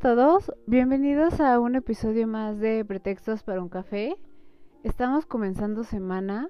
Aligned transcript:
Todos, 0.00 0.50
bienvenidos 0.66 1.40
a 1.40 1.60
un 1.60 1.76
episodio 1.76 2.26
más 2.26 2.58
de 2.58 2.86
Pretextos 2.86 3.42
para 3.42 3.60
un 3.60 3.68
café. 3.68 4.16
Estamos 4.82 5.26
comenzando 5.26 5.84
semana 5.84 6.48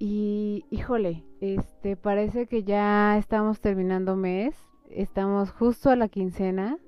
y 0.00 0.64
híjole, 0.68 1.22
este 1.40 1.96
parece 1.96 2.48
que 2.48 2.64
ya 2.64 3.16
estamos 3.18 3.60
terminando 3.60 4.16
mes, 4.16 4.56
estamos 4.90 5.52
justo 5.52 5.90
a 5.90 5.96
la 5.96 6.08
quincena 6.08 6.78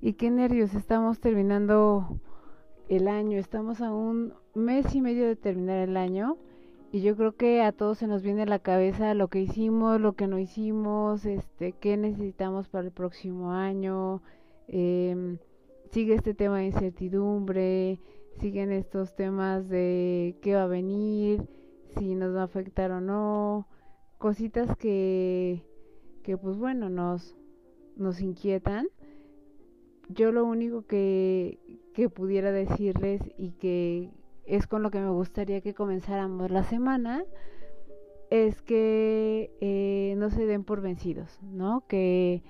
y 0.00 0.14
qué 0.14 0.32
nervios, 0.32 0.74
estamos 0.74 1.20
terminando 1.20 2.18
el 2.88 3.06
año, 3.06 3.38
estamos 3.38 3.80
a 3.80 3.92
un 3.92 4.34
mes 4.54 4.92
y 4.92 5.00
medio 5.00 5.28
de 5.28 5.36
terminar 5.36 5.88
el 5.88 5.96
año 5.96 6.36
y 6.90 7.00
yo 7.00 7.16
creo 7.16 7.36
que 7.36 7.62
a 7.62 7.70
todos 7.70 7.98
se 7.98 8.08
nos 8.08 8.24
viene 8.24 8.42
a 8.42 8.46
la 8.46 8.58
cabeza 8.58 9.14
lo 9.14 9.28
que 9.28 9.38
hicimos, 9.38 10.00
lo 10.00 10.14
que 10.14 10.26
no 10.26 10.40
hicimos, 10.40 11.26
este, 11.26 11.74
qué 11.74 11.96
necesitamos 11.96 12.68
para 12.68 12.86
el 12.86 12.92
próximo 12.92 13.52
año. 13.52 14.20
Eh, 14.68 15.38
sigue 15.90 16.14
este 16.14 16.34
tema 16.34 16.58
de 16.58 16.66
incertidumbre, 16.66 18.00
siguen 18.38 18.72
estos 18.72 19.14
temas 19.14 19.68
de 19.68 20.36
qué 20.42 20.54
va 20.54 20.64
a 20.64 20.68
venir, 20.68 21.46
si 21.96 22.14
nos 22.14 22.34
va 22.34 22.42
a 22.42 22.44
afectar 22.44 22.90
o 22.90 23.00
no, 23.00 23.68
cositas 24.18 24.76
que, 24.76 25.64
que 26.22 26.36
pues 26.36 26.56
bueno, 26.56 26.88
nos, 26.88 27.36
nos 27.96 28.20
inquietan. 28.20 28.88
Yo 30.08 30.32
lo 30.32 30.44
único 30.44 30.82
que, 30.82 31.80
que 31.94 32.08
pudiera 32.08 32.52
decirles 32.52 33.22
y 33.38 33.52
que 33.52 34.10
es 34.44 34.66
con 34.66 34.82
lo 34.82 34.90
que 34.90 35.00
me 35.00 35.10
gustaría 35.10 35.60
que 35.60 35.74
comenzáramos 35.74 36.50
la 36.50 36.64
semana, 36.64 37.24
es 38.30 38.60
que 38.62 39.50
eh, 39.60 40.14
no 40.16 40.30
se 40.30 40.46
den 40.46 40.64
por 40.64 40.80
vencidos, 40.80 41.38
¿no? 41.42 41.84
Que 41.86 42.42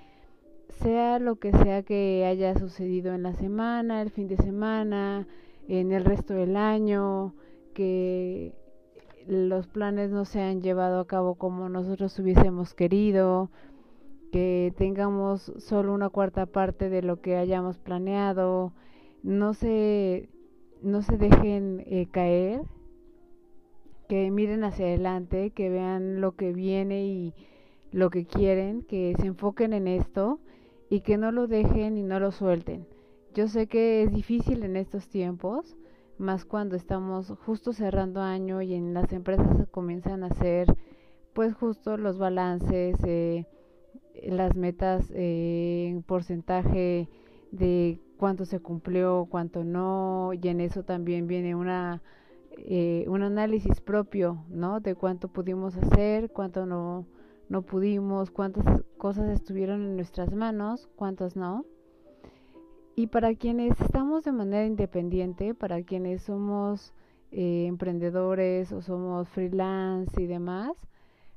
sea 0.75 1.19
lo 1.19 1.37
que 1.37 1.51
sea 1.51 1.83
que 1.83 2.25
haya 2.25 2.57
sucedido 2.57 3.13
en 3.13 3.23
la 3.23 3.33
semana, 3.33 4.01
el 4.01 4.11
fin 4.11 4.27
de 4.27 4.37
semana, 4.37 5.27
en 5.67 5.91
el 5.91 6.05
resto 6.05 6.33
del 6.33 6.55
año, 6.57 7.33
que 7.73 8.53
los 9.27 9.67
planes 9.67 10.11
no 10.11 10.25
se 10.25 10.41
han 10.41 10.61
llevado 10.61 10.99
a 10.99 11.07
cabo 11.07 11.35
como 11.35 11.69
nosotros 11.69 12.17
hubiésemos 12.19 12.73
querido, 12.73 13.49
que 14.31 14.73
tengamos 14.77 15.51
solo 15.57 15.93
una 15.93 16.09
cuarta 16.09 16.45
parte 16.45 16.89
de 16.89 17.01
lo 17.01 17.21
que 17.21 17.37
hayamos 17.37 17.77
planeado, 17.77 18.73
no 19.23 19.53
se 19.53 20.29
no 20.81 21.01
se 21.01 21.17
dejen 21.17 21.83
eh, 21.87 22.07
caer, 22.11 22.61
que 24.07 24.29
miren 24.29 24.63
hacia 24.63 24.85
adelante, 24.85 25.49
que 25.49 25.69
vean 25.69 26.21
lo 26.21 26.33
que 26.33 26.53
viene 26.53 27.05
y 27.05 27.33
lo 27.91 28.11
que 28.11 28.25
quieren, 28.25 28.83
que 28.83 29.15
se 29.19 29.25
enfoquen 29.25 29.73
en 29.73 29.87
esto 29.87 30.39
y 30.89 31.01
que 31.01 31.17
no 31.17 31.31
lo 31.31 31.47
dejen 31.47 31.97
y 31.97 32.03
no 32.03 32.19
lo 32.19 32.31
suelten. 32.31 32.87
Yo 33.33 33.47
sé 33.47 33.67
que 33.67 34.03
es 34.03 34.11
difícil 34.13 34.63
en 34.63 34.75
estos 34.77 35.09
tiempos, 35.09 35.75
más 36.17 36.45
cuando 36.45 36.75
estamos 36.75 37.33
justo 37.45 37.73
cerrando 37.73 38.21
año 38.21 38.61
y 38.61 38.73
en 38.73 38.93
las 38.93 39.11
empresas 39.11 39.67
comienzan 39.71 40.23
a 40.23 40.27
hacer 40.27 40.67
pues 41.33 41.53
justo 41.53 41.97
los 41.97 42.17
balances, 42.17 42.97
eh, 43.03 43.45
las 44.23 44.55
metas 44.55 45.11
eh, 45.13 45.87
en 45.89 46.01
porcentaje 46.01 47.09
de 47.51 47.99
cuánto 48.17 48.45
se 48.45 48.61
cumplió, 48.61 49.27
cuánto 49.29 49.65
no, 49.65 50.31
y 50.33 50.47
en 50.47 50.61
eso 50.61 50.83
también 50.83 51.27
viene 51.27 51.53
una 51.53 52.01
eh, 52.57 53.03
un 53.09 53.21
análisis 53.21 53.81
propio, 53.81 54.45
¿no? 54.49 54.79
De 54.79 54.95
cuánto 54.95 55.27
pudimos 55.27 55.75
hacer, 55.75 56.31
cuánto 56.31 56.65
no 56.65 57.05
no 57.49 57.61
pudimos, 57.61 58.31
cuántas 58.31 58.65
cosas 58.97 59.29
estuvieron 59.29 59.81
en 59.83 59.95
nuestras 59.95 60.33
manos, 60.33 60.87
cuántas 60.95 61.35
no. 61.35 61.65
Y 62.95 63.07
para 63.07 63.35
quienes 63.35 63.79
estamos 63.81 64.23
de 64.23 64.31
manera 64.31 64.65
independiente, 64.65 65.53
para 65.53 65.83
quienes 65.83 66.23
somos 66.23 66.93
eh, 67.31 67.65
emprendedores 67.67 68.71
o 68.71 68.81
somos 68.81 69.27
freelance 69.29 70.21
y 70.21 70.25
demás, 70.25 70.71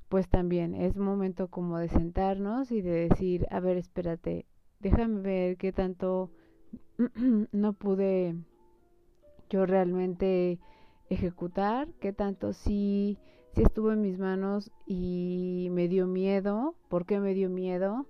pues 0.09 0.29
también 0.29 0.75
es 0.75 0.97
momento 0.97 1.49
como 1.49 1.79
de 1.79 1.89
sentarnos 1.89 2.71
y 2.71 2.81
de 2.81 3.09
decir, 3.09 3.47
a 3.51 3.61
ver, 3.61 3.77
espérate, 3.77 4.47
déjame 4.81 5.21
ver 5.21 5.57
qué 5.57 5.73
tanto 5.73 6.31
no 7.53 7.73
pude 7.73 8.37
yo 9.51 9.67
realmente 9.67 10.59
ejecutar, 11.11 11.89
qué 12.01 12.13
tanto 12.13 12.53
sí, 12.53 13.19
sí 13.59 13.65
estuvo 13.65 13.91
en 13.91 14.01
mis 14.01 14.21
manos 14.21 14.71
y 14.87 15.67
me 15.73 15.89
dio 15.89 16.07
miedo, 16.07 16.77
¿por 16.89 17.07
qué 17.07 17.19
me 17.19 17.35
dio 17.35 17.51
miedo? 17.51 18.07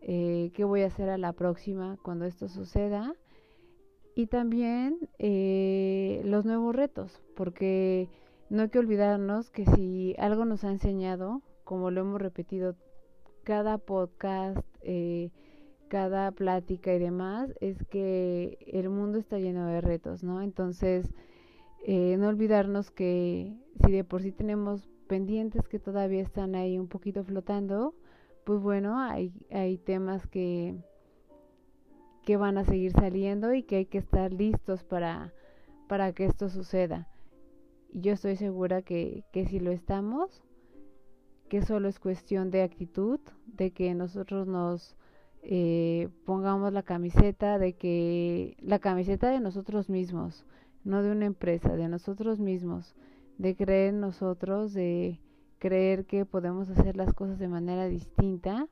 Eh, 0.00 0.52
¿Qué 0.54 0.62
voy 0.62 0.82
a 0.82 0.86
hacer 0.86 1.08
a 1.08 1.18
la 1.18 1.32
próxima 1.32 1.98
cuando 2.02 2.24
esto 2.24 2.48
suceda? 2.48 3.12
Y 4.14 4.28
también 4.28 5.08
eh, 5.18 6.22
los 6.24 6.44
nuevos 6.44 6.76
retos, 6.76 7.20
porque 7.34 8.10
no 8.48 8.62
hay 8.62 8.68
que 8.68 8.78
olvidarnos 8.78 9.50
que 9.50 9.66
si 9.66 10.14
algo 10.18 10.44
nos 10.44 10.62
ha 10.62 10.70
enseñado, 10.70 11.42
como 11.64 11.90
lo 11.90 12.02
hemos 12.02 12.22
repetido 12.22 12.76
cada 13.42 13.78
podcast, 13.78 14.64
eh, 14.82 15.30
cada 15.88 16.30
plática 16.30 16.94
y 16.94 17.00
demás, 17.00 17.52
es 17.60 17.84
que 17.86 18.56
el 18.68 18.88
mundo 18.88 19.18
está 19.18 19.40
lleno 19.40 19.66
de 19.66 19.80
retos, 19.80 20.22
¿no? 20.22 20.42
Entonces, 20.42 21.12
no 21.88 22.28
olvidarnos 22.28 22.92
que 22.92 23.56
si 23.84 23.90
de 23.90 24.04
por 24.04 24.22
sí 24.22 24.30
tenemos 24.30 24.91
pendientes 25.12 25.68
que 25.68 25.78
todavía 25.78 26.22
están 26.22 26.54
ahí 26.54 26.78
un 26.78 26.88
poquito 26.88 27.22
flotando, 27.22 27.94
pues 28.44 28.62
bueno, 28.62 28.98
hay, 28.98 29.30
hay 29.50 29.76
temas 29.76 30.26
que, 30.26 30.74
que 32.24 32.38
van 32.38 32.56
a 32.56 32.64
seguir 32.64 32.92
saliendo 32.92 33.52
y 33.52 33.62
que 33.62 33.76
hay 33.76 33.84
que 33.84 33.98
estar 33.98 34.32
listos 34.32 34.84
para, 34.84 35.34
para 35.86 36.14
que 36.14 36.24
esto 36.24 36.48
suceda. 36.48 37.08
Y 37.90 38.00
yo 38.00 38.14
estoy 38.14 38.36
segura 38.36 38.80
que, 38.80 39.22
que 39.32 39.44
si 39.44 39.60
lo 39.60 39.70
estamos, 39.70 40.42
que 41.50 41.60
solo 41.60 41.88
es 41.88 41.98
cuestión 41.98 42.50
de 42.50 42.62
actitud, 42.62 43.20
de 43.44 43.70
que 43.70 43.92
nosotros 43.92 44.46
nos 44.46 44.96
eh, 45.42 46.08
pongamos 46.24 46.72
la 46.72 46.84
camiseta 46.84 47.58
de 47.58 47.74
que 47.74 48.56
la 48.62 48.78
camiseta 48.78 49.28
de 49.28 49.40
nosotros 49.40 49.90
mismos, 49.90 50.46
no 50.84 51.02
de 51.02 51.12
una 51.12 51.26
empresa, 51.26 51.76
de 51.76 51.88
nosotros 51.88 52.40
mismos, 52.40 52.94
de 53.42 53.56
creer 53.56 53.92
nosotros, 53.92 54.72
de 54.72 55.18
creer 55.58 56.06
que 56.06 56.24
podemos 56.24 56.70
hacer 56.70 56.96
las 56.96 57.12
cosas 57.12 57.40
de 57.40 57.48
manera 57.48 57.88
distinta 57.88 58.68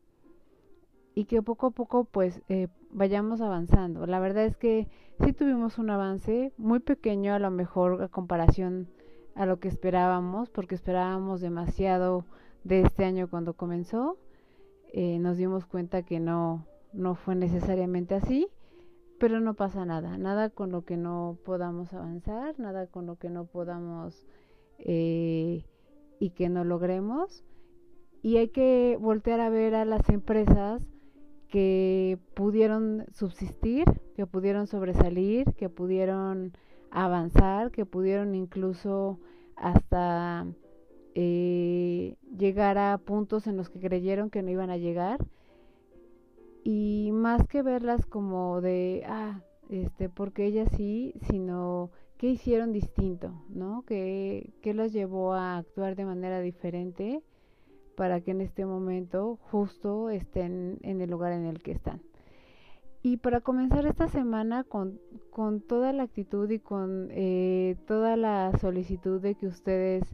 y 1.12 1.24
que 1.24 1.42
poco 1.42 1.66
a 1.66 1.70
poco 1.72 2.04
pues 2.04 2.40
eh, 2.48 2.68
vayamos 2.92 3.40
avanzando. 3.40 4.06
La 4.06 4.20
verdad 4.20 4.44
es 4.44 4.56
que 4.56 4.86
sí 5.24 5.32
tuvimos 5.32 5.78
un 5.78 5.90
avance 5.90 6.52
muy 6.56 6.78
pequeño 6.78 7.34
a 7.34 7.40
lo 7.40 7.50
mejor 7.50 8.00
a 8.00 8.08
comparación 8.08 8.86
a 9.34 9.44
lo 9.44 9.58
que 9.58 9.66
esperábamos, 9.66 10.50
porque 10.50 10.76
esperábamos 10.76 11.40
demasiado 11.40 12.24
de 12.62 12.82
este 12.82 13.04
año 13.04 13.28
cuando 13.28 13.54
comenzó, 13.54 14.18
eh, 14.92 15.18
nos 15.18 15.36
dimos 15.36 15.66
cuenta 15.66 16.02
que 16.02 16.20
no, 16.20 16.64
no 16.92 17.16
fue 17.16 17.34
necesariamente 17.34 18.14
así, 18.14 18.46
pero 19.18 19.40
no 19.40 19.54
pasa 19.54 19.84
nada, 19.84 20.16
nada 20.16 20.48
con 20.48 20.70
lo 20.70 20.84
que 20.84 20.96
no 20.96 21.38
podamos 21.44 21.92
avanzar, 21.92 22.56
nada 22.60 22.86
con 22.86 23.06
lo 23.06 23.16
que 23.16 23.30
no 23.30 23.46
podamos 23.46 24.26
eh, 24.80 25.64
y 26.18 26.30
que 26.30 26.48
no 26.48 26.64
logremos. 26.64 27.44
Y 28.22 28.36
hay 28.36 28.48
que 28.48 28.98
voltear 29.00 29.40
a 29.40 29.48
ver 29.48 29.74
a 29.74 29.84
las 29.84 30.08
empresas 30.08 30.82
que 31.48 32.18
pudieron 32.34 33.06
subsistir, 33.12 33.86
que 34.14 34.26
pudieron 34.26 34.66
sobresalir, 34.66 35.52
que 35.54 35.68
pudieron 35.68 36.52
avanzar, 36.90 37.70
que 37.70 37.86
pudieron 37.86 38.34
incluso 38.34 39.18
hasta 39.56 40.46
eh, 41.14 42.16
llegar 42.36 42.78
a 42.78 42.98
puntos 42.98 43.46
en 43.46 43.56
los 43.56 43.68
que 43.68 43.80
creyeron 43.80 44.30
que 44.30 44.42
no 44.42 44.50
iban 44.50 44.70
a 44.70 44.76
llegar 44.76 45.18
y 46.62 47.10
más 47.12 47.46
que 47.48 47.62
verlas 47.62 48.06
como 48.06 48.60
de 48.60 49.02
ah 49.06 49.40
este 49.70 50.08
porque 50.08 50.44
ellas 50.44 50.68
sí 50.76 51.14
sino 51.28 51.90
qué 52.20 52.26
hicieron 52.28 52.70
distinto 52.70 53.32
no 53.48 53.82
qué, 53.86 54.52
qué 54.60 54.74
los 54.74 54.92
llevó 54.92 55.32
a 55.32 55.56
actuar 55.56 55.96
de 55.96 56.04
manera 56.04 56.42
diferente 56.42 57.22
para 58.00 58.20
que 58.20 58.32
en 58.32 58.42
este 58.42 58.66
momento 58.66 59.38
justo 59.50 60.10
estén 60.10 60.78
en 60.82 61.00
el 61.00 61.10
lugar 61.10 61.32
en 61.32 61.44
el 61.44 61.62
que 61.62 61.72
están. 61.72 62.00
Y 63.02 63.18
para 63.18 63.40
comenzar 63.40 63.84
esta 63.84 64.08
semana 64.08 64.64
con, 64.64 64.98
con 65.30 65.60
toda 65.60 65.92
la 65.92 66.04
actitud 66.04 66.50
y 66.50 66.58
con 66.58 67.08
eh, 67.10 67.76
toda 67.86 68.16
la 68.16 68.56
solicitud 68.58 69.20
de 69.20 69.34
que 69.34 69.46
ustedes 69.46 70.04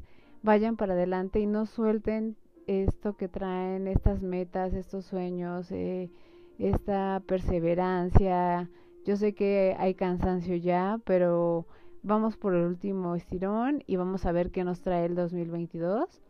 vayan 0.43 0.77
para 0.77 0.95
adelante 0.95 1.39
y 1.41 1.47
no 1.47 1.67
suelten 1.67 2.37
esto 2.67 3.17
que 3.17 3.29
traen, 3.29 3.87
estas 3.87 4.23
metas, 4.23 4.75
estos 4.75 5.05
sueños, 5.05 5.71
eh, 5.71 6.11
esta 6.59 7.23
perseverancia. 7.27 8.69
Yo 9.05 9.17
sé 9.17 9.33
que 9.33 9.77
hay 9.79 9.95
cansancio 9.95 10.57
ya, 10.57 11.01
pero 11.05 11.67
vamos 12.07 12.37
por 12.37 12.55
el 12.55 12.65
último 12.65 13.17
estirón 13.17 13.83
y 13.89 13.97
vamos 13.97 14.27
a 14.27 14.33
ver 14.33 14.53
qué 14.53 14.63
nos 14.63 14.81
trae 14.81 15.07
el 15.07 15.17
2022. 15.17 16.23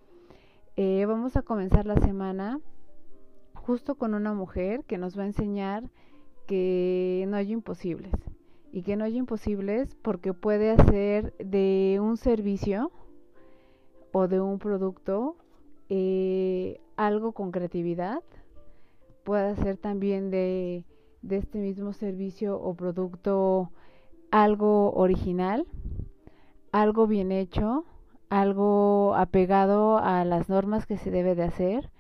Eh, 0.76 1.04
vamos 1.04 1.36
a 1.36 1.42
comenzar 1.42 1.84
la 1.84 1.96
semana 1.96 2.60
justo 3.54 3.96
con 3.96 4.14
una 4.14 4.32
mujer 4.32 4.84
que 4.84 4.96
nos 4.96 5.18
va 5.18 5.24
a 5.24 5.26
enseñar 5.26 5.90
que 6.46 7.26
no 7.28 7.36
hay 7.36 7.52
imposibles 7.52 8.14
y 8.72 8.82
que 8.82 8.96
no 8.96 9.04
hay 9.04 9.18
imposibles 9.18 9.94
porque 9.96 10.32
puede 10.32 10.70
hacer 10.70 11.36
de 11.36 11.98
un 12.00 12.16
servicio 12.16 12.90
o 14.12 14.28
de 14.28 14.40
un 14.40 14.58
producto 14.58 15.36
eh, 15.90 16.80
algo 16.96 17.32
con 17.32 17.50
creatividad, 17.50 18.22
puede 19.24 19.48
hacer 19.48 19.76
también 19.76 20.30
de, 20.30 20.84
de 21.20 21.36
este 21.36 21.58
mismo 21.58 21.92
servicio 21.92 22.58
o 22.58 22.74
producto 22.74 23.70
algo 24.36 24.92
original, 24.92 25.66
algo 26.70 27.06
bien 27.06 27.32
hecho, 27.32 27.86
algo 28.28 29.14
apegado 29.14 29.96
a 29.96 30.26
las 30.26 30.50
normas 30.50 30.84
que 30.84 30.98
se 30.98 31.10
debe 31.10 31.34
de 31.34 31.44
hacer 31.44 31.90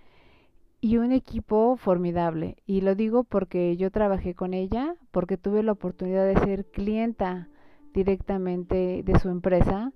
y 0.82 0.98
un 0.98 1.12
equipo 1.12 1.78
formidable. 1.78 2.58
Y 2.66 2.82
lo 2.82 2.94
digo 2.94 3.24
porque 3.24 3.78
yo 3.78 3.90
trabajé 3.90 4.34
con 4.34 4.52
ella, 4.52 4.96
porque 5.12 5.38
tuve 5.38 5.62
la 5.62 5.72
oportunidad 5.72 6.26
de 6.26 6.38
ser 6.40 6.66
clienta 6.66 7.48
directamente 7.94 9.02
de 9.02 9.18
su 9.18 9.30
empresa 9.30 9.94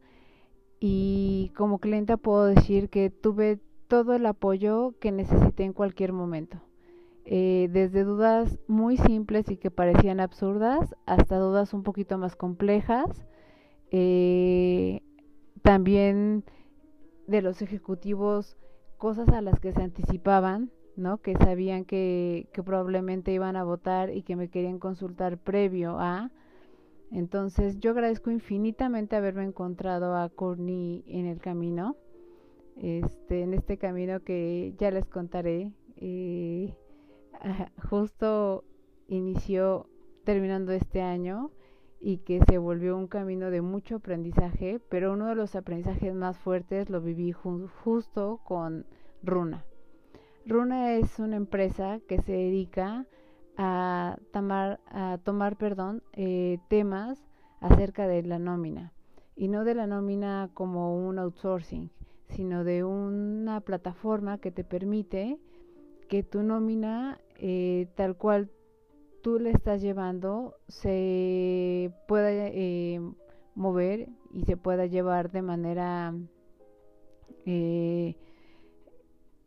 y 0.80 1.52
como 1.58 1.78
clienta 1.78 2.16
puedo 2.16 2.46
decir 2.46 2.88
que 2.88 3.10
tuve 3.10 3.60
todo 3.86 4.14
el 4.14 4.24
apoyo 4.24 4.94
que 4.98 5.12
necesité 5.12 5.64
en 5.64 5.74
cualquier 5.74 6.14
momento. 6.14 6.62
Eh, 7.24 7.68
desde 7.70 8.04
dudas 8.04 8.58
muy 8.66 8.96
simples 8.96 9.50
y 9.50 9.56
que 9.56 9.70
parecían 9.70 10.20
absurdas 10.20 10.94
hasta 11.06 11.38
dudas 11.38 11.74
un 11.74 11.82
poquito 11.82 12.18
más 12.18 12.34
complejas. 12.36 13.26
Eh, 13.90 15.02
también 15.62 16.44
de 17.26 17.42
los 17.42 17.62
ejecutivos 17.62 18.56
cosas 18.98 19.28
a 19.28 19.40
las 19.42 19.60
que 19.60 19.72
se 19.72 19.82
anticipaban 19.82 20.70
¿no? 21.00 21.18
Que 21.18 21.36
sabían 21.36 21.84
que, 21.84 22.48
probablemente 22.64 23.32
iban 23.32 23.56
a 23.56 23.64
votar 23.64 24.14
y 24.14 24.22
que 24.22 24.36
me 24.36 24.48
querían 24.48 24.78
consultar 24.78 25.38
previo 25.38 25.98
a. 25.98 26.30
Entonces 27.10 27.80
yo 27.80 27.90
agradezco 27.90 28.30
infinitamente 28.30 29.16
haberme 29.16 29.44
encontrado 29.44 30.14
a 30.14 30.28
Courtney 30.28 31.02
en 31.08 31.26
el 31.26 31.40
camino, 31.40 31.96
este, 32.76 33.42
en 33.42 33.54
este 33.54 33.78
camino 33.78 34.20
que 34.20 34.74
ya 34.78 34.90
les 34.90 35.06
contaré. 35.06 35.72
Eh, 35.96 36.72
justo 37.88 38.64
inició 39.08 39.86
terminando 40.24 40.72
este 40.72 41.02
año 41.02 41.50
y 42.00 42.18
que 42.18 42.40
se 42.48 42.58
volvió 42.58 42.96
un 42.96 43.08
camino 43.08 43.50
de 43.50 43.60
mucho 43.60 43.96
aprendizaje, 43.96 44.80
pero 44.88 45.12
uno 45.12 45.26
de 45.26 45.34
los 45.34 45.54
aprendizajes 45.54 46.14
más 46.14 46.38
fuertes 46.38 46.88
lo 46.88 47.00
viví 47.00 47.32
justo 47.32 48.40
con 48.44 48.86
Runa. 49.22 49.64
Runa 50.46 50.94
es 50.94 51.18
una 51.18 51.36
empresa 51.36 52.00
que 52.08 52.22
se 52.22 52.32
dedica 52.32 53.06
a 53.56 54.16
tomar, 54.32 54.80
a 54.86 55.18
tomar 55.22 55.56
perdón, 55.56 56.02
eh, 56.12 56.58
temas 56.68 57.22
acerca 57.60 58.06
de 58.06 58.22
la 58.22 58.38
nómina 58.38 58.92
y 59.36 59.48
no 59.48 59.64
de 59.64 59.74
la 59.74 59.86
nómina 59.86 60.50
como 60.54 60.96
un 60.96 61.18
outsourcing, 61.18 61.90
sino 62.28 62.64
de 62.64 62.84
una 62.84 63.60
plataforma 63.60 64.38
que 64.38 64.50
te 64.50 64.64
permite 64.64 65.38
que 66.08 66.22
tu 66.22 66.42
nómina 66.42 67.20
eh, 67.40 67.88
tal 67.96 68.16
cual 68.16 68.50
tú 69.22 69.38
le 69.38 69.50
estás 69.50 69.80
llevando 69.80 70.56
se 70.68 71.92
pueda 72.08 72.30
eh, 72.32 73.00
mover 73.54 74.08
y 74.32 74.44
se 74.44 74.56
pueda 74.56 74.86
llevar 74.86 75.30
de 75.30 75.42
manera 75.42 76.14
eh, 77.46 78.16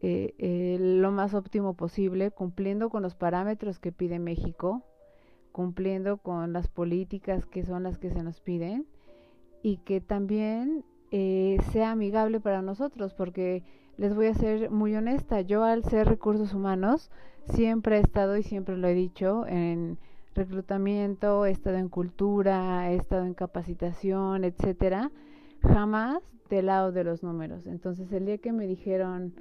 eh, 0.01 0.77
lo 0.79 1.11
más 1.11 1.33
óptimo 1.33 1.75
posible, 1.75 2.31
cumpliendo 2.31 2.89
con 2.89 3.03
los 3.03 3.15
parámetros 3.15 3.79
que 3.79 3.91
pide 3.91 4.19
México, 4.19 4.83
cumpliendo 5.51 6.17
con 6.17 6.51
las 6.51 6.67
políticas 6.67 7.45
que 7.45 7.63
son 7.63 7.83
las 7.83 7.97
que 7.97 8.09
se 8.09 8.23
nos 8.23 8.41
piden 8.41 8.85
y 9.61 9.77
que 9.77 10.01
también 10.01 10.83
sea 11.71 11.91
amigable 11.91 12.39
para 12.39 12.63
nosotros, 12.63 13.13
porque 13.13 13.63
les 13.97 14.15
voy 14.15 14.27
a 14.27 14.33
ser 14.33 14.71
muy 14.71 14.95
honesta, 14.95 15.41
yo 15.41 15.63
al 15.63 15.83
ser 15.83 16.07
recursos 16.07 16.53
humanos 16.53 17.11
siempre 17.53 17.97
he 17.97 18.01
estado 18.01 18.37
y 18.37 18.43
siempre 18.43 18.77
lo 18.77 18.87
he 18.87 18.93
dicho 18.93 19.45
en 19.47 19.97
reclutamiento, 20.33 21.45
he 21.45 21.51
estado 21.51 21.77
en 21.77 21.89
cultura, 21.89 22.91
he 22.91 22.95
estado 22.95 23.25
en 23.25 23.33
capacitación, 23.33 24.43
etcétera, 24.43 25.11
jamás 25.61 26.23
del 26.49 26.67
lado 26.67 26.91
de 26.91 27.03
los 27.03 27.23
números. 27.23 27.67
Entonces 27.67 28.11
el 28.11 28.25
día 28.25 28.37
que 28.39 28.51
me 28.51 28.65
dijeron 28.65 29.33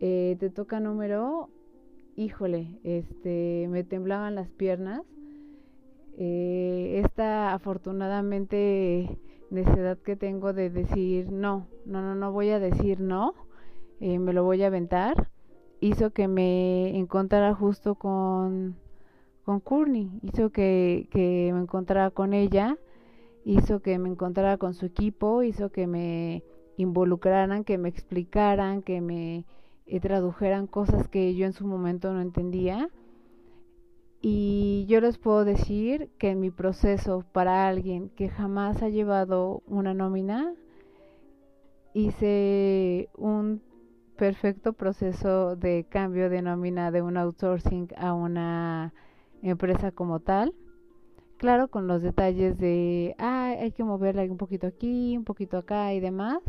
eh, 0.00 0.36
te 0.38 0.50
toca 0.50 0.78
número, 0.78 1.48
híjole, 2.14 2.78
este, 2.84 3.66
me 3.70 3.82
temblaban 3.82 4.34
las 4.34 4.50
piernas. 4.50 5.02
Eh, 6.18 7.02
esta 7.04 7.52
afortunadamente 7.52 9.18
necedad 9.50 9.98
que 9.98 10.16
tengo 10.16 10.52
de 10.52 10.70
decir 10.70 11.30
no, 11.30 11.66
no, 11.84 12.00
no, 12.00 12.14
no 12.14 12.32
voy 12.32 12.50
a 12.50 12.58
decir 12.58 13.00
no, 13.00 13.34
eh, 14.00 14.18
me 14.18 14.32
lo 14.32 14.44
voy 14.44 14.62
a 14.62 14.68
aventar, 14.68 15.30
hizo 15.80 16.10
que 16.10 16.28
me 16.28 16.96
encontrara 16.96 17.54
justo 17.54 17.94
con, 17.94 18.76
con 19.44 19.60
Courtney, 19.60 20.10
hizo 20.22 20.50
que, 20.50 21.08
que 21.10 21.50
me 21.52 21.60
encontrara 21.60 22.10
con 22.10 22.32
ella, 22.32 22.78
hizo 23.44 23.80
que 23.80 23.98
me 23.98 24.08
encontrara 24.08 24.58
con 24.58 24.74
su 24.74 24.86
equipo, 24.86 25.42
hizo 25.42 25.70
que 25.70 25.86
me 25.86 26.42
involucraran, 26.76 27.64
que 27.64 27.78
me 27.78 27.88
explicaran, 27.88 28.82
que 28.82 29.00
me 29.00 29.44
eh, 29.86 30.00
tradujeran 30.00 30.66
cosas 30.66 31.08
que 31.08 31.34
yo 31.34 31.46
en 31.46 31.52
su 31.52 31.66
momento 31.66 32.12
no 32.12 32.20
entendía. 32.20 32.90
Y 34.20 34.86
yo 34.88 35.00
les 35.00 35.18
puedo 35.18 35.44
decir 35.44 36.10
que 36.18 36.30
en 36.30 36.40
mi 36.40 36.50
proceso 36.50 37.24
para 37.32 37.68
alguien 37.68 38.08
que 38.10 38.28
jamás 38.28 38.82
ha 38.82 38.88
llevado 38.88 39.62
una 39.66 39.94
nómina, 39.94 40.54
hice 41.94 43.08
un 43.16 43.62
perfecto 44.16 44.72
proceso 44.72 45.56
de 45.56 45.86
cambio 45.88 46.30
de 46.30 46.42
nómina 46.42 46.90
de 46.90 47.02
un 47.02 47.16
outsourcing 47.16 47.88
a 47.96 48.14
una 48.14 48.92
empresa 49.42 49.92
como 49.92 50.20
tal. 50.20 50.54
Claro, 51.38 51.68
con 51.68 51.86
los 51.86 52.02
detalles 52.02 52.58
de, 52.58 53.14
ah, 53.18 53.54
hay 53.58 53.72
que 53.72 53.84
moverla 53.84 54.22
un 54.22 54.38
poquito 54.38 54.66
aquí, 54.66 55.16
un 55.16 55.24
poquito 55.24 55.58
acá 55.58 55.92
y 55.92 56.00
demás 56.00 56.42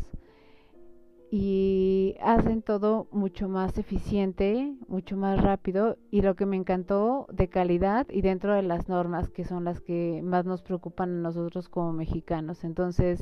y 1.29 2.15
hacen 2.21 2.61
todo 2.61 3.07
mucho 3.11 3.49
más 3.49 3.77
eficiente, 3.77 4.73
mucho 4.87 5.17
más 5.17 5.41
rápido 5.41 5.97
y 6.09 6.21
lo 6.21 6.35
que 6.35 6.45
me 6.45 6.55
encantó 6.55 7.27
de 7.31 7.49
calidad 7.49 8.07
y 8.09 8.21
dentro 8.21 8.53
de 8.53 8.61
las 8.61 8.87
normas 8.87 9.29
que 9.29 9.43
son 9.43 9.65
las 9.65 9.81
que 9.81 10.21
más 10.23 10.45
nos 10.45 10.61
preocupan 10.61 11.09
a 11.09 11.21
nosotros 11.21 11.67
como 11.67 11.91
mexicanos. 11.91 12.63
Entonces, 12.63 13.21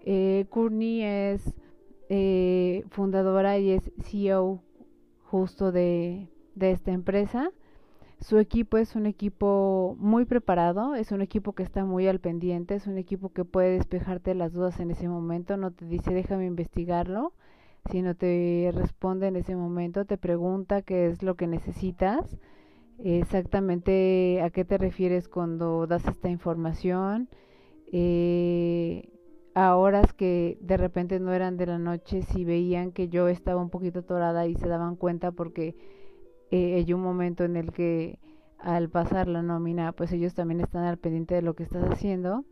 eh, 0.00 0.46
Courtney 0.50 1.02
es 1.02 1.54
eh, 2.14 2.84
fundadora 2.90 3.56
y 3.56 3.70
es 3.70 3.90
CEO 4.02 4.62
justo 5.22 5.72
de, 5.72 6.28
de 6.54 6.70
esta 6.72 6.92
empresa. 6.92 7.50
Su 8.20 8.38
equipo 8.38 8.76
es 8.76 8.96
un 8.96 9.06
equipo 9.06 9.96
muy 9.98 10.26
preparado, 10.26 10.94
es 10.94 11.10
un 11.10 11.22
equipo 11.22 11.54
que 11.54 11.62
está 11.62 11.86
muy 11.86 12.06
al 12.08 12.20
pendiente, 12.20 12.74
es 12.74 12.86
un 12.86 12.98
equipo 12.98 13.30
que 13.32 13.46
puede 13.46 13.78
despejarte 13.78 14.34
las 14.34 14.52
dudas 14.52 14.78
en 14.78 14.90
ese 14.90 15.08
momento, 15.08 15.56
no 15.56 15.70
te 15.70 15.86
dice 15.86 16.12
déjame 16.12 16.44
investigarlo, 16.44 17.32
sino 17.90 18.14
te 18.14 18.70
responde 18.74 19.28
en 19.28 19.36
ese 19.36 19.56
momento, 19.56 20.04
te 20.04 20.18
pregunta 20.18 20.82
qué 20.82 21.06
es 21.06 21.22
lo 21.22 21.36
que 21.36 21.46
necesitas, 21.46 22.36
exactamente 22.98 24.42
a 24.42 24.50
qué 24.50 24.66
te 24.66 24.76
refieres 24.76 25.30
cuando 25.30 25.86
das 25.86 26.06
esta 26.06 26.28
información, 26.28 27.30
eh, 27.90 29.11
a 29.54 29.76
horas 29.76 30.12
que 30.14 30.58
de 30.60 30.76
repente 30.76 31.20
no 31.20 31.32
eran 31.32 31.56
de 31.56 31.66
la 31.66 31.78
noche, 31.78 32.22
si 32.22 32.44
veían 32.44 32.92
que 32.92 33.08
yo 33.08 33.28
estaba 33.28 33.60
un 33.60 33.70
poquito 33.70 34.00
atorada 34.00 34.46
y 34.46 34.54
se 34.56 34.68
daban 34.68 34.96
cuenta 34.96 35.32
porque 35.32 35.76
eh, 36.50 36.76
hay 36.76 36.92
un 36.92 37.02
momento 37.02 37.44
en 37.44 37.56
el 37.56 37.72
que 37.72 38.18
al 38.58 38.88
pasar 38.88 39.28
la 39.28 39.42
nómina, 39.42 39.92
pues 39.92 40.12
ellos 40.12 40.34
también 40.34 40.60
están 40.60 40.84
al 40.84 40.98
pendiente 40.98 41.34
de 41.34 41.42
lo 41.42 41.54
que 41.54 41.64
estás 41.64 41.84
haciendo, 41.90 42.44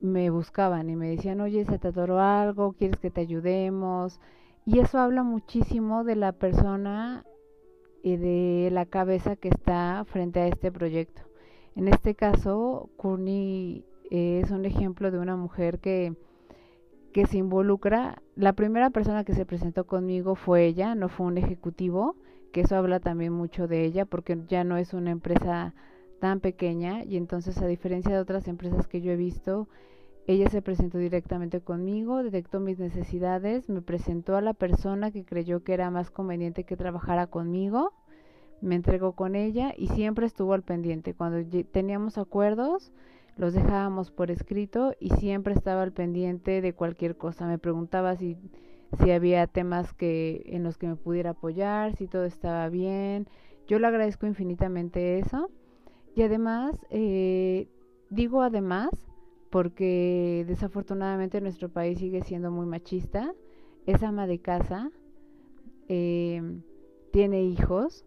me 0.00 0.30
buscaban 0.30 0.90
y 0.90 0.96
me 0.96 1.08
decían, 1.10 1.40
oye, 1.40 1.64
se 1.64 1.78
te 1.78 1.88
atoró 1.88 2.20
algo, 2.20 2.72
quieres 2.72 2.98
que 2.98 3.10
te 3.10 3.20
ayudemos, 3.22 4.20
Y 4.66 4.78
eso 4.80 4.98
habla 4.98 5.22
muchísimo 5.22 6.04
de 6.04 6.16
la 6.16 6.32
persona 6.32 7.24
y 8.02 8.16
de 8.16 8.70
la 8.72 8.86
cabeza 8.86 9.36
que 9.36 9.48
está 9.48 10.04
frente 10.06 10.40
a 10.40 10.48
este 10.48 10.72
proyecto. 10.72 11.22
En 11.76 11.88
este 11.88 12.14
caso, 12.14 12.90
Courtney 12.96 13.84
es 14.10 14.50
un 14.50 14.64
ejemplo 14.64 15.10
de 15.10 15.18
una 15.18 15.36
mujer 15.36 15.78
que, 15.78 16.14
que 17.12 17.26
se 17.26 17.38
involucra. 17.38 18.22
La 18.36 18.52
primera 18.52 18.90
persona 18.90 19.24
que 19.24 19.34
se 19.34 19.46
presentó 19.46 19.86
conmigo 19.86 20.34
fue 20.34 20.66
ella, 20.66 20.94
no 20.94 21.08
fue 21.08 21.26
un 21.26 21.38
ejecutivo, 21.38 22.16
que 22.52 22.62
eso 22.62 22.76
habla 22.76 23.00
también 23.00 23.32
mucho 23.32 23.66
de 23.66 23.84
ella, 23.84 24.04
porque 24.04 24.38
ya 24.48 24.64
no 24.64 24.76
es 24.76 24.94
una 24.94 25.10
empresa 25.10 25.74
tan 26.20 26.40
pequeña 26.40 27.04
y 27.04 27.16
entonces 27.16 27.60
a 27.60 27.66
diferencia 27.66 28.14
de 28.14 28.20
otras 28.20 28.48
empresas 28.48 28.86
que 28.86 29.00
yo 29.00 29.12
he 29.12 29.16
visto, 29.16 29.68
ella 30.26 30.48
se 30.48 30.62
presentó 30.62 30.96
directamente 30.96 31.60
conmigo, 31.60 32.22
detectó 32.22 32.60
mis 32.60 32.78
necesidades, 32.78 33.68
me 33.68 33.82
presentó 33.82 34.36
a 34.36 34.40
la 34.40 34.54
persona 34.54 35.10
que 35.10 35.24
creyó 35.24 35.62
que 35.62 35.74
era 35.74 35.90
más 35.90 36.10
conveniente 36.10 36.64
que 36.64 36.78
trabajara 36.78 37.26
conmigo, 37.26 37.92
me 38.62 38.74
entregó 38.74 39.12
con 39.12 39.34
ella 39.34 39.74
y 39.76 39.88
siempre 39.88 40.24
estuvo 40.24 40.54
al 40.54 40.62
pendiente. 40.62 41.12
Cuando 41.12 41.46
teníamos 41.70 42.16
acuerdos, 42.16 42.90
los 43.36 43.52
dejábamos 43.52 44.10
por 44.10 44.30
escrito 44.30 44.94
y 45.00 45.10
siempre 45.10 45.54
estaba 45.54 45.82
al 45.82 45.92
pendiente 45.92 46.60
de 46.60 46.72
cualquier 46.72 47.16
cosa. 47.16 47.46
Me 47.46 47.58
preguntaba 47.58 48.16
si, 48.16 48.36
si 49.02 49.10
había 49.10 49.46
temas 49.46 49.92
que, 49.92 50.42
en 50.46 50.62
los 50.62 50.78
que 50.78 50.86
me 50.86 50.96
pudiera 50.96 51.30
apoyar, 51.30 51.96
si 51.96 52.06
todo 52.06 52.24
estaba 52.24 52.68
bien. 52.68 53.28
Yo 53.66 53.78
le 53.78 53.86
agradezco 53.86 54.26
infinitamente 54.26 55.18
eso. 55.18 55.50
Y 56.14 56.22
además, 56.22 56.76
eh, 56.90 57.68
digo 58.10 58.42
además, 58.42 58.90
porque 59.50 60.44
desafortunadamente 60.46 61.40
nuestro 61.40 61.68
país 61.68 61.98
sigue 61.98 62.22
siendo 62.22 62.50
muy 62.50 62.66
machista, 62.66 63.34
es 63.86 64.02
ama 64.02 64.26
de 64.26 64.38
casa, 64.38 64.90
eh, 65.88 66.40
tiene 67.12 67.42
hijos 67.42 68.04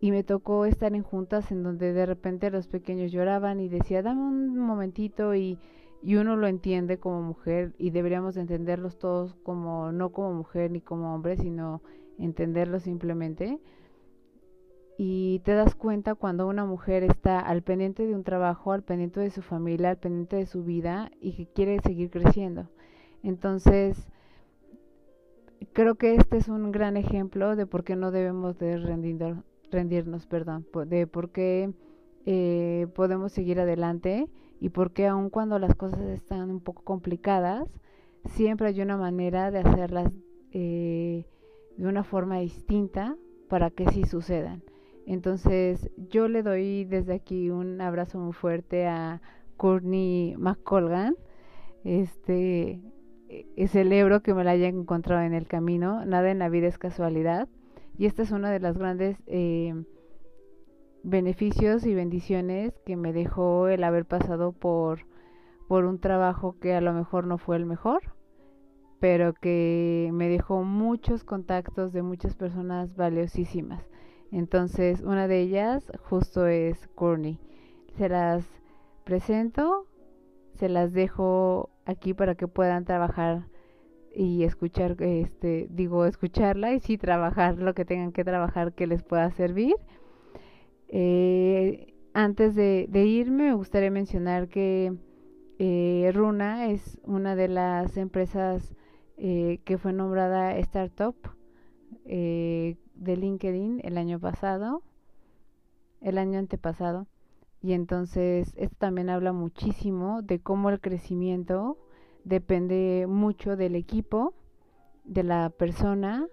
y 0.00 0.10
me 0.10 0.24
tocó 0.24 0.66
estar 0.66 0.94
en 0.94 1.02
juntas 1.02 1.50
en 1.50 1.62
donde 1.62 1.92
de 1.92 2.06
repente 2.06 2.50
los 2.50 2.68
pequeños 2.68 3.12
lloraban 3.12 3.60
y 3.60 3.68
decía, 3.68 4.02
dame 4.02 4.22
un 4.22 4.58
momentito 4.58 5.34
y, 5.34 5.58
y 6.02 6.16
uno 6.16 6.36
lo 6.36 6.46
entiende 6.46 6.98
como 6.98 7.22
mujer 7.22 7.74
y 7.78 7.90
deberíamos 7.90 8.36
entenderlos 8.36 8.98
todos 8.98 9.34
como 9.42 9.92
no 9.92 10.12
como 10.12 10.32
mujer 10.34 10.70
ni 10.70 10.80
como 10.80 11.14
hombre, 11.14 11.36
sino 11.36 11.82
entenderlos 12.18 12.82
simplemente 12.82 13.58
y 14.98 15.40
te 15.40 15.52
das 15.52 15.74
cuenta 15.74 16.14
cuando 16.14 16.46
una 16.46 16.64
mujer 16.64 17.02
está 17.02 17.38
al 17.40 17.62
pendiente 17.62 18.06
de 18.06 18.14
un 18.14 18.24
trabajo, 18.24 18.72
al 18.72 18.82
pendiente 18.82 19.20
de 19.20 19.30
su 19.30 19.42
familia, 19.42 19.90
al 19.90 19.98
pendiente 19.98 20.36
de 20.36 20.46
su 20.46 20.64
vida 20.64 21.10
y 21.20 21.32
que 21.32 21.46
quiere 21.46 21.80
seguir 21.80 22.10
creciendo. 22.10 22.70
Entonces, 23.22 24.08
creo 25.72 25.96
que 25.96 26.14
este 26.14 26.38
es 26.38 26.48
un 26.48 26.72
gran 26.72 26.96
ejemplo 26.96 27.56
de 27.56 27.66
por 27.66 27.84
qué 27.84 27.94
no 27.94 28.10
debemos 28.10 28.58
de 28.58 28.78
rendirnos, 29.70 30.26
perdón, 30.26 30.66
de 30.86 31.06
por 31.06 31.30
qué 31.30 31.72
eh, 32.24 32.86
podemos 32.94 33.32
seguir 33.32 33.60
adelante 33.60 34.28
y 34.60 34.70
por 34.70 34.92
qué 34.92 35.06
aun 35.06 35.30
cuando 35.30 35.58
las 35.58 35.74
cosas 35.74 36.00
están 36.00 36.50
un 36.50 36.60
poco 36.60 36.82
complicadas, 36.82 37.68
siempre 38.24 38.68
hay 38.68 38.80
una 38.80 38.96
manera 38.96 39.50
de 39.50 39.60
hacerlas 39.60 40.12
eh, 40.52 41.26
de 41.76 41.86
una 41.86 42.04
forma 42.04 42.38
distinta 42.38 43.16
para 43.48 43.70
que 43.70 43.86
sí 43.90 44.04
sucedan. 44.04 44.62
Entonces, 45.06 45.90
yo 45.96 46.26
le 46.26 46.42
doy 46.42 46.84
desde 46.84 47.14
aquí 47.14 47.50
un 47.50 47.80
abrazo 47.80 48.18
muy 48.18 48.32
fuerte 48.32 48.86
a 48.86 49.22
Courtney 49.56 50.34
McColgan. 50.36 51.16
Este, 51.84 52.80
eh, 53.28 53.68
celebro 53.68 54.22
que 54.22 54.34
me 54.34 54.42
la 54.42 54.50
haya 54.52 54.66
encontrado 54.66 55.22
en 55.22 55.32
el 55.32 55.46
camino. 55.46 56.04
Nada 56.04 56.30
en 56.30 56.40
la 56.40 56.48
vida 56.48 56.66
es 56.66 56.78
casualidad. 56.78 57.48
Y 57.98 58.06
esta 58.06 58.22
es 58.22 58.30
una 58.30 58.50
de 58.50 58.60
las 58.60 58.76
grandes 58.76 59.16
eh, 59.26 59.74
beneficios 61.02 61.86
y 61.86 61.94
bendiciones 61.94 62.74
que 62.84 62.96
me 62.96 63.12
dejó 63.12 63.68
el 63.68 63.84
haber 63.84 64.04
pasado 64.04 64.52
por, 64.52 65.06
por 65.68 65.84
un 65.84 65.98
trabajo 65.98 66.56
que 66.60 66.74
a 66.74 66.80
lo 66.80 66.92
mejor 66.92 67.26
no 67.26 67.38
fue 67.38 67.56
el 67.56 67.64
mejor, 67.64 68.14
pero 69.00 69.32
que 69.34 70.10
me 70.12 70.28
dejó 70.28 70.62
muchos 70.62 71.24
contactos 71.24 71.92
de 71.92 72.02
muchas 72.02 72.34
personas 72.34 72.96
valiosísimas. 72.96 73.82
Entonces, 74.30 75.00
una 75.02 75.28
de 75.28 75.40
ellas 75.40 75.90
justo 76.02 76.46
es 76.46 76.88
Courtney. 76.88 77.38
Se 77.96 78.08
las 78.08 78.44
presento, 79.04 79.86
se 80.54 80.68
las 80.68 80.92
dejo 80.92 81.70
aquí 81.84 82.12
para 82.12 82.34
que 82.34 82.48
puedan 82.48 82.84
trabajar 82.84 83.46
y 84.18 84.44
escuchar, 84.44 84.96
este, 85.00 85.68
digo, 85.70 86.06
escucharla 86.06 86.72
y 86.72 86.80
sí 86.80 86.96
trabajar 86.96 87.58
lo 87.58 87.74
que 87.74 87.84
tengan 87.84 88.12
que 88.12 88.24
trabajar 88.24 88.72
que 88.72 88.86
les 88.86 89.02
pueda 89.02 89.30
servir. 89.30 89.76
Eh, 90.88 91.94
antes 92.14 92.54
de, 92.54 92.88
irme, 93.06 93.48
me 93.48 93.54
gustaría 93.54 93.90
mencionar 93.90 94.48
que 94.48 94.94
eh, 95.58 96.10
Runa 96.14 96.70
es 96.70 96.98
una 97.04 97.36
de 97.36 97.48
las 97.48 97.98
empresas 97.98 98.74
eh, 99.18 99.60
que 99.64 99.76
fue 99.76 99.92
nombrada 99.92 100.56
Startup 100.58 101.16
de 102.06 102.76
LinkedIn 103.16 103.80
el 103.84 103.98
año 103.98 104.18
pasado, 104.18 104.82
el 106.00 106.16
año 106.16 106.38
antepasado. 106.38 107.06
Y 107.60 107.72
entonces 107.74 108.54
esto 108.56 108.76
también 108.78 109.10
habla 109.10 109.32
muchísimo 109.32 110.22
de 110.22 110.40
cómo 110.40 110.70
el 110.70 110.80
crecimiento 110.80 111.76
depende 112.26 113.06
mucho 113.08 113.56
del 113.56 113.76
equipo, 113.76 114.34
de 115.04 115.22
la 115.22 115.48
persona, 115.48 116.26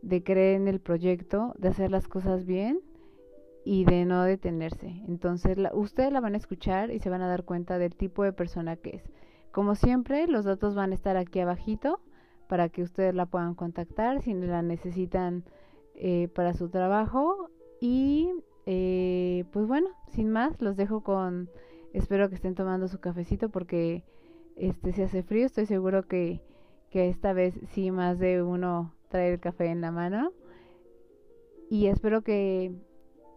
de 0.00 0.22
creer 0.22 0.54
en 0.54 0.68
el 0.68 0.80
proyecto, 0.80 1.52
de 1.58 1.68
hacer 1.68 1.90
las 1.90 2.06
cosas 2.06 2.46
bien 2.46 2.80
y 3.64 3.84
de 3.84 4.04
no 4.04 4.22
detenerse. 4.22 5.02
Entonces 5.08 5.58
ustedes 5.72 6.12
la 6.12 6.20
van 6.20 6.34
a 6.34 6.36
escuchar 6.36 6.92
y 6.92 7.00
se 7.00 7.10
van 7.10 7.22
a 7.22 7.28
dar 7.28 7.44
cuenta 7.44 7.78
del 7.78 7.96
tipo 7.96 8.22
de 8.22 8.32
persona 8.32 8.76
que 8.76 8.90
es. 8.96 9.10
Como 9.50 9.74
siempre, 9.74 10.28
los 10.28 10.44
datos 10.44 10.76
van 10.76 10.92
a 10.92 10.94
estar 10.94 11.16
aquí 11.16 11.40
abajito 11.40 12.00
para 12.48 12.68
que 12.68 12.82
ustedes 12.82 13.12
la 13.12 13.26
puedan 13.26 13.56
contactar 13.56 14.22
si 14.22 14.34
la 14.34 14.62
necesitan 14.62 15.44
eh, 15.96 16.28
para 16.34 16.54
su 16.54 16.68
trabajo. 16.68 17.50
Y 17.80 18.30
eh, 18.64 19.44
pues 19.52 19.66
bueno, 19.66 19.88
sin 20.06 20.30
más, 20.30 20.60
los 20.62 20.76
dejo 20.76 21.02
con, 21.02 21.50
espero 21.92 22.28
que 22.28 22.36
estén 22.36 22.54
tomando 22.54 22.86
su 22.86 23.00
cafecito 23.00 23.48
porque 23.48 24.04
este 24.56 24.92
se 24.92 25.04
hace 25.04 25.22
frío, 25.22 25.46
estoy 25.46 25.66
seguro 25.66 26.06
que, 26.06 26.40
que 26.90 27.08
esta 27.08 27.32
vez 27.32 27.58
sí 27.68 27.90
más 27.90 28.18
de 28.18 28.42
uno 28.42 28.94
trae 29.08 29.32
el 29.32 29.40
café 29.40 29.66
en 29.66 29.80
la 29.80 29.90
mano. 29.90 30.32
Y 31.70 31.86
espero 31.86 32.22
que, 32.22 32.74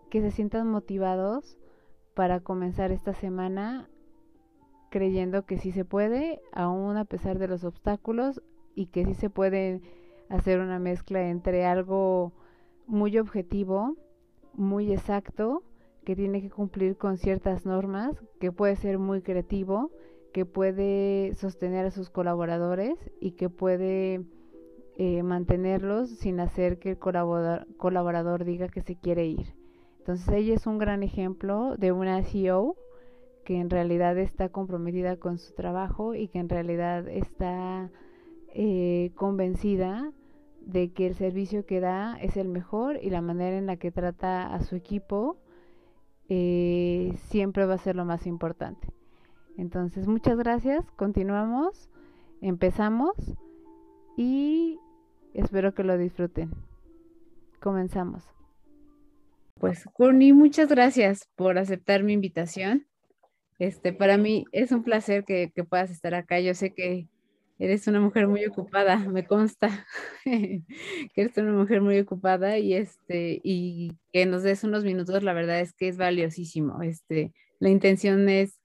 que 0.09 0.21
se 0.21 0.31
sientan 0.31 0.67
motivados 0.67 1.57
para 2.13 2.39
comenzar 2.39 2.91
esta 2.91 3.13
semana 3.13 3.89
creyendo 4.89 5.45
que 5.45 5.57
sí 5.57 5.71
se 5.71 5.83
puede, 5.83 6.41
aún 6.53 6.95
a 6.95 7.05
pesar 7.05 7.37
de 7.37 7.47
los 7.47 7.63
obstáculos, 7.63 8.41
y 8.75 8.87
que 8.87 9.05
sí 9.05 9.13
se 9.13 9.29
puede 9.29 9.81
hacer 10.29 10.59
una 10.59 10.79
mezcla 10.79 11.29
entre 11.29 11.65
algo 11.65 12.33
muy 12.87 13.17
objetivo, 13.17 13.95
muy 14.53 14.93
exacto, 14.93 15.63
que 16.05 16.15
tiene 16.15 16.41
que 16.41 16.49
cumplir 16.49 16.97
con 16.97 17.17
ciertas 17.17 17.65
normas, 17.65 18.15
que 18.39 18.51
puede 18.51 18.75
ser 18.75 18.99
muy 18.99 19.21
creativo, 19.21 19.91
que 20.35 20.45
puede 20.45 21.33
sostener 21.35 21.85
a 21.85 21.91
sus 21.91 22.09
colaboradores 22.09 22.99
y 23.21 23.31
que 23.37 23.49
puede 23.49 24.25
eh, 24.97 25.23
mantenerlos 25.23 26.09
sin 26.09 26.41
hacer 26.41 26.77
que 26.77 26.89
el 26.89 26.97
colaborador, 26.97 27.65
colaborador 27.77 28.43
diga 28.43 28.67
que 28.67 28.81
se 28.81 28.97
quiere 28.97 29.27
ir. 29.27 29.55
Entonces 29.99 30.27
ella 30.27 30.53
es 30.53 30.67
un 30.67 30.77
gran 30.77 31.03
ejemplo 31.03 31.77
de 31.77 31.93
una 31.93 32.21
CEO 32.21 32.75
que 33.45 33.61
en 33.61 33.69
realidad 33.69 34.17
está 34.17 34.49
comprometida 34.49 35.15
con 35.15 35.37
su 35.37 35.53
trabajo 35.53 36.15
y 36.15 36.27
que 36.27 36.39
en 36.39 36.49
realidad 36.49 37.07
está 37.07 37.89
eh, 38.53 39.11
convencida 39.15 40.11
de 40.59 40.91
que 40.91 41.07
el 41.07 41.15
servicio 41.15 41.65
que 41.65 41.79
da 41.79 42.17
es 42.19 42.35
el 42.35 42.49
mejor 42.49 42.99
y 43.01 43.09
la 43.09 43.21
manera 43.21 43.57
en 43.57 43.67
la 43.67 43.77
que 43.77 43.89
trata 43.89 44.53
a 44.53 44.59
su 44.63 44.75
equipo 44.75 45.37
eh, 46.27 47.13
siempre 47.29 47.65
va 47.65 47.75
a 47.75 47.77
ser 47.77 47.95
lo 47.95 48.03
más 48.03 48.27
importante. 48.27 48.89
Entonces, 49.57 50.07
muchas 50.07 50.37
gracias, 50.37 50.85
continuamos, 50.95 51.89
empezamos 52.41 53.15
y 54.17 54.79
espero 55.33 55.73
que 55.73 55.83
lo 55.83 55.97
disfruten. 55.97 56.51
Comenzamos. 57.61 58.23
Pues, 59.55 59.85
Courtney, 59.93 60.33
muchas 60.33 60.69
gracias 60.69 61.29
por 61.35 61.57
aceptar 61.57 62.03
mi 62.03 62.13
invitación. 62.13 62.85
Este, 63.57 63.93
para 63.93 64.17
mí 64.17 64.45
es 64.51 64.71
un 64.71 64.83
placer 64.83 65.23
que, 65.23 65.51
que 65.55 65.63
puedas 65.63 65.89
estar 65.89 66.13
acá. 66.13 66.39
Yo 66.41 66.53
sé 66.53 66.73
que 66.73 67.07
Eres 67.57 67.87
una 67.87 68.01
mujer 68.01 68.27
muy 68.27 68.45
ocupada, 68.45 68.97
me 69.09 69.25
consta 69.25 69.85
que 70.25 70.61
eres 71.15 71.37
una 71.37 71.53
mujer 71.53 71.81
muy 71.81 71.97
ocupada 71.99 72.57
y 72.57 72.73
este 72.73 73.39
y 73.43 73.93
que 74.11 74.25
nos 74.25 74.43
des 74.43 74.63
unos 74.63 74.83
minutos, 74.83 75.23
la 75.23 75.33
verdad 75.33 75.61
es 75.61 75.73
que 75.73 75.87
es 75.87 75.97
valiosísimo. 75.97 76.81
Este, 76.81 77.33
la 77.59 77.69
intención 77.69 78.27
es 78.27 78.59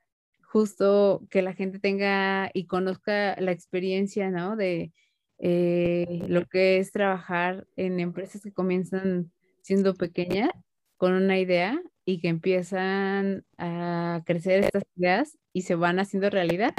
justo 0.50 1.22
que 1.30 1.42
la 1.42 1.54
gente 1.54 1.78
tenga 1.78 2.50
y 2.54 2.66
conozca 2.66 3.36
la 3.40 3.52
experiencia, 3.52 4.30
¿no? 4.30 4.56
De 4.56 4.92
eh, 5.38 6.24
lo 6.28 6.46
que 6.46 6.78
es 6.78 6.90
trabajar 6.92 7.68
en 7.76 8.00
empresas 8.00 8.42
que 8.42 8.52
comienzan 8.52 9.32
siendo 9.62 9.94
pequeñas 9.94 10.50
con 10.96 11.12
una 11.14 11.38
idea 11.38 11.80
y 12.04 12.20
que 12.20 12.28
empiezan 12.28 13.44
a 13.58 14.22
crecer 14.26 14.64
estas 14.64 14.82
ideas 14.96 15.38
y 15.52 15.62
se 15.62 15.76
van 15.76 16.00
haciendo 16.00 16.30
realidad 16.30 16.74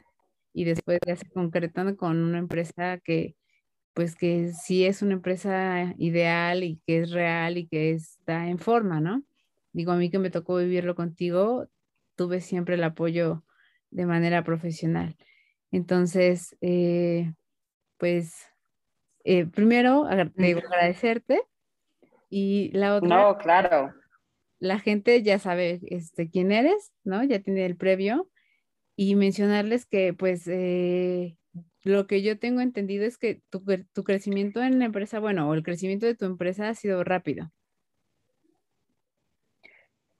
y 0.53 0.65
después 0.65 0.99
ya 1.07 1.15
se 1.15 1.29
concretan 1.29 1.95
con 1.95 2.17
una 2.23 2.39
empresa 2.39 2.99
que 2.99 3.35
pues 3.93 4.15
que 4.15 4.51
sí 4.53 4.85
es 4.85 5.01
una 5.01 5.13
empresa 5.13 5.93
ideal 5.97 6.63
y 6.63 6.81
que 6.87 6.99
es 7.01 7.11
real 7.11 7.57
y 7.57 7.67
que 7.67 7.91
está 7.93 8.49
en 8.49 8.59
forma, 8.59 9.01
¿no? 9.01 9.23
Digo, 9.73 9.91
a 9.93 9.97
mí 9.97 10.09
que 10.11 10.19
me 10.19 10.29
tocó 10.31 10.57
vivirlo 10.57 10.95
contigo, 10.95 11.67
tuve 12.15 12.41
siempre 12.41 12.75
el 12.75 12.83
apoyo 12.83 13.43
de 13.91 14.05
manera 14.05 14.43
profesional. 14.43 15.15
Entonces, 15.71 16.57
eh, 16.61 17.33
pues, 17.97 18.33
eh, 19.23 19.45
primero, 19.45 20.05
agradecerte 20.05 21.41
y 22.29 22.71
la 22.73 22.95
otra... 22.95 23.07
No, 23.07 23.37
claro. 23.37 23.93
La 24.59 24.79
gente 24.79 25.21
ya 25.23 25.39
sabe 25.39 25.79
este, 25.83 26.29
quién 26.29 26.51
eres, 26.51 26.91
¿no? 27.03 27.23
Ya 27.23 27.39
tiene 27.39 27.65
el 27.65 27.77
previo. 27.77 28.29
Y 28.95 29.15
mencionarles 29.15 29.85
que, 29.85 30.13
pues, 30.13 30.47
eh, 30.47 31.37
lo 31.83 32.05
que 32.07 32.21
yo 32.21 32.37
tengo 32.37 32.61
entendido 32.61 33.05
es 33.05 33.17
que 33.17 33.41
tu, 33.49 33.63
tu, 33.93 34.03
crecimiento 34.03 34.61
en 34.61 34.79
la 34.79 34.85
empresa, 34.85 35.19
bueno, 35.19 35.49
o 35.49 35.53
el 35.53 35.63
crecimiento 35.63 36.05
de 36.05 36.15
tu 36.15 36.25
empresa 36.25 36.69
ha 36.69 36.75
sido 36.75 37.03
rápido. 37.03 37.51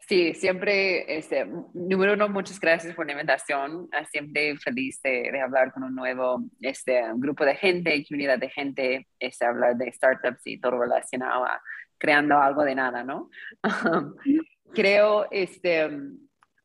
Sí, 0.07 0.33
siempre, 0.33 1.17
este, 1.17 1.45
número 1.73 2.13
uno, 2.13 2.27
muchas 2.27 2.59
gracias 2.59 2.93
por 2.95 3.05
la 3.05 3.13
invitación. 3.13 3.87
Ah, 3.91 4.05
siempre 4.05 4.57
feliz 4.57 5.01
de, 5.01 5.39
hablar 5.39 5.71
con 5.71 5.83
un 5.83 5.95
nuevo 5.95 6.43
este, 6.59 7.03
grupo 7.15 7.45
de 7.45 7.55
gente, 7.55 8.03
comunidad 8.07 8.39
de 8.39 8.49
gente, 8.49 9.07
este, 9.19 9.45
hablar 9.45 9.77
de 9.77 9.91
startups 9.91 10.45
y 10.45 10.59
todo 10.59 10.79
relacionado 10.81 11.45
a 11.45 11.61
creando 11.97 12.37
algo 12.37 12.63
de 12.63 12.75
nada, 12.75 13.03
¿no? 13.03 13.29
creo, 14.73 15.27
este, 15.29 15.89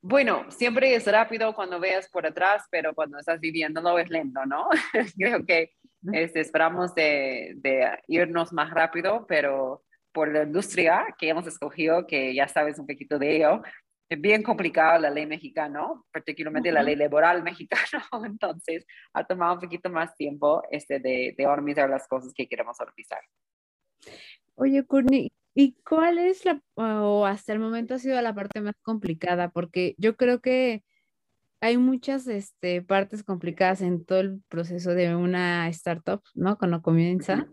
bueno, 0.01 0.51
siempre 0.51 0.95
es 0.95 1.07
rápido 1.07 1.55
cuando 1.55 1.79
veas 1.79 2.09
por 2.09 2.27
atrás, 2.27 2.65
pero 2.71 2.95
cuando 2.95 3.19
estás 3.19 3.39
viviéndolo 3.39 3.99
es 3.99 4.09
lento, 4.09 4.45
¿no? 4.47 4.69
creo 5.19 5.45
que 5.45 5.73
este, 6.13 6.41
esperamos 6.41 6.95
de, 6.95 7.55
de 7.57 7.99
irnos 8.09 8.53
más 8.53 8.71
rápido, 8.71 9.27
pero 9.29 9.83
por 10.17 10.33
la 10.33 10.45
industria 10.45 11.15
que 11.19 11.29
hemos 11.29 11.47
escogido, 11.47 12.07
que 12.07 12.35
ya 12.35 12.49
sabes 12.49 12.79
un 12.79 12.87
poquito 12.87 13.19
de 13.19 13.37
ello, 13.37 13.61
es 14.09 14.19
bien 14.19 14.43
complicada 14.43 14.99
la 14.99 15.11
ley 15.11 15.27
mexicana, 15.27 15.83
particularmente 16.11 16.73
la 16.73 16.83
ley 16.83 16.97
laboral 16.97 17.43
mexicana, 17.51 18.03
entonces 18.25 18.87
ha 19.13 19.27
tomado 19.27 19.57
un 19.57 19.61
poquito 19.61 19.91
más 19.91 20.17
tiempo 20.17 20.63
este, 20.71 21.01
de, 21.01 21.35
de 21.37 21.47
organizar 21.47 21.91
las 21.91 22.09
cosas 22.09 22.33
que 22.35 22.49
queremos 22.49 22.81
organizar. 22.81 23.21
Oye, 24.55 24.87
Courtney, 24.87 25.33
¿y 25.55 25.77
cuál 25.87 26.17
es 26.17 26.47
la, 26.47 26.63
o 26.77 27.27
hasta 27.27 27.53
el 27.53 27.59
momento 27.59 27.93
ha 27.93 27.99
sido 27.99 28.19
la 28.23 28.35
parte 28.35 28.63
más 28.63 28.77
complicada? 28.81 29.51
Porque 29.51 29.95
yo 29.99 30.17
creo 30.17 30.41
que 30.41 30.83
hay 31.61 31.77
muchas 31.77 32.27
este, 32.27 32.81
partes 32.81 33.23
complicadas 33.23 33.83
en 33.83 34.03
todo 34.07 34.21
el 34.21 34.41
proceso 34.49 34.95
de 34.95 35.15
una 35.15 35.69
startup, 35.69 36.23
¿no? 36.33 36.57
Cuando 36.57 36.81
comienza, 36.81 37.47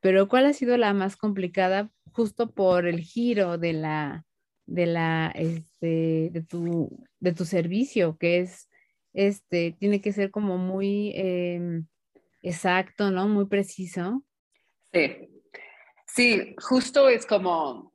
pero 0.00 0.28
¿cuál 0.28 0.46
ha 0.46 0.52
sido 0.52 0.76
la 0.76 0.94
más 0.94 1.16
complicada 1.16 1.90
justo 2.20 2.50
por 2.50 2.86
el 2.86 3.00
giro 3.00 3.56
de 3.56 3.72
la, 3.72 4.26
de 4.66 4.84
la, 4.84 5.32
este, 5.34 6.28
de 6.30 6.42
tu, 6.46 7.02
de 7.18 7.32
tu 7.32 7.46
servicio, 7.46 8.18
que 8.18 8.40
es, 8.40 8.68
este, 9.14 9.74
tiene 9.78 10.02
que 10.02 10.12
ser 10.12 10.30
como 10.30 10.58
muy 10.58 11.12
em, 11.14 11.86
exacto, 12.42 13.10
¿no? 13.10 13.26
Muy 13.26 13.46
preciso. 13.46 14.22
Sí, 14.92 15.30
sí, 16.06 16.54
justo 16.60 17.08
es 17.08 17.24
como, 17.24 17.94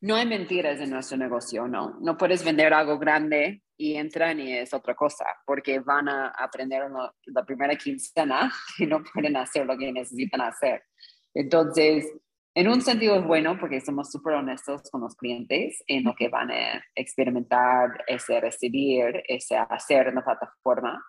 no 0.00 0.16
hay 0.16 0.26
mentiras 0.26 0.80
en 0.80 0.90
nuestro 0.90 1.16
negocio, 1.16 1.68
¿no? 1.68 1.96
No 2.00 2.16
puedes 2.16 2.44
vender 2.44 2.74
algo 2.74 2.98
grande 2.98 3.62
y 3.76 3.94
entran 3.94 4.40
y 4.40 4.52
es 4.52 4.74
otra 4.74 4.96
cosa, 4.96 5.26
porque 5.46 5.78
van 5.78 6.08
a 6.08 6.30
aprender 6.30 6.82
la 7.26 7.44
primera 7.44 7.76
quincena 7.76 8.52
y 8.78 8.86
no 8.86 9.00
pueden 9.04 9.36
hacer 9.36 9.64
lo 9.64 9.78
que 9.78 9.92
necesitan 9.92 10.40
hacer. 10.40 10.82
Entonces, 11.32 12.04
en 12.54 12.68
un 12.68 12.80
sentido 12.82 13.16
es 13.16 13.24
bueno 13.24 13.58
porque 13.58 13.80
somos 13.80 14.10
súper 14.10 14.34
honestos 14.34 14.82
con 14.90 15.02
los 15.02 15.14
clientes 15.14 15.82
en 15.86 16.04
lo 16.04 16.14
que 16.14 16.28
van 16.28 16.50
a 16.50 16.82
experimentar, 16.94 18.04
ese 18.06 18.40
recibir, 18.40 19.22
ese 19.28 19.56
hacer 19.56 20.08
en 20.08 20.16
la 20.16 20.24
plataforma. 20.24 21.04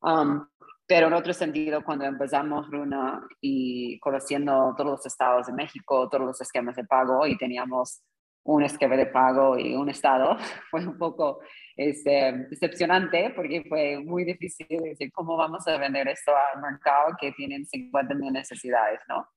Um, 0.00 0.46
pero 0.86 1.08
en 1.08 1.14
otro 1.14 1.32
sentido, 1.32 1.84
cuando 1.84 2.04
empezamos 2.04 2.70
Runa 2.70 3.20
y 3.40 3.98
conociendo 3.98 4.74
todos 4.76 4.90
los 4.92 5.06
estados 5.06 5.48
de 5.48 5.52
México, 5.52 6.08
todos 6.08 6.24
los 6.24 6.40
esquemas 6.40 6.76
de 6.76 6.84
pago 6.84 7.26
y 7.26 7.36
teníamos 7.36 8.02
un 8.44 8.62
esquema 8.62 8.96
de 8.96 9.06
pago 9.06 9.58
y 9.58 9.74
un 9.74 9.90
estado, 9.90 10.36
fue 10.70 10.86
un 10.86 10.96
poco 10.96 11.40
este, 11.76 12.46
decepcionante 12.48 13.32
porque 13.34 13.64
fue 13.68 13.98
muy 13.98 14.24
difícil 14.24 14.66
decir 14.82 15.10
cómo 15.12 15.36
vamos 15.36 15.66
a 15.66 15.76
vender 15.76 16.08
esto 16.08 16.32
al 16.54 16.62
mercado 16.62 17.16
que 17.20 17.32
tienen 17.32 17.66
50 17.66 18.14
mil 18.14 18.32
necesidades, 18.32 19.00
¿no? 19.08 19.28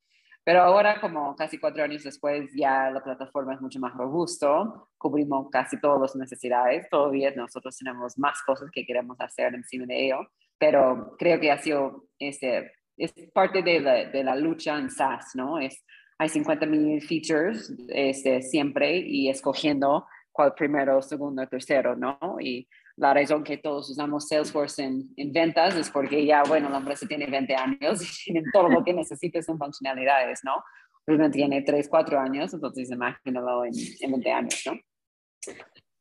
Pero 0.43 0.61
ahora, 0.61 0.99
como 0.99 1.35
casi 1.35 1.59
cuatro 1.59 1.83
años 1.83 2.03
después, 2.03 2.49
ya 2.55 2.89
la 2.89 3.03
plataforma 3.03 3.53
es 3.53 3.61
mucho 3.61 3.79
más 3.79 3.93
robusto, 3.93 4.89
cubrimos 4.97 5.49
casi 5.51 5.79
todas 5.79 6.01
las 6.01 6.15
necesidades. 6.15 6.89
Todavía 6.89 7.31
nosotros 7.35 7.77
tenemos 7.77 8.17
más 8.17 8.41
cosas 8.43 8.69
que 8.71 8.85
queremos 8.85 9.19
hacer 9.19 9.53
encima 9.53 9.85
de 9.85 10.05
ello, 10.05 10.27
pero 10.57 11.15
creo 11.17 11.39
que 11.39 11.51
ha 11.51 11.57
sido, 11.57 12.05
este, 12.17 12.71
es 12.97 13.13
parte 13.33 13.61
de 13.61 13.79
la, 13.79 13.93
de 14.05 14.23
la 14.23 14.35
lucha 14.35 14.77
en 14.77 14.89
SaaS, 14.89 15.35
¿no? 15.35 15.59
Es, 15.59 15.83
hay 16.17 16.29
50 16.29 16.65
mil 16.65 17.01
features 17.01 17.73
este, 17.87 18.41
siempre 18.41 18.97
y 18.97 19.29
escogiendo 19.29 20.05
cuál 20.31 20.53
primero, 20.53 21.01
segundo, 21.01 21.45
tercero, 21.47 21.95
¿no? 21.95 22.17
Y 22.39 22.67
la 22.99 23.13
razón 23.13 23.43
que 23.43 23.57
todos 23.57 23.89
usamos 23.89 24.27
Salesforce 24.27 24.83
en, 24.83 25.09
en, 25.15 25.31
ventas 25.31 25.75
es 25.75 25.89
porque 25.89 26.25
ya, 26.25 26.43
bueno, 26.43 26.69
la 26.69 26.77
empresa 26.77 27.07
tiene 27.07 27.27
20 27.27 27.55
años 27.55 28.01
y 28.01 28.23
tienen 28.25 28.45
todo 28.51 28.69
lo 28.69 28.83
que 28.83 28.93
necesita 28.93 29.41
son 29.41 29.57
funcionalidades, 29.57 30.41
¿no? 30.43 30.63
Uno 31.07 31.31
tiene 31.31 31.63
3, 31.63 31.87
4 31.89 32.19
años, 32.19 32.53
entonces 32.53 32.91
imagínalo 32.91 33.65
en, 33.65 33.73
en 34.01 34.11
20 34.11 34.31
años, 34.31 34.63
¿no? 34.65 34.73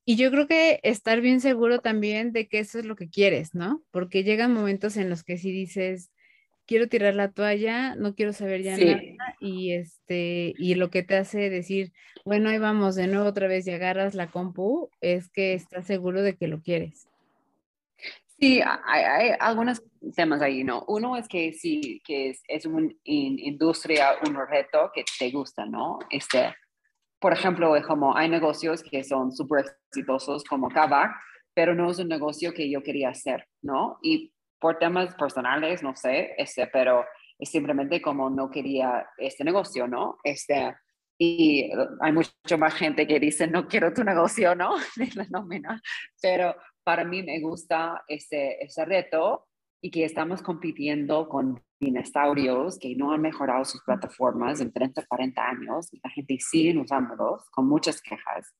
Y 0.04 0.16
yo 0.16 0.30
creo 0.30 0.46
que 0.46 0.80
estar 0.82 1.20
bien 1.20 1.40
seguro 1.40 1.80
también 1.80 2.32
de 2.32 2.48
que 2.48 2.58
eso 2.58 2.78
es 2.78 2.84
lo 2.84 2.96
que 2.96 3.08
quieres, 3.08 3.54
¿no? 3.54 3.82
Porque 3.90 4.24
llegan 4.24 4.52
momentos 4.52 4.96
en 4.96 5.08
los 5.08 5.22
que 5.22 5.38
si 5.38 5.52
dices, 5.52 6.10
quiero 6.66 6.88
tirar 6.88 7.14
la 7.14 7.30
toalla, 7.30 7.94
no 7.94 8.14
quiero 8.14 8.32
saber 8.32 8.62
ya 8.62 8.76
nada, 8.76 9.00
y 9.40 9.72
este, 9.72 10.54
y 10.56 10.74
lo 10.74 10.90
que 10.90 11.02
te 11.02 11.16
hace 11.16 11.50
decir, 11.50 11.92
bueno, 12.24 12.50
ahí 12.50 12.58
vamos 12.58 12.94
de 12.94 13.06
nuevo 13.06 13.28
otra 13.28 13.48
vez 13.48 13.66
y 13.66 13.70
agarras 13.70 14.14
la 14.14 14.28
compu, 14.28 14.90
es 15.00 15.30
que 15.30 15.54
estás 15.54 15.86
seguro 15.86 16.22
de 16.22 16.36
que 16.36 16.48
lo 16.48 16.60
quieres. 16.60 17.08
Sí, 18.38 18.60
hay, 18.86 19.30
algunos 19.40 19.82
temas 20.14 20.40
ahí, 20.42 20.62
¿no? 20.62 20.84
Uno 20.86 21.16
es 21.16 21.26
que 21.26 21.52
sí, 21.52 22.00
que 22.04 22.30
es, 22.30 22.40
es 22.46 22.66
una 22.66 22.88
industria, 23.02 24.10
un 24.24 24.36
reto 24.48 24.92
que 24.94 25.04
te 25.18 25.30
gusta, 25.32 25.66
¿no? 25.66 25.98
Este, 26.08 26.54
por 27.18 27.32
ejemplo, 27.32 27.74
como 27.86 28.16
hay 28.16 28.28
negocios 28.28 28.84
que 28.84 29.02
son 29.02 29.32
súper 29.32 29.64
exitosos 29.90 30.44
como 30.44 30.68
Kavak, 30.68 31.10
pero 31.52 31.74
no 31.74 31.90
es 31.90 31.98
un 31.98 32.06
negocio 32.06 32.54
que 32.54 32.70
yo 32.70 32.80
quería 32.84 33.08
hacer, 33.08 33.48
¿no? 33.60 33.98
Y 34.02 34.32
por 34.60 34.78
temas 34.78 35.14
personales, 35.16 35.82
no 35.82 35.96
sé, 35.96 36.34
este, 36.38 36.68
pero 36.68 37.04
es 37.38 37.50
simplemente 37.50 38.02
como 38.02 38.30
no 38.30 38.50
quería 38.50 39.08
este 39.16 39.44
negocio, 39.44 39.86
¿no? 39.86 40.18
Este, 40.24 40.74
y 41.18 41.70
hay 42.00 42.12
mucha 42.12 42.56
más 42.56 42.74
gente 42.74 43.06
que 43.06 43.20
dice, 43.20 43.46
no 43.46 43.66
quiero 43.66 43.92
tu 43.92 44.04
negocio, 44.04 44.54
¿no? 44.54 44.74
De 44.96 45.10
la 45.14 45.26
nómina, 45.30 45.80
pero 46.20 46.54
para 46.84 47.04
mí 47.04 47.22
me 47.22 47.40
gusta 47.40 48.02
ese, 48.08 48.58
ese 48.60 48.84
reto 48.84 49.46
y 49.80 49.90
que 49.90 50.04
estamos 50.04 50.42
compitiendo 50.42 51.28
con 51.28 51.62
dinosaurios 51.78 52.78
que 52.78 52.96
no 52.96 53.12
han 53.12 53.20
mejorado 53.20 53.64
sus 53.64 53.82
plataformas 53.84 54.60
en 54.60 54.72
30, 54.72 55.06
40 55.06 55.48
años 55.48 55.92
y 55.92 56.00
la 56.02 56.10
gente 56.10 56.38
sigue 56.40 56.76
usándolos 56.76 57.48
con 57.50 57.68
muchas 57.68 58.02
quejas. 58.02 58.54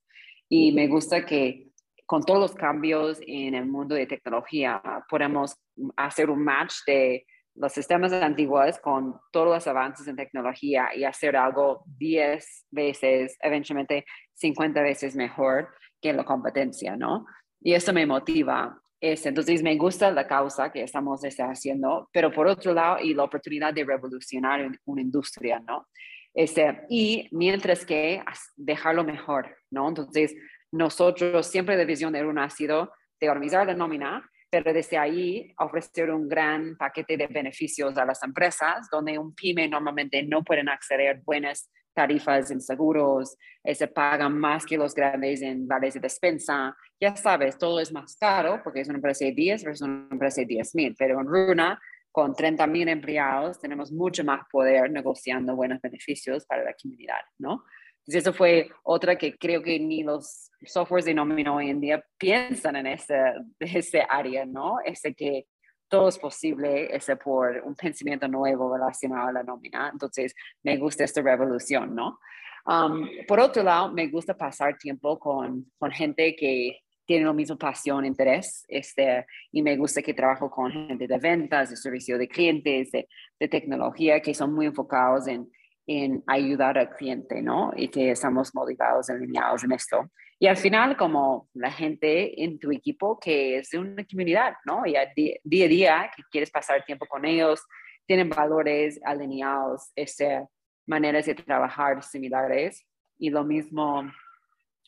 Y 0.47 0.71
me 0.71 0.87
gusta 0.87 1.25
que 1.25 1.69
con 2.05 2.23
todos 2.23 2.39
los 2.39 2.55
cambios 2.55 3.19
en 3.27 3.53
el 3.53 3.67
mundo 3.67 3.93
de 3.93 4.07
tecnología, 4.07 4.81
podemos 5.07 5.55
hacer 5.95 6.31
un 6.31 6.43
match 6.43 6.73
de 6.87 7.23
los 7.59 7.73
sistemas 7.73 8.13
antiguos 8.13 8.79
con 8.79 9.19
todos 9.31 9.47
los 9.47 9.67
avances 9.67 10.07
en 10.07 10.15
tecnología 10.15 10.89
y 10.95 11.03
hacer 11.03 11.35
algo 11.35 11.83
10 11.97 12.67
veces, 12.71 13.37
eventualmente 13.41 14.05
50 14.35 14.81
veces 14.81 15.15
mejor 15.15 15.67
que 16.01 16.13
la 16.13 16.23
competencia, 16.23 16.95
¿no? 16.95 17.25
Y 17.61 17.73
eso 17.73 17.91
me 17.91 18.05
motiva. 18.05 18.81
entonces 19.01 19.61
me 19.61 19.75
gusta 19.75 20.09
la 20.11 20.25
causa 20.25 20.71
que 20.71 20.83
estamos 20.83 21.21
haciendo, 21.21 22.09
pero 22.13 22.31
por 22.31 22.47
otro 22.47 22.73
lado, 22.73 22.99
y 22.99 23.13
la 23.13 23.23
oportunidad 23.23 23.73
de 23.73 23.83
revolucionar 23.83 24.65
una 24.85 25.01
industria, 25.01 25.59
¿no? 25.59 25.87
Este, 26.33 26.85
y 26.89 27.27
mientras 27.31 27.85
que 27.85 28.23
dejarlo 28.55 29.03
mejor, 29.03 29.57
¿no? 29.69 29.89
Entonces, 29.89 30.33
nosotros 30.71 31.45
siempre 31.47 31.75
de 31.75 31.85
visión 31.85 32.13
de 32.13 32.25
una 32.25 32.45
ha 32.45 32.49
sido 32.49 32.93
de 33.19 33.29
organizar 33.29 33.67
la 33.67 33.73
nómina, 33.73 34.29
pero 34.49 34.73
desde 34.73 34.97
ahí 34.97 35.53
ofrecer 35.59 36.11
un 36.11 36.27
gran 36.27 36.75
paquete 36.77 37.17
de 37.17 37.27
beneficios 37.27 37.97
a 37.97 38.05
las 38.05 38.23
empresas, 38.23 38.89
donde 38.91 39.17
un 39.17 39.33
pyme 39.35 39.67
normalmente 39.67 40.23
no 40.23 40.43
pueden 40.43 40.69
acceder 40.69 41.15
a 41.15 41.21
buenas 41.23 41.69
tarifas 41.93 42.49
en 42.51 42.61
seguros, 42.61 43.37
eh, 43.63 43.75
se 43.75 43.87
pagan 43.87 44.37
más 44.39 44.65
que 44.65 44.77
los 44.77 44.95
grandes 44.95 45.41
en 45.41 45.67
vales 45.67 45.95
de 45.95 45.99
despensa. 45.99 46.75
Ya 46.99 47.15
sabes, 47.15 47.57
todo 47.57 47.79
es 47.79 47.91
más 47.91 48.15
caro 48.15 48.61
porque 48.63 48.81
es 48.81 48.87
una 48.87 48.97
empresa 48.97 49.25
de 49.25 49.33
10 49.33 49.63
versus 49.63 49.87
una 49.87 50.07
empresa 50.09 50.41
de 50.41 50.47
10 50.47 50.75
mil, 50.75 50.95
pero 50.97 51.19
en 51.19 51.27
Runa, 51.27 51.79
con 52.11 52.33
30 52.33 52.65
mil 52.67 52.87
empleados, 52.87 53.59
tenemos 53.59 53.91
mucho 53.91 54.23
más 54.23 54.41
poder 54.51 54.89
negociando 54.91 55.55
buenos 55.55 55.81
beneficios 55.81 56.45
para 56.45 56.63
la 56.63 56.73
comunidad, 56.73 57.21
¿no? 57.37 57.63
Entonces, 58.09 58.27
eso 58.27 58.33
fue 58.33 58.71
otra 58.81 59.19
que 59.19 59.37
creo 59.37 59.61
que 59.61 59.79
ni 59.79 60.01
los 60.01 60.49
softwares 60.65 61.05
de 61.05 61.13
nómina 61.13 61.53
hoy 61.53 61.69
en 61.69 61.79
día 61.79 62.03
piensan 62.17 62.75
en 62.77 62.87
ese, 62.87 63.13
ese 63.59 64.01
área, 64.09 64.47
¿no? 64.47 64.77
Ese 64.83 65.13
que 65.13 65.45
todo 65.87 66.09
es 66.09 66.17
posible, 66.17 66.95
ese 66.95 67.17
por 67.17 67.61
un 67.63 67.75
pensamiento 67.75 68.27
nuevo 68.27 68.75
relacionado 68.75 69.27
a 69.27 69.31
la 69.31 69.43
nómina. 69.43 69.91
Entonces, 69.93 70.33
me 70.63 70.77
gusta 70.77 71.03
esta 71.03 71.21
revolución, 71.21 71.93
¿no? 71.93 72.19
Um, 72.65 73.07
por 73.27 73.39
otro 73.39 73.61
lado, 73.61 73.91
me 73.91 74.07
gusta 74.07 74.35
pasar 74.35 74.75
tiempo 74.75 75.19
con, 75.19 75.71
con 75.77 75.91
gente 75.91 76.35
que 76.35 76.79
tiene 77.05 77.25
la 77.25 77.33
misma 77.33 77.57
pasión, 77.57 78.05
interés, 78.05 78.65
este, 78.69 79.27
y 79.51 79.61
me 79.61 79.77
gusta 79.77 80.01
que 80.01 80.15
trabajo 80.15 80.49
con 80.49 80.71
gente 80.71 81.05
de 81.05 81.19
ventas, 81.19 81.69
de 81.69 81.75
servicio 81.75 82.17
de 82.17 82.27
clientes, 82.27 82.91
de, 82.91 83.07
de 83.39 83.47
tecnología, 83.47 84.19
que 84.19 84.33
son 84.33 84.51
muy 84.51 84.65
enfocados 84.65 85.27
en 85.27 85.47
en 85.91 86.23
ayudar 86.27 86.77
al 86.77 86.91
cliente, 86.91 87.41
¿no? 87.41 87.71
Y 87.75 87.87
que 87.87 88.11
estamos 88.11 88.53
motivados, 88.53 89.09
alineados 89.09 89.63
en 89.63 89.71
esto. 89.71 90.11
Y 90.37 90.45
al 90.45 90.55
final, 90.55 90.95
como 90.95 91.49
la 91.55 91.71
gente 91.71 92.43
en 92.43 92.59
tu 92.59 92.71
equipo 92.71 93.19
que 93.19 93.57
es 93.57 93.71
de 93.71 93.79
una 93.79 94.05
comunidad, 94.05 94.53
¿no? 94.65 94.85
Y 94.85 94.93
día, 95.15 95.65
a 95.65 95.67
día 95.67 96.11
que 96.15 96.21
quieres 96.29 96.51
pasar 96.51 96.85
tiempo 96.85 97.07
con 97.07 97.25
ellos, 97.25 97.65
tienen 98.05 98.29
valores 98.29 98.99
alineados, 99.03 99.91
ese, 99.95 100.45
maneras 100.85 101.25
de 101.25 101.33
trabajar 101.33 102.03
similares 102.03 102.85
y 103.17 103.31
lo 103.31 103.43
mismo, 103.43 104.03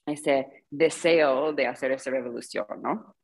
ese 0.05 0.65
deseo 0.69 1.51
de 1.51 1.65
hacer 1.65 1.93
esa 1.93 2.11
revolución, 2.11 2.67
¿no? 2.79 3.15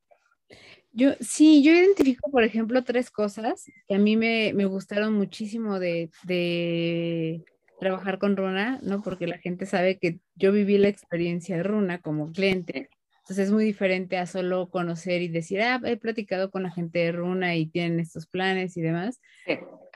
Yo, 0.91 1.11
sí, 1.19 1.61
yo 1.61 1.73
identifico, 1.73 2.31
por 2.31 2.43
ejemplo, 2.43 2.83
tres 2.83 3.11
cosas 3.11 3.65
que 3.87 3.93
a 3.93 3.99
mí 3.99 4.17
me, 4.17 4.51
me 4.55 4.65
gustaron 4.65 5.13
muchísimo 5.13 5.79
de, 5.79 6.09
de 6.23 7.45
trabajar 7.79 8.17
con 8.17 8.35
Runa, 8.35 8.79
¿no? 8.81 9.01
Porque 9.01 9.27
la 9.27 9.37
gente 9.37 9.65
sabe 9.65 9.97
que 9.97 10.19
yo 10.35 10.51
viví 10.51 10.77
la 10.77 10.87
experiencia 10.87 11.57
de 11.57 11.63
Runa 11.63 12.01
como 12.01 12.31
cliente. 12.31 12.89
Entonces 13.19 13.47
es 13.47 13.51
muy 13.51 13.65
diferente 13.65 14.17
a 14.17 14.25
solo 14.25 14.69
conocer 14.69 15.21
y 15.21 15.27
decir, 15.27 15.61
ah, 15.61 15.81
he 15.83 15.97
platicado 15.97 16.49
con 16.49 16.63
la 16.63 16.71
gente 16.71 16.99
de 16.99 17.11
Runa 17.11 17.55
y 17.55 17.67
tienen 17.67 17.99
estos 17.99 18.25
planes 18.27 18.77
y 18.77 18.81
demás. 18.81 19.19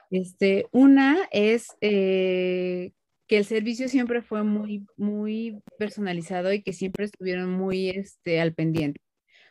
Este, 0.10 0.66
una 0.72 1.18
es 1.32 1.68
eh, 1.80 2.92
que 3.28 3.38
el 3.38 3.46
servicio 3.46 3.88
siempre 3.88 4.22
fue 4.22 4.44
muy, 4.44 4.86
muy 4.98 5.62
personalizado 5.80 6.52
y 6.52 6.62
que 6.62 6.74
siempre 6.74 7.06
estuvieron 7.06 7.50
muy 7.50 7.90
este, 7.90 8.42
al 8.42 8.54
pendiente. 8.54 9.00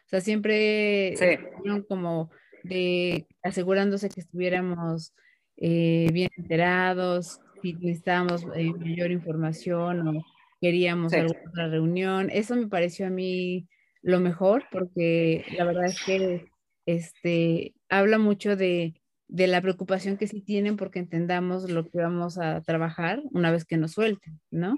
O 0.05 0.09
sea, 0.11 0.21
siempre 0.21 1.15
estuvieron 1.15 1.83
como 1.85 2.31
de 2.63 3.27
asegurándose 3.43 4.11
que 4.11 4.21
estuviéramos 4.21 5.15
eh, 5.57 6.09
bien 6.13 6.29
enterados, 6.37 7.41
si 7.61 7.75
necesitábamos 7.75 8.45
eh, 8.55 8.73
mayor 8.73 9.11
información 9.11 10.09
o 10.09 10.25
queríamos 10.61 11.13
alguna 11.13 11.41
otra 11.49 11.69
reunión. 11.69 12.31
Eso 12.31 12.57
me 12.57 12.69
pareció 12.69 13.07
a 13.07 13.11
mí 13.11 13.69
lo 14.03 14.21
mejor 14.21 14.65
porque 14.71 15.45
la 15.57 15.65
verdad 15.65 15.87
es 15.87 16.03
que 16.05 16.49
este, 16.87 17.75
habla 17.89 18.19
mucho 18.19 18.57
de, 18.57 18.95
de 19.29 19.47
la 19.47 19.61
preocupación 19.61 20.17
que 20.17 20.27
sí 20.27 20.41
tienen 20.41 20.77
porque 20.77 20.99
entendamos 20.99 21.71
lo 21.71 21.89
que 21.89 21.99
vamos 21.99 22.39
a 22.39 22.61
trabajar 22.63 23.23
una 23.31 23.51
vez 23.51 23.65
que 23.65 23.77
nos 23.77 23.93
suelten, 23.93 24.41
¿no? 24.51 24.77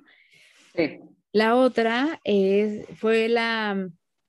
Sí. 0.75 1.01
La 1.33 1.57
otra 1.57 2.21
es, 2.25 2.87
fue 2.97 3.29
la, 3.29 3.89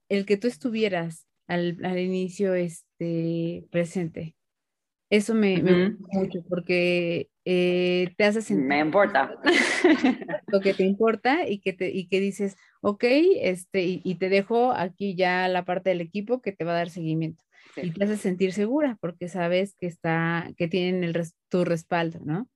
el 0.10 0.26
que 0.26 0.38
tú 0.38 0.48
estuvieras 0.48 1.28
al, 1.48 1.78
al 1.84 2.00
inicio 2.00 2.54
este, 2.54 3.66
presente. 3.72 4.36
Eso 5.14 5.36
me, 5.36 5.62
me 5.62 5.90
gusta 5.90 6.08
mucho 6.12 6.40
porque 6.50 7.30
eh, 7.46 8.12
te 8.18 8.24
hace 8.24 8.42
sentir. 8.42 8.66
Me 8.66 8.80
importa. 8.80 9.40
Lo 10.48 10.60
que 10.60 10.74
te 10.74 10.86
importa 10.86 11.48
y 11.48 11.60
que, 11.60 11.72
te, 11.72 11.92
y 11.92 12.08
que 12.08 12.20
dices, 12.20 12.58
ok, 12.82 13.04
este, 13.42 13.84
y, 13.84 14.16
te 14.16 14.30
dejo 14.30 14.72
aquí 14.72 15.16
ya 15.16 15.48
la 15.50 15.66
parte 15.66 15.92
del 15.92 16.02
equipo 16.02 16.42
que 16.42 16.52
te 16.52 16.66
va 16.66 16.72
a 16.72 16.78
dar 16.78 16.90
seguimiento. 16.90 17.44
Y 17.76 17.92
te 17.92 18.06
hace 18.06 18.18
sentir 18.18 18.54
segura 18.54 18.98
porque 19.02 19.30
sabes 19.30 19.76
que, 19.76 19.86
está, 19.86 20.50
que 20.58 20.68
tienen 20.68 21.04
el, 21.04 21.16
tu 21.48 21.64
respaldo, 21.64 22.18
¿no? 22.24 22.50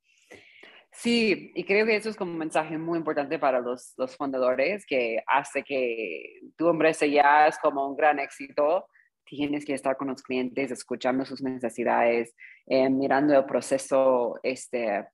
Sí, 0.91 1.51
y 1.53 1.63
creo 1.63 1.85
que 1.85 1.95
eso 1.95 2.09
es 2.09 2.15
como 2.15 2.31
un 2.31 2.39
mensaje 2.39 2.79
muy 2.79 2.97
importante 2.97 3.37
para 3.37 3.59
los, 3.59 3.93
los 3.97 4.15
fundadores 4.15 4.83
que 4.87 5.21
hace 5.27 5.61
que 5.61 6.39
tu 6.55 6.69
empresa 6.69 7.05
ya 7.05 7.45
es 7.45 7.59
como 7.59 7.87
un 7.87 7.95
gran 7.95 8.17
éxito 8.17 8.87
tienes 9.27 9.65
que 9.65 9.73
estar 9.73 9.97
con 9.97 10.07
los 10.07 10.21
clientes, 10.21 10.71
escuchando 10.71 11.25
sus 11.25 11.41
necesidades, 11.41 12.33
eh, 12.65 12.89
mirando 12.89 13.37
el 13.37 13.45
proceso, 13.45 14.39
este, 14.43 15.05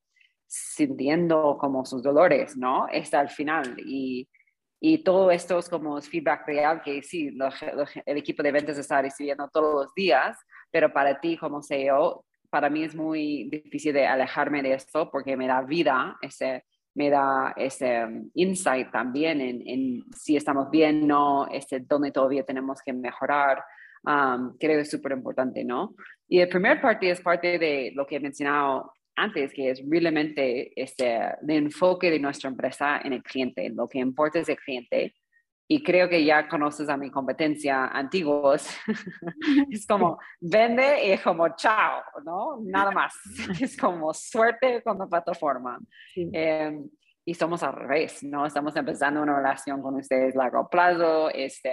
sintiendo 0.47 1.57
como 1.59 1.85
sus 1.85 2.03
dolores, 2.03 2.55
¿no? 2.55 2.87
Está 2.89 3.19
al 3.19 3.29
final. 3.29 3.75
Y, 3.85 4.29
y 4.79 5.03
todo 5.03 5.31
esto 5.31 5.57
es 5.57 5.69
como 5.69 5.99
feedback 6.01 6.45
real 6.47 6.81
que 6.81 7.01
sí, 7.01 7.35
el 8.05 8.17
equipo 8.17 8.43
de 8.43 8.51
ventas 8.51 8.77
está 8.77 9.01
recibiendo 9.01 9.49
todos 9.49 9.85
los 9.85 9.93
días, 9.95 10.37
pero 10.71 10.91
para 10.91 11.19
ti 11.19 11.37
como 11.37 11.63
CEO, 11.63 12.25
para 12.49 12.69
mí 12.69 12.83
es 12.83 12.93
muy 12.93 13.49
difícil 13.49 13.93
de 13.93 14.05
alejarme 14.05 14.61
de 14.61 14.73
esto 14.73 15.09
porque 15.09 15.35
me 15.35 15.47
da 15.47 15.61
vida, 15.61 16.17
ese, 16.21 16.65
me 16.93 17.09
da 17.09 17.53
ese 17.57 18.05
um, 18.05 18.29
insight 18.35 18.91
también 18.91 19.41
en, 19.41 19.67
en 19.67 20.03
si 20.15 20.35
estamos 20.35 20.69
bien, 20.69 21.07
no, 21.07 21.47
este, 21.47 21.79
dónde 21.79 22.11
todavía 22.11 22.43
tenemos 22.43 22.81
que 22.81 22.93
mejorar 22.93 23.63
creo 24.03 24.75
que 24.75 24.79
es 24.81 24.91
súper 24.91 25.13
importante, 25.13 25.63
¿no? 25.63 25.95
Y 26.27 26.39
el 26.39 26.49
primer 26.49 26.81
parte 26.81 27.09
es 27.09 27.21
parte 27.21 27.57
de 27.59 27.91
lo 27.95 28.05
que 28.05 28.17
he 28.17 28.19
mencionado 28.19 28.91
antes, 29.15 29.53
que 29.53 29.69
es 29.69 29.81
realmente 29.87 30.71
este, 30.81 31.15
el 31.15 31.49
enfoque 31.49 32.09
de 32.09 32.19
nuestra 32.19 32.49
empresa 32.49 32.99
en 33.03 33.13
el 33.13 33.23
cliente, 33.23 33.69
lo 33.69 33.87
que 33.87 33.99
importa 33.99 34.39
es 34.39 34.49
el 34.49 34.57
cliente. 34.57 35.13
Y 35.65 35.81
creo 35.81 36.09
que 36.09 36.23
ya 36.23 36.47
conoces 36.49 36.89
a 36.89 36.97
mi 36.97 37.09
competencia 37.09 37.87
antiguos. 37.87 38.67
es 39.71 39.87
como 39.87 40.19
vende 40.41 41.05
y 41.05 41.11
es 41.11 41.21
como 41.21 41.55
chao, 41.55 42.03
¿no? 42.25 42.59
Nada 42.63 42.91
más. 42.91 43.13
es 43.61 43.77
como 43.77 44.13
suerte 44.13 44.83
con 44.83 44.99
la 44.99 45.07
plataforma. 45.07 45.79
Em, 46.15 46.89
y 47.25 47.33
somos 47.33 47.63
al 47.63 47.73
revés, 47.73 48.21
¿no? 48.23 48.45
Estamos 48.45 48.75
empezando 48.75 49.21
una 49.21 49.37
relación 49.37 49.81
con 49.81 49.95
ustedes 49.95 50.35
a 50.35 50.39
largo 50.39 50.67
plazo, 50.69 51.29
este, 51.29 51.71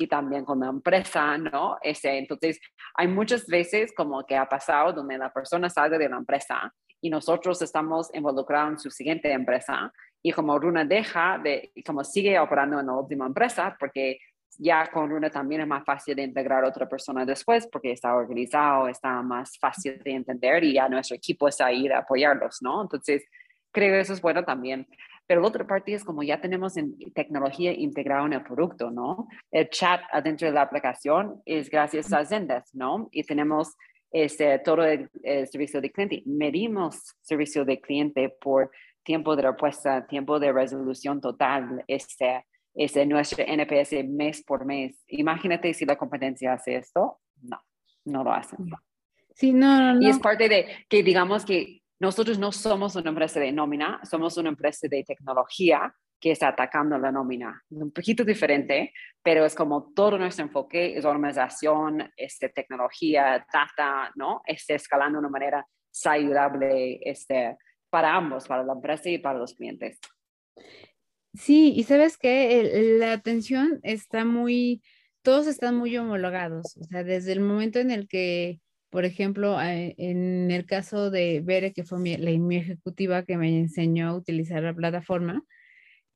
y 0.00 0.06
también 0.06 0.46
la 0.56 0.68
empresa, 0.68 1.36
¿no? 1.36 1.76
Este, 1.82 2.16
entonces, 2.16 2.58
hay 2.94 3.06
muchas 3.06 3.46
veces 3.46 3.92
como 3.94 4.24
que 4.24 4.34
ha 4.34 4.48
pasado 4.48 4.94
donde 4.94 5.18
la 5.18 5.30
persona 5.30 5.68
sale 5.68 5.98
de 5.98 6.08
la 6.08 6.16
empresa 6.16 6.72
y 7.02 7.10
nosotros 7.10 7.60
estamos 7.60 8.08
involucrados 8.14 8.70
en 8.72 8.78
su 8.78 8.90
siguiente 8.90 9.30
empresa 9.30 9.92
y 10.22 10.32
como 10.32 10.58
Runa 10.58 10.84
deja 10.86 11.38
de, 11.38 11.70
como 11.84 12.02
sigue 12.02 12.38
operando 12.38 12.80
en 12.80 12.86
la 12.86 12.94
última 12.94 13.26
empresa, 13.26 13.76
porque 13.78 14.18
ya 14.58 14.90
con 14.90 15.10
Runa 15.10 15.28
también 15.28 15.60
es 15.60 15.66
más 15.66 15.84
fácil 15.84 16.16
de 16.16 16.22
integrar 16.22 16.64
a 16.64 16.68
otra 16.68 16.88
persona 16.88 17.26
después 17.26 17.68
porque 17.70 17.92
está 17.92 18.14
organizado, 18.14 18.88
está 18.88 19.20
más 19.20 19.58
fácil 19.58 20.02
de 20.02 20.12
entender 20.12 20.64
y 20.64 20.74
ya 20.74 20.88
nuestro 20.88 21.14
equipo 21.14 21.46
está 21.46 21.66
ahí 21.66 21.88
de 21.88 21.94
apoyarlos, 21.94 22.58
¿no? 22.62 22.80
Entonces, 22.80 23.22
creo 23.70 23.92
que 23.92 24.00
eso 24.00 24.14
es 24.14 24.22
bueno 24.22 24.44
también. 24.44 24.86
Pero 25.30 25.42
la 25.42 25.46
otra 25.46 25.64
parte 25.64 25.94
es 25.94 26.02
como 26.02 26.24
ya 26.24 26.40
tenemos 26.40 26.76
en 26.76 26.98
tecnología 27.14 27.72
integrada 27.72 28.26
en 28.26 28.32
el 28.32 28.42
producto, 28.42 28.90
¿no? 28.90 29.28
El 29.52 29.70
chat 29.70 30.00
adentro 30.10 30.48
de 30.48 30.54
la 30.54 30.62
aplicación 30.62 31.40
es 31.44 31.70
gracias 31.70 32.12
a 32.12 32.24
Zendesk, 32.24 32.74
¿no? 32.74 33.08
Y 33.12 33.22
tenemos 33.22 33.76
este, 34.10 34.58
todo 34.58 34.84
el, 34.84 35.08
servicio 35.22 35.80
de 35.80 35.92
cliente. 35.92 36.24
Medimos 36.26 37.14
servicio 37.20 37.64
de 37.64 37.80
cliente 37.80 38.28
por 38.40 38.72
tiempo 39.04 39.36
de 39.36 39.42
respuesta, 39.42 40.04
tiempo 40.04 40.40
de 40.40 40.50
resolución 40.50 41.20
total, 41.20 41.84
este, 41.86 42.44
este, 42.74 43.06
nuestro 43.06 43.44
NPS 43.46 44.04
mes 44.08 44.42
por 44.42 44.64
mes. 44.64 45.00
Imagínate 45.06 45.72
si 45.74 45.86
la 45.86 45.94
competencia 45.94 46.54
hace 46.54 46.74
esto. 46.74 47.20
No, 47.40 47.60
no 48.04 48.24
lo 48.24 48.32
hacen. 48.32 48.68
Sí, 49.36 49.52
no, 49.52 49.94
no, 49.94 50.02
Y 50.02 50.10
es 50.10 50.18
parte 50.18 50.48
de 50.48 50.66
que 50.88 51.04
digamos 51.04 51.44
que 51.44 51.79
nosotros 52.00 52.38
no 52.38 52.50
somos 52.50 52.96
una 52.96 53.10
empresa 53.10 53.38
de 53.38 53.52
nómina, 53.52 54.00
somos 54.04 54.36
una 54.36 54.48
empresa 54.48 54.88
de 54.88 55.04
tecnología 55.04 55.94
que 56.18 56.32
está 56.32 56.48
atacando 56.48 56.98
la 56.98 57.12
nómina. 57.12 57.62
Un 57.70 57.92
poquito 57.92 58.24
diferente, 58.24 58.92
pero 59.22 59.44
es 59.44 59.54
como 59.54 59.92
todo 59.94 60.18
nuestro 60.18 60.44
enfoque 60.44 60.96
es 60.96 61.04
organización, 61.04 62.10
este, 62.16 62.48
tecnología, 62.48 63.46
data, 63.52 64.10
¿no? 64.16 64.42
Esté 64.46 64.74
escalando 64.74 65.18
de 65.18 65.20
una 65.20 65.30
manera 65.30 65.66
saludable 65.90 67.00
este, 67.02 67.56
para 67.88 68.14
ambos, 68.14 68.48
para 68.48 68.64
la 68.64 68.72
empresa 68.72 69.08
y 69.08 69.18
para 69.18 69.38
los 69.38 69.54
clientes. 69.54 69.98
Sí, 71.34 71.72
y 71.76 71.84
sabes 71.84 72.18
que 72.18 72.96
la 72.98 73.12
atención 73.12 73.78
está 73.82 74.24
muy 74.24 74.82
todos 75.22 75.46
están 75.46 75.76
muy 75.76 75.96
homologados, 75.96 76.76
o 76.78 76.84
sea, 76.84 77.04
desde 77.04 77.32
el 77.32 77.40
momento 77.40 77.78
en 77.78 77.90
el 77.90 78.08
que, 78.08 78.60
por 78.90 79.04
ejemplo, 79.04 79.60
eh, 79.60 79.94
en 79.98 80.50
el 80.50 80.66
caso 80.66 81.10
de 81.10 81.40
Bere, 81.40 81.72
que 81.72 81.84
fue 81.84 81.98
mi, 81.98 82.16
la, 82.16 82.32
mi 82.32 82.56
ejecutiva 82.56 83.24
que 83.24 83.36
me 83.36 83.48
enseñó 83.58 84.08
a 84.08 84.16
utilizar 84.16 84.62
la 84.62 84.74
plataforma, 84.74 85.44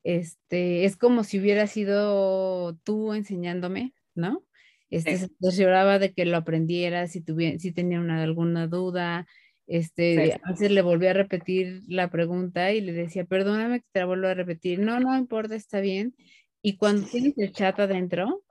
este, 0.03 0.85
es 0.85 0.97
como 0.97 1.25
si 1.25 1.41
hubiera 1.41 1.67
sido 1.67 2.77
tú 2.85 3.15
enseñándome, 3.15 3.95
¿no? 4.15 4.45
Este, 4.91 5.17
se 5.17 5.31
aseguraba 5.43 5.99
de 5.99 6.13
que 6.13 6.25
lo 6.25 6.37
aprendiera, 6.37 7.07
si, 7.07 7.21
tuviera, 7.21 7.59
si 7.59 7.73
tenía 7.73 8.01
una, 8.01 8.23
alguna 8.23 8.67
duda, 8.67 9.27
este, 9.67 10.35
a 10.35 10.51
veces 10.51 10.71
le 10.71 10.83
volví 10.83 11.07
a 11.07 11.15
repetir 11.15 11.83
la 11.89 12.11
pregunta 12.11 12.73
y 12.73 12.81
le 12.81 12.93
decía, 12.93 13.25
perdóname 13.25 13.81
que 13.81 13.87
te 13.93 14.01
la 14.01 14.07
vuelvo 14.07 14.27
a 14.29 14.35
repetir, 14.35 14.81
no, 14.81 15.01
no 15.01 15.17
importa, 15.17 15.55
está 15.55 15.81
bien. 15.81 16.15
Y 16.61 16.77
cuando 16.77 17.07
tienes 17.07 17.39
el 17.39 17.53
chat 17.53 17.79
adentro, 17.81 18.43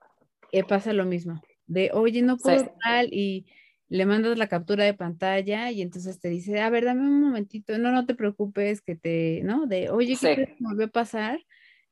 eh, 0.51 0.63
pasa 0.63 0.91
lo 0.93 1.05
mismo, 1.05 1.41
de, 1.67 1.91
oye, 1.93 2.21
no 2.21 2.37
puedo 2.37 2.73
tal, 2.83 3.09
y 3.11 3.45
le 3.89 4.05
mandas 4.05 4.37
la 4.37 4.47
captura 4.47 4.85
de 4.85 4.93
pantalla 4.93 5.71
y 5.71 5.81
entonces 5.81 6.19
te 6.19 6.29
dice, 6.29 6.61
a 6.61 6.69
ver, 6.69 6.85
dame 6.85 7.01
un 7.01 7.21
momentito, 7.21 7.77
no, 7.77 7.91
no 7.91 8.05
te 8.05 8.15
preocupes, 8.15 8.81
que 8.81 8.95
te, 8.95 9.41
¿no? 9.43 9.67
De, 9.67 9.89
oye, 9.89 10.17
¿qué 10.19 10.55
me 10.59 10.69
volvió 10.69 10.85
a 10.87 10.89
pasar? 10.89 11.39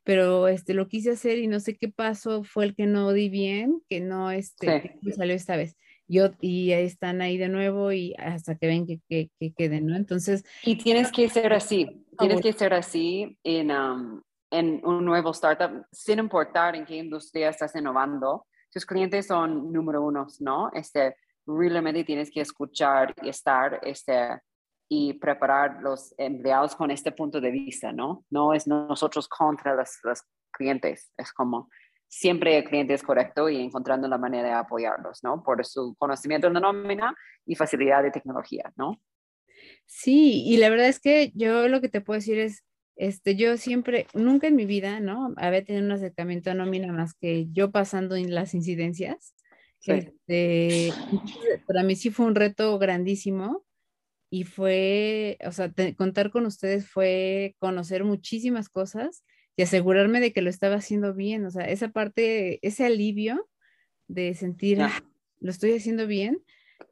Pero 0.04 0.47
este, 0.47 0.73
lo 0.73 0.88
quise 0.88 1.12
hacer 1.12 1.38
y 1.38 1.47
no 1.47 1.60
sé 1.60 1.75
qué 1.75 1.88
pasó, 1.88 2.43
fue 2.43 2.65
el 2.65 2.75
que 2.75 2.88
no 2.88 3.13
di 3.13 3.30
bien, 3.30 3.84
que 3.88 3.99
no, 3.99 4.32
este, 4.32 4.97
me 5.01 5.12
salió 5.12 5.36
esta 5.36 5.56
vez. 5.56 5.77
Yo, 6.08 6.32
y 6.41 6.71
ahí 6.71 6.86
están 6.86 7.21
ahí 7.21 7.38
de 7.38 7.49
nuevo 7.49 7.91
y 7.91 8.15
hasta 8.17 8.56
que 8.56 8.67
ven 8.67 8.88
que, 8.88 8.99
que, 9.08 9.30
que 9.39 9.54
queden, 9.54 9.86
¿no? 9.86 9.95
Entonces... 9.95 10.43
Y 10.63 10.77
tienes 10.77 11.12
que 11.12 11.30
ser 11.30 11.54
así, 11.54 12.04
tienes 12.17 12.41
que 12.41 12.51
ser 12.51 12.73
así 12.73 13.38
en, 13.43 13.71
en 14.49 14.86
un 14.86 15.06
nuevo 15.06 15.32
startup, 15.32 15.86
sin 15.91 16.19
importar 16.19 16.75
en 16.75 16.84
qué 16.84 16.97
industria 16.97 17.49
estás 17.49 17.75
innovando, 17.75 18.47
tus 18.71 18.86
clientes 18.86 19.27
son 19.27 19.71
número 19.71 20.01
uno, 20.01 20.27
¿no? 20.39 20.71
Este, 20.73 21.15
realmente 21.45 22.04
tienes 22.04 22.32
que 22.32 22.41
escuchar 22.41 23.13
y 23.21 23.30
estar, 23.30 23.80
este, 23.84 24.39
y 24.89 25.13
preparar 25.13 25.82
los 25.82 26.13
empleados 26.17 26.75
con 26.75 26.91
este 26.91 27.12
punto 27.12 27.39
de 27.39 27.51
vista, 27.51 27.91
¿no? 27.91 28.25
No 28.30 28.54
es 28.54 28.67
nosotros 28.67 29.27
contra 29.27 29.75
los, 29.75 29.99
los 30.04 30.23
clientes, 30.51 31.13
es 31.17 31.32
como 31.34 31.69
siempre 32.12 32.58
el 32.58 32.65
cliente 32.65 32.93
es 32.93 33.04
correcto 33.04 33.49
y 33.49 33.62
encontrando 33.62 34.08
la 34.08 34.17
manera 34.17 34.49
de 34.49 34.54
apoyarlos, 34.54 35.23
¿no? 35.23 35.41
Por 35.43 35.65
su 35.65 35.95
conocimiento 35.97 36.47
de 36.47 36.54
la 36.54 36.60
nómina 36.60 37.15
y 37.45 37.56
facilidad 37.56 38.04
de 38.04 38.12
tecnología, 38.12 38.71
¿no? 38.75 39.01
Sí, 39.86 40.43
y 40.45 40.58
la 40.58 40.69
verdad 40.69 40.88
es 40.88 40.99
que 40.99 41.32
yo 41.36 41.67
lo 41.69 41.80
que 41.80 41.89
te 41.89 42.01
puedo 42.01 42.17
decir 42.19 42.38
es, 42.38 42.63
este, 42.97 43.36
yo 43.36 43.56
siempre, 43.58 44.08
nunca 44.13 44.47
en 44.47 44.56
mi 44.56 44.65
vida, 44.65 44.99
¿no? 44.99 45.34
Había 45.38 45.63
tenido 45.63 45.86
un 45.86 45.91
acercamiento 45.93 46.51
a 46.51 46.54
nómina 46.54 46.91
más 46.91 47.13
que 47.13 47.47
yo 47.51 47.71
pasando 47.71 48.15
en 48.15 48.36
las 48.36 48.54
incidencias. 48.54 49.34
Este, 49.86 50.94
para 51.65 51.84
mí 51.84 51.96
sí 51.96 52.12
fue 52.12 52.26
un 52.26 52.36
reto 52.36 52.78
grandísimo 52.78 53.65
y 54.30 54.44
fue, 54.44 55.38
o 55.46 55.52
sea, 55.52 55.74
contar 55.98 56.32
con 56.32 56.46
ustedes 56.46 56.88
fue 56.88 57.56
conocer 57.60 58.04
muchísimas 58.04 58.70
cosas 58.70 59.24
y 59.58 59.63
asegurarme 59.63 60.20
de 60.20 60.32
que 60.34 60.41
lo 60.41 60.50
estaba 60.50 60.76
haciendo 60.76 61.13
bien, 61.13 61.46
o 61.46 61.52
sea, 61.52 61.65
esa 61.65 61.89
parte, 61.89 62.65
ese 62.65 62.86
alivio 62.86 63.50
de 64.08 64.34
sentir, 64.36 64.82
ah, 64.82 65.04
lo 65.39 65.52
estoy 65.52 65.74
haciendo 65.74 66.08
bien, 66.08 66.44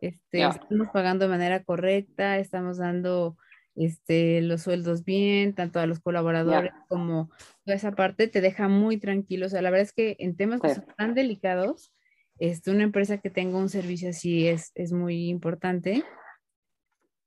este, 0.02 0.46
estamos 0.46 0.90
pagando 0.92 1.26
de 1.26 1.32
manera 1.32 1.64
correcta, 1.64 2.38
estamos 2.40 2.78
dando 2.78 3.38
este, 3.76 4.42
los 4.42 4.64
sueldos 4.64 5.06
bien, 5.06 5.54
tanto 5.54 5.80
a 5.80 5.88
los 5.88 6.00
colaboradores 6.00 6.72
como 6.88 7.30
toda 7.64 7.78
esa 7.78 7.92
parte 7.94 8.28
te 8.28 8.42
deja 8.42 8.68
muy 8.68 8.98
tranquilo. 8.98 9.46
O 9.46 9.50
sea, 9.50 9.62
la 9.62 9.70
verdad 9.70 9.86
es 9.86 9.94
que 9.94 10.18
en 10.20 10.36
temas 10.36 10.62
que 10.62 10.76
son 10.76 10.86
tan 10.98 11.14
delicados, 11.14 11.94
este, 12.40 12.72
una 12.72 12.84
empresa 12.84 13.18
que 13.18 13.30
tenga 13.30 13.58
un 13.58 13.70
servicio 13.70 14.10
así 14.10 14.48
es, 14.48 14.72
es 14.76 14.92
muy 14.92 15.30
importante. 15.30 16.04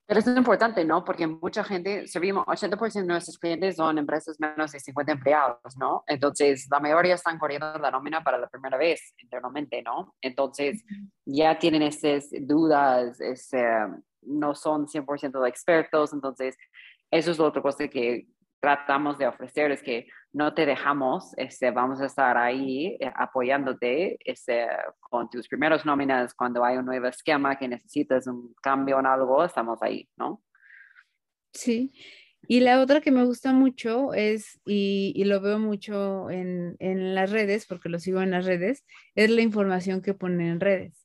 Pero 0.07 0.21
es 0.21 0.27
importante, 0.27 0.85
¿no? 0.85 1.05
Porque 1.05 1.27
mucha 1.27 1.63
gente, 1.65 2.07
servimos, 2.07 2.45
80% 2.47 2.93
de 2.93 3.07
nuestros 3.07 3.39
clientes 3.39 3.77
son 3.77 3.99
empresas 3.99 4.39
menos 4.41 4.73
de 4.73 4.81
50 4.81 5.13
empleados, 5.13 5.77
¿no? 5.79 6.03
Entonces, 6.07 6.67
la 6.71 6.81
mayoría 6.81 7.15
están 7.15 7.39
corriendo 7.39 7.79
la 7.79 7.91
nómina 7.91 8.23
para 8.23 8.37
la 8.37 8.49
primera 8.49 8.77
vez 8.77 9.15
internamente, 9.19 9.83
¿no? 9.83 10.15
Entonces, 10.21 10.85
ya 11.25 11.59
tienen 11.59 11.83
esas 11.83 12.29
dudas, 12.43 13.21
ese, 13.21 13.65
no 14.23 14.55
son 14.55 14.87
100% 14.87 15.49
expertos, 15.49 16.13
entonces 16.13 16.57
eso 17.11 17.31
es 17.31 17.39
lo 17.39 17.47
otra 17.47 17.63
cosa 17.63 17.89
que 17.89 18.27
tratamos 18.63 19.19
de 19.19 19.27
ofrecer, 19.27 19.73
es 19.73 19.83
que 19.83 20.07
no 20.33 20.55
te 20.55 20.65
dejamos, 20.65 21.33
este, 21.37 21.73
vamos 21.73 22.01
a 22.01 22.07
estar 22.07 22.39
ahí 22.39 22.97
eh, 23.01 23.13
apoyándote 23.17 24.17
este, 24.25 24.69
con 25.01 25.29
tus 25.29 25.49
primeros 25.49 25.85
nóminas, 25.85 26.33
cuando 26.33 26.65
hay 26.65 26.77
un 26.77 26.87
nuevo 26.87 27.09
esquema 27.09 27.59
que 27.59 27.67
necesitas 27.67 28.29
un 28.29 28.55
cambio 28.63 29.01
en 29.01 29.07
algo, 29.07 29.45
estamos 29.45 29.83
ahí, 29.83 30.09
¿no? 30.17 30.41
Sí, 31.53 31.93
y 32.47 32.61
la 32.61 32.81
otra 32.81 33.01
que 33.01 33.11
me 33.11 33.25
gusta 33.25 33.53
mucho 33.53 34.15
es, 34.15 34.61
y, 34.65 35.13
y, 35.17 35.25
lo 35.25 35.41
veo 35.41 35.59
mucho 35.59 36.31
en, 36.31 36.77
en, 36.79 37.17
las 37.17 37.33
redes, 37.33 37.67
porque 37.67 37.89
lo 37.89 37.99
sigo 37.99 38.23
en 38.23 38.31
las 38.31 38.45
redes, 38.45 38.85
es 39.17 39.29
la 39.29 39.43
información 39.43 40.03
que 40.03 40.15
ponen 40.15 40.47
en 40.47 40.61
redes. 40.61 41.02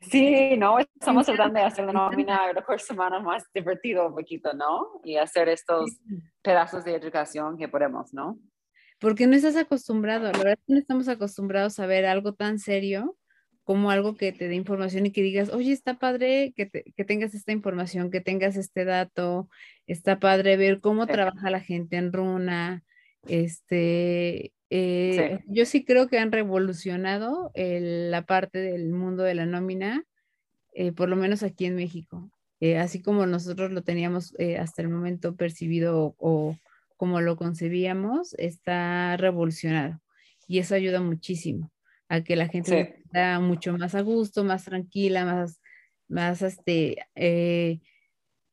Sí, 0.00 0.56
no, 0.56 0.78
estamos 0.78 1.26
tratando 1.26 1.60
de 1.60 1.66
hacer 1.66 1.84
la 1.84 1.92
nómina 1.92 2.46
de 2.46 2.54
recursos 2.54 2.90
humanos 2.90 3.22
más 3.22 3.44
divertido 3.52 4.06
un 4.06 4.14
poquito, 4.14 4.52
¿no? 4.54 5.00
Y 5.04 5.16
hacer 5.16 5.48
estos 5.48 5.90
pedazos 6.42 6.84
de 6.84 6.94
educación 6.94 7.58
que 7.58 7.68
podemos, 7.68 8.14
¿no? 8.14 8.38
Porque 9.00 9.26
no 9.26 9.36
estás 9.36 9.56
acostumbrado, 9.56 10.32
la 10.32 10.38
verdad 10.38 10.58
no 10.66 10.78
estamos 10.78 11.08
acostumbrados 11.08 11.78
a 11.78 11.86
ver 11.86 12.06
algo 12.06 12.34
tan 12.34 12.58
serio 12.58 13.16
como 13.62 13.90
algo 13.90 14.16
que 14.16 14.32
te 14.32 14.48
dé 14.48 14.54
información 14.54 15.04
y 15.04 15.12
que 15.12 15.22
digas, 15.22 15.50
oye, 15.50 15.72
está 15.72 15.98
padre 15.98 16.54
que, 16.56 16.70
que 16.70 17.04
tengas 17.04 17.34
esta 17.34 17.52
información, 17.52 18.10
que 18.10 18.22
tengas 18.22 18.56
este 18.56 18.86
dato, 18.86 19.50
está 19.86 20.18
padre 20.18 20.56
ver 20.56 20.80
cómo 20.80 21.06
trabaja 21.06 21.50
la 21.50 21.60
gente 21.60 21.96
en 21.96 22.12
Runa, 22.12 22.82
este, 23.28 24.52
eh, 24.70 25.40
yo 25.46 25.64
sí 25.64 25.84
creo 25.84 26.08
que 26.08 26.18
han 26.18 26.32
revolucionado 26.32 27.52
la 27.54 28.22
parte 28.22 28.58
del 28.58 28.90
mundo 28.90 29.22
de 29.22 29.34
la 29.34 29.46
nómina, 29.46 30.04
eh, 30.72 30.92
por 30.92 31.08
lo 31.08 31.16
menos 31.16 31.42
aquí 31.42 31.66
en 31.66 31.76
México. 31.76 32.30
Eh, 32.60 32.76
así 32.76 33.00
como 33.00 33.24
nosotros 33.26 33.70
lo 33.70 33.82
teníamos 33.82 34.34
hasta 34.58 34.82
el 34.82 34.88
momento 34.88 35.36
percibido 35.36 36.16
o, 36.18 36.56
como 36.96 37.20
lo 37.20 37.36
concebíamos, 37.36 38.34
está 38.34 39.16
revolucionado. 39.16 40.00
Y 40.48 40.58
eso 40.58 40.74
ayuda 40.74 41.00
muchísimo 41.00 41.70
a 42.08 42.22
que 42.22 42.34
la 42.34 42.48
gente 42.48 42.96
esté 43.04 43.38
mucho 43.38 43.76
más 43.76 43.94
a 43.94 44.00
gusto, 44.00 44.42
más 44.42 44.64
tranquila, 44.64 45.24
más, 45.24 45.60
más 46.08 46.42
este, 46.42 46.96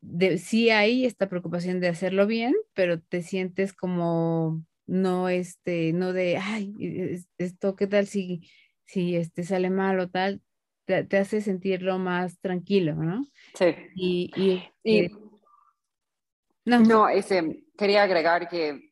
de, 0.08 0.38
sí 0.38 0.70
hay 0.70 1.06
esta 1.06 1.28
preocupación 1.28 1.80
de 1.80 1.88
hacerlo 1.88 2.28
bien, 2.28 2.56
pero 2.74 3.00
te 3.02 3.22
sientes 3.22 3.74
como 3.74 4.63
no 4.86 5.30
este, 5.30 5.94
no 5.94 6.13
de, 6.13 6.38
ay, 6.38 7.26
esto, 7.38 7.76
¿qué 7.76 7.88
tal 7.88 8.06
si, 8.06 8.50
si 8.86 9.15
este 9.15 9.44
sale 9.44 9.70
mal 9.70 10.00
o 10.00 10.10
tal? 10.10 10.41
Te, 10.86 11.18
hace 11.18 11.41
sentirlo 11.41 11.98
más 11.98 12.39
tranquilo, 12.39 12.94
¿no? 12.94 13.26
Sí. 13.56 13.76
Y, 13.96 14.32
y, 14.36 14.63
este 14.84 15.18
no, 16.65 16.80
no 16.80 17.10
ese, 17.10 17.63
quería 17.78 18.04
agregar 18.04 18.48
que 18.48 18.91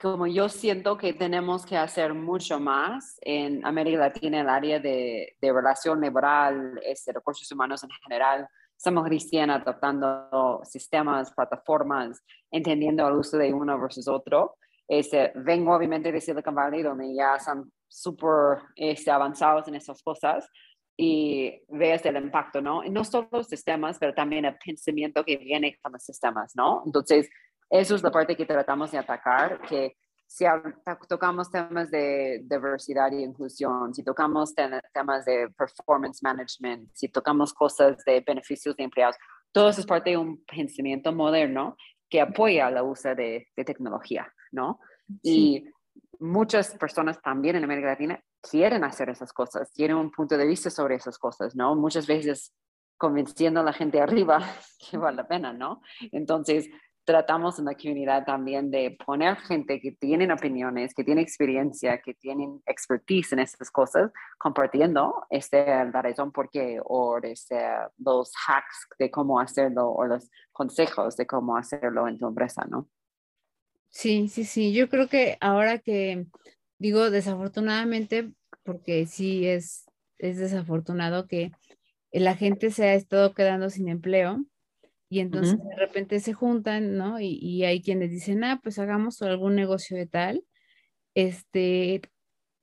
como 0.00 0.26
yo 0.26 0.48
siento 0.48 0.98
que 0.98 1.12
tenemos 1.12 1.64
que 1.64 1.76
hacer 1.76 2.14
mucho 2.14 2.58
más 2.58 3.16
en 3.20 3.64
América 3.64 3.98
Latina 3.98 4.38
en 4.38 4.42
el 4.44 4.48
área 4.48 4.80
de, 4.80 5.36
de 5.40 5.52
relación 5.52 6.00
laboral, 6.00 6.80
este, 6.84 7.12
recursos 7.12 7.50
humanos 7.52 7.84
en 7.84 7.90
general, 7.90 8.48
estamos 8.84 9.08
recién 9.08 9.48
adoptando 9.48 10.60
sistemas, 10.62 11.32
plataformas, 11.32 12.22
entendiendo 12.50 13.08
el 13.08 13.14
uso 13.14 13.38
de 13.38 13.50
uno 13.50 13.80
versus 13.80 14.06
otro. 14.08 14.58
Este, 14.86 15.32
vengo 15.36 15.74
obviamente 15.74 16.12
de 16.12 16.20
Silicon 16.20 16.54
Valley, 16.54 16.82
donde 16.82 17.14
ya 17.14 17.36
están 17.36 17.72
súper 17.88 18.58
este, 18.76 19.10
avanzados 19.10 19.68
en 19.68 19.76
esas 19.76 20.02
cosas 20.02 20.46
y 20.98 21.62
ves 21.68 22.04
el 22.04 22.16
impacto, 22.16 22.60
¿no? 22.60 22.84
Y 22.84 22.90
no 22.90 23.04
solo 23.04 23.26
los 23.32 23.46
sistemas, 23.46 23.96
pero 23.98 24.12
también 24.12 24.44
el 24.44 24.58
pensamiento 24.62 25.24
que 25.24 25.38
viene 25.38 25.78
con 25.80 25.92
los 25.92 26.02
sistemas, 26.02 26.52
¿no? 26.54 26.82
Entonces, 26.84 27.30
eso 27.70 27.94
es 27.94 28.02
la 28.02 28.10
parte 28.10 28.36
que 28.36 28.44
tratamos 28.44 28.90
de 28.92 28.98
atacar, 28.98 29.62
que 29.62 29.96
si 30.34 30.44
tocamos 31.08 31.48
temas 31.48 31.92
de 31.92 32.40
diversidad 32.42 33.12
y 33.12 33.22
inclusión, 33.22 33.94
si 33.94 34.02
tocamos 34.02 34.52
temas 34.52 35.24
de 35.24 35.48
performance 35.56 36.24
management, 36.24 36.90
si 36.92 37.08
tocamos 37.08 37.54
cosas 37.54 37.98
de 38.04 38.20
beneficios 38.20 38.74
de 38.74 38.82
empleados, 38.82 39.14
todo 39.52 39.68
eso 39.68 39.80
es 39.80 39.86
parte 39.86 40.10
de 40.10 40.16
un 40.16 40.44
pensamiento 40.44 41.12
moderno 41.12 41.76
que 42.10 42.20
apoya 42.20 42.68
la 42.68 42.82
uso 42.82 43.14
de, 43.14 43.46
de 43.54 43.64
tecnología, 43.64 44.26
¿no? 44.50 44.80
Y 45.22 45.68
muchas 46.18 46.74
personas 46.78 47.22
también 47.22 47.54
en 47.54 47.62
América 47.62 47.86
Latina 47.86 48.20
quieren 48.40 48.82
hacer 48.82 49.10
esas 49.10 49.32
cosas, 49.32 49.72
tienen 49.72 49.96
un 49.96 50.10
punto 50.10 50.36
de 50.36 50.48
vista 50.48 50.68
sobre 50.68 50.96
esas 50.96 51.16
cosas, 51.16 51.54
¿no? 51.54 51.76
Muchas 51.76 52.08
veces 52.08 52.52
convenciendo 52.96 53.60
a 53.60 53.62
la 53.62 53.72
gente 53.72 54.00
arriba 54.00 54.40
que 54.90 54.96
vale 54.96 55.18
la 55.18 55.28
pena, 55.28 55.52
¿no? 55.52 55.80
Entonces, 56.10 56.68
tratamos 57.04 57.58
en 57.58 57.66
la 57.66 57.74
comunidad 57.74 58.24
también 58.24 58.70
de 58.70 58.96
poner 59.04 59.36
gente 59.36 59.80
que 59.80 59.92
tienen 59.92 60.32
opiniones, 60.32 60.94
que 60.94 61.04
tiene 61.04 61.20
experiencia, 61.20 62.00
que 62.00 62.14
tienen 62.14 62.62
expertise 62.66 63.32
en 63.32 63.40
estas 63.40 63.70
cosas, 63.70 64.10
compartiendo 64.38 65.26
este, 65.30 65.66
la 65.66 66.02
razón 66.02 66.32
por 66.32 66.50
qué 66.50 66.80
o 66.82 67.18
este, 67.22 67.56
los 67.98 68.32
hacks 68.46 68.88
de 68.98 69.10
cómo 69.10 69.38
hacerlo 69.38 69.90
o 69.90 70.06
los 70.06 70.30
consejos 70.52 71.16
de 71.16 71.26
cómo 71.26 71.56
hacerlo 71.56 72.08
en 72.08 72.18
tu 72.18 72.26
empresa, 72.26 72.64
¿no? 72.68 72.88
Sí, 73.90 74.28
sí, 74.28 74.44
sí. 74.44 74.72
Yo 74.72 74.88
creo 74.88 75.08
que 75.08 75.36
ahora 75.40 75.78
que 75.78 76.26
digo 76.78 77.10
desafortunadamente, 77.10 78.32
porque 78.64 79.06
sí 79.06 79.46
es, 79.46 79.84
es 80.18 80.38
desafortunado 80.38 81.28
que 81.28 81.52
la 82.10 82.34
gente 82.34 82.70
se 82.70 82.88
ha 82.88 82.94
estado 82.94 83.34
quedando 83.34 83.70
sin 83.70 83.88
empleo 83.88 84.44
y 85.08 85.20
entonces 85.20 85.58
de 85.62 85.76
repente 85.76 86.20
se 86.20 86.32
juntan, 86.32 86.96
¿no? 86.96 87.20
Y, 87.20 87.64
hay 87.64 87.82
quienes 87.82 88.10
dicen, 88.10 88.44
ah, 88.44 88.60
pues 88.62 88.78
hagamos 88.78 89.20
algún 89.22 89.54
negocio 89.54 89.96
de 89.96 90.06
tal. 90.06 90.44
Este, 91.14 92.00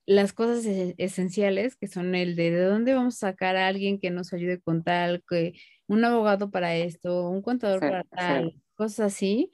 las 0.05 0.33
cosas 0.33 0.65
esenciales, 0.97 1.75
que 1.75 1.87
son 1.87 2.15
el 2.15 2.35
de 2.35 2.51
de 2.51 2.63
dónde 2.63 2.93
vamos 2.93 3.15
a 3.15 3.31
sacar 3.31 3.55
a 3.55 3.67
alguien 3.67 3.99
que 3.99 4.09
nos 4.09 4.33
ayude 4.33 4.59
con 4.59 4.83
tal, 4.83 5.23
que 5.29 5.53
un 5.87 6.03
abogado 6.03 6.51
para 6.51 6.75
esto, 6.75 7.29
un 7.29 7.41
contador 7.41 7.79
para 7.79 8.03
tal, 8.03 8.55
cosas 8.75 9.13
así. 9.13 9.51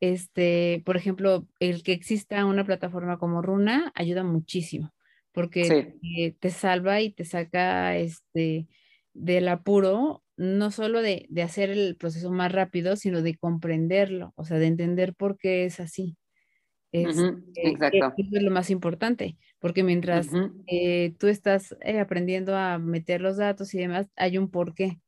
Este, 0.00 0.82
por 0.86 0.96
ejemplo, 0.96 1.46
el 1.58 1.82
que 1.82 1.92
exista 1.92 2.46
una 2.46 2.64
plataforma 2.64 3.18
como 3.18 3.42
Runa 3.42 3.92
ayuda 3.94 4.22
muchísimo, 4.22 4.94
porque 5.32 5.94
te 6.40 6.50
salva 6.50 7.02
y 7.02 7.12
te 7.12 7.24
saca 7.24 7.96
este 7.96 8.66
del 9.12 9.48
apuro 9.48 10.22
no 10.40 10.70
solo 10.70 11.02
de, 11.02 11.28
hacer 11.44 11.68
el 11.68 11.96
proceso 11.96 12.30
más 12.30 12.50
rápido, 12.50 12.96
sino 12.96 13.20
de 13.20 13.36
comprenderlo, 13.36 14.32
o 14.36 14.44
sea, 14.46 14.58
de 14.58 14.68
entender 14.68 15.14
por 15.14 15.36
qué 15.36 15.66
es 15.66 15.80
así. 15.80 16.16
Es, 16.92 17.18
eh, 17.18 17.34
Exacto. 17.56 18.14
Eso 18.16 18.36
es 18.36 18.42
lo 18.42 18.50
más 18.50 18.70
importante, 18.70 19.36
porque 19.58 19.84
mientras 19.84 20.28
eh, 20.66 21.14
tú 21.18 21.26
estás 21.26 21.76
eh, 21.82 22.00
aprendiendo 22.00 22.56
a 22.56 22.78
meter 22.78 23.20
los 23.20 23.36
datos 23.36 23.74
y 23.74 23.78
demás, 23.80 24.06
hay 24.16 24.38
un 24.38 24.50
porqué 24.50 24.98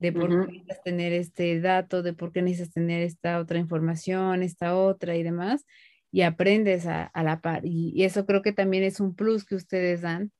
de 0.00 0.12
por 0.12 0.30
qué 0.30 0.36
necesitas 0.36 0.82
tener 0.82 1.12
este 1.12 1.60
dato, 1.60 2.02
de 2.02 2.12
por 2.12 2.32
qué 2.32 2.42
necesitas 2.42 2.74
tener 2.74 3.02
esta 3.02 3.38
otra 3.38 3.60
información, 3.60 4.42
esta 4.42 4.76
otra 4.76 5.14
y 5.14 5.22
demás, 5.22 5.64
y 6.10 6.22
aprendes 6.22 6.86
a, 6.86 7.12
la 7.14 7.40
par. 7.40 7.64
y, 7.64 8.02
eso 8.02 8.26
creo 8.26 8.42
que 8.42 8.52
también 8.52 8.82
es 8.82 8.98
un 8.98 9.14
plus 9.14 9.44
que 9.44 9.54
ustedes 9.54 10.00
dan 10.00 10.32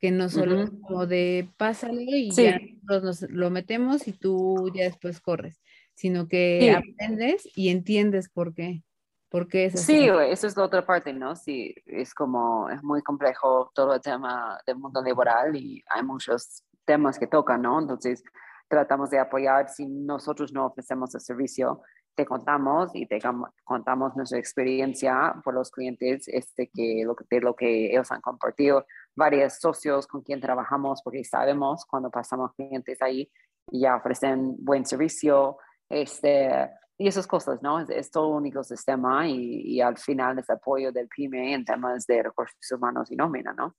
que 0.00 0.10
no 0.10 0.28
solo 0.28 0.70
como 0.80 1.06
de 1.06 1.48
pásale 1.56 2.04
y 2.04 2.30
ya 2.30 2.58
nos, 2.88 3.22
lo 3.30 3.50
metemos 3.50 4.08
y 4.08 4.12
tú 4.12 4.70
ya 4.74 4.84
después 4.84 5.20
corres, 5.20 5.60
sino 5.94 6.28
que 6.28 6.72
aprendes 6.72 7.48
y 7.54 7.68
entiendes 7.70 8.28
por 8.28 8.54
qué. 8.54 8.82
¿Por 9.30 9.46
qué 9.46 9.66
es 9.66 9.74
así? 9.74 9.84
Sí, 9.84 10.08
eso 10.30 10.46
es 10.46 10.56
la 10.56 10.64
otra 10.64 10.86
parte, 10.86 11.12
¿no? 11.12 11.36
Sí, 11.36 11.74
es 11.84 12.14
como, 12.14 12.70
es 12.70 12.82
muy 12.82 13.02
complejo 13.02 13.70
todo 13.74 13.94
el 13.94 14.00
tema 14.00 14.58
del 14.66 14.76
mundo 14.76 15.02
laboral 15.02 15.54
y 15.54 15.84
hay 15.90 16.02
muchos 16.02 16.64
temas 16.86 17.18
que 17.18 17.26
tocan, 17.26 17.60
¿no? 17.60 17.78
Entonces, 17.78 18.24
tratamos 18.68 19.10
de 19.10 19.18
apoyar 19.18 19.68
si 19.68 19.86
nosotros 19.86 20.52
no 20.52 20.66
ofrecemos 20.66 21.14
el 21.14 21.20
servicio, 21.20 21.82
te 22.14 22.26
contamos 22.26 22.90
y 22.94 23.06
te 23.06 23.20
contamos 23.64 24.16
nuestra 24.16 24.38
experiencia 24.38 25.34
por 25.44 25.54
los 25.54 25.70
clientes 25.70 26.26
este, 26.26 26.68
que, 26.74 27.04
lo, 27.04 27.14
de 27.30 27.40
lo 27.40 27.54
que 27.54 27.92
ellos 27.92 28.10
han 28.10 28.20
compartido, 28.20 28.86
varios 29.18 29.54
socios 29.54 30.06
con 30.06 30.22
quien 30.22 30.40
trabajamos 30.40 31.02
porque 31.02 31.24
sabemos 31.24 31.84
cuando 31.84 32.10
pasamos 32.10 32.54
clientes 32.54 33.02
ahí 33.02 33.30
ya 33.70 33.96
ofrecen 33.96 34.56
buen 34.64 34.86
servicio 34.86 35.58
este, 35.90 36.70
y 36.96 37.08
esas 37.08 37.26
cosas, 37.26 37.62
¿no? 37.62 37.80
Es, 37.80 38.10
todo 38.10 38.28
un 38.28 38.46
ecosistema 38.46 39.28
y, 39.28 39.60
y, 39.62 39.80
al 39.80 39.98
final 39.98 40.38
es 40.38 40.48
apoyo 40.48 40.92
del 40.92 41.08
PYME 41.08 41.54
en 41.54 41.64
temas 41.64 42.06
de 42.06 42.22
recursos 42.22 42.72
humanos 42.72 43.10
y 43.10 43.16
nómina, 43.16 43.52
¿no? 43.52 43.76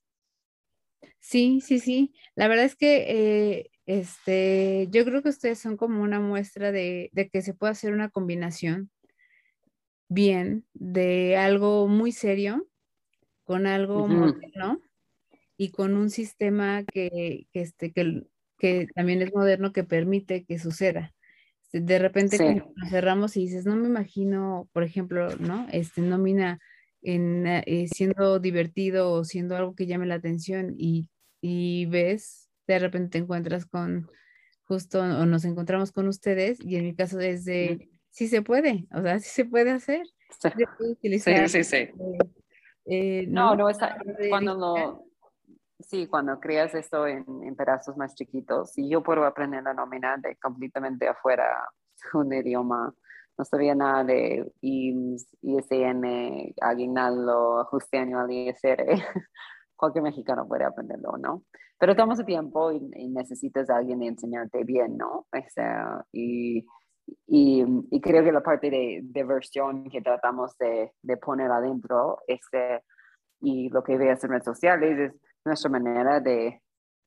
Sí, 1.19 1.61
sí, 1.61 1.79
sí. 1.79 2.13
La 2.35 2.47
verdad 2.47 2.65
es 2.65 2.75
que 2.75 3.05
eh, 3.07 3.71
este, 3.85 4.87
yo 4.91 5.03
creo 5.05 5.21
que 5.21 5.29
ustedes 5.29 5.59
son 5.59 5.77
como 5.77 6.01
una 6.01 6.19
muestra 6.19 6.71
de, 6.71 7.11
que 7.31 7.41
se 7.41 7.53
puede 7.53 7.71
hacer 7.71 7.93
una 7.93 8.09
combinación 8.09 8.89
bien 10.07 10.65
de 10.73 11.37
algo 11.37 11.87
muy 11.87 12.11
serio 12.11 12.67
con 13.43 13.67
algo 13.67 14.07
moderno 14.07 14.81
y 15.59 15.71
con 15.71 15.97
un 15.97 16.09
sistema 16.09 16.85
que, 16.85 17.45
este, 17.51 17.91
que, 17.91 18.23
que, 18.57 18.87
también 18.95 19.21
es 19.21 19.33
moderno 19.33 19.73
que 19.73 19.83
permite 19.83 20.45
que 20.45 20.57
suceda. 20.57 21.13
De 21.73 21.99
repente 21.99 22.63
nos 22.77 22.89
cerramos 22.89 23.35
y 23.35 23.41
dices, 23.41 23.65
no 23.65 23.75
me 23.75 23.89
imagino, 23.89 24.69
por 24.71 24.83
ejemplo, 24.83 25.35
¿no? 25.35 25.67
Este, 25.73 25.99
nómina 25.99 26.59
en, 27.01 27.45
eh, 27.45 27.87
siendo 27.93 28.39
divertido 28.39 29.11
o 29.11 29.25
siendo 29.25 29.57
algo 29.57 29.75
que 29.75 29.85
llame 29.85 30.05
la 30.05 30.15
atención 30.15 30.75
y, 30.77 31.09
y 31.41 31.87
ves 31.87 32.49
de 32.65 32.79
repente 32.79 33.09
te 33.09 33.17
encuentras 33.17 33.65
con 33.65 34.09
justo 34.63 35.01
o 35.01 35.25
nos 35.25 35.43
encontramos 35.43 35.91
con 35.91 36.07
ustedes 36.07 36.57
y 36.63 36.77
en 36.77 36.85
mi 36.85 36.95
caso 36.95 37.19
es 37.19 37.43
de, 37.43 37.89
sí 38.11 38.29
se 38.29 38.41
puede, 38.41 38.87
o 38.93 39.01
sea, 39.01 39.19
sí 39.19 39.29
se 39.29 39.43
puede 39.43 39.71
hacer. 39.71 40.07
Sí, 40.39 41.47
sí, 41.49 41.63
sí. 41.65 41.75
Eh, 41.75 41.91
eh, 42.85 43.25
no, 43.27 43.55
no, 43.57 43.69
está, 43.69 43.97
cuando 44.29 44.55
lo, 44.55 45.08
sí, 45.79 46.07
cuando 46.07 46.39
creas 46.39 46.73
esto 46.75 47.07
en, 47.07 47.25
en, 47.43 47.55
pedazos 47.55 47.97
más 47.97 48.15
chiquitos, 48.15 48.71
si 48.71 48.89
yo 48.89 49.01
puedo 49.01 49.25
aprender 49.25 49.63
la 49.63 49.73
nómina 49.73 50.17
de 50.17 50.35
completamente 50.37 51.07
afuera 51.07 51.67
un 52.13 52.33
idioma, 52.33 52.93
no 53.37 53.45
sabía 53.45 53.73
nada 53.73 54.03
de 54.03 54.51
IMSS, 54.61 55.37
ISN, 55.41 56.53
aguinaldo, 56.61 57.59
ajuste 57.61 57.97
anual 57.97 58.29
ISR, 58.29 59.01
cualquier 59.77 60.03
mexicano 60.03 60.45
puede 60.45 60.65
aprenderlo, 60.65 61.17
¿no? 61.17 61.43
Pero 61.79 61.95
tomas 61.95 62.23
tiempo 62.25 62.73
y, 62.73 62.81
necesitas 63.07 63.69
a 63.69 63.77
alguien 63.77 64.03
enseñarte 64.03 64.65
bien, 64.65 64.97
¿no? 64.97 65.25
O 65.31 65.49
sea, 65.53 66.05
y, 66.11 66.65
y, 67.25 67.63
y, 67.89 68.01
creo 68.01 68.25
que 68.25 68.33
la 68.33 68.43
parte 68.43 68.69
de, 68.69 68.99
de 69.03 69.23
versión 69.23 69.89
que 69.89 70.01
tratamos 70.01 70.57
de, 70.57 70.91
de, 71.01 71.15
poner 71.15 71.49
adentro, 71.49 72.19
este, 72.27 72.83
y 73.39 73.69
lo 73.69 73.81
que 73.81 73.97
veas 73.97 74.21
en 74.25 74.31
redes 74.31 74.43
sociales, 74.43 74.99
es 74.99 75.21
nuestra 75.45 75.69
manera 75.69 76.19
de, 76.19 76.61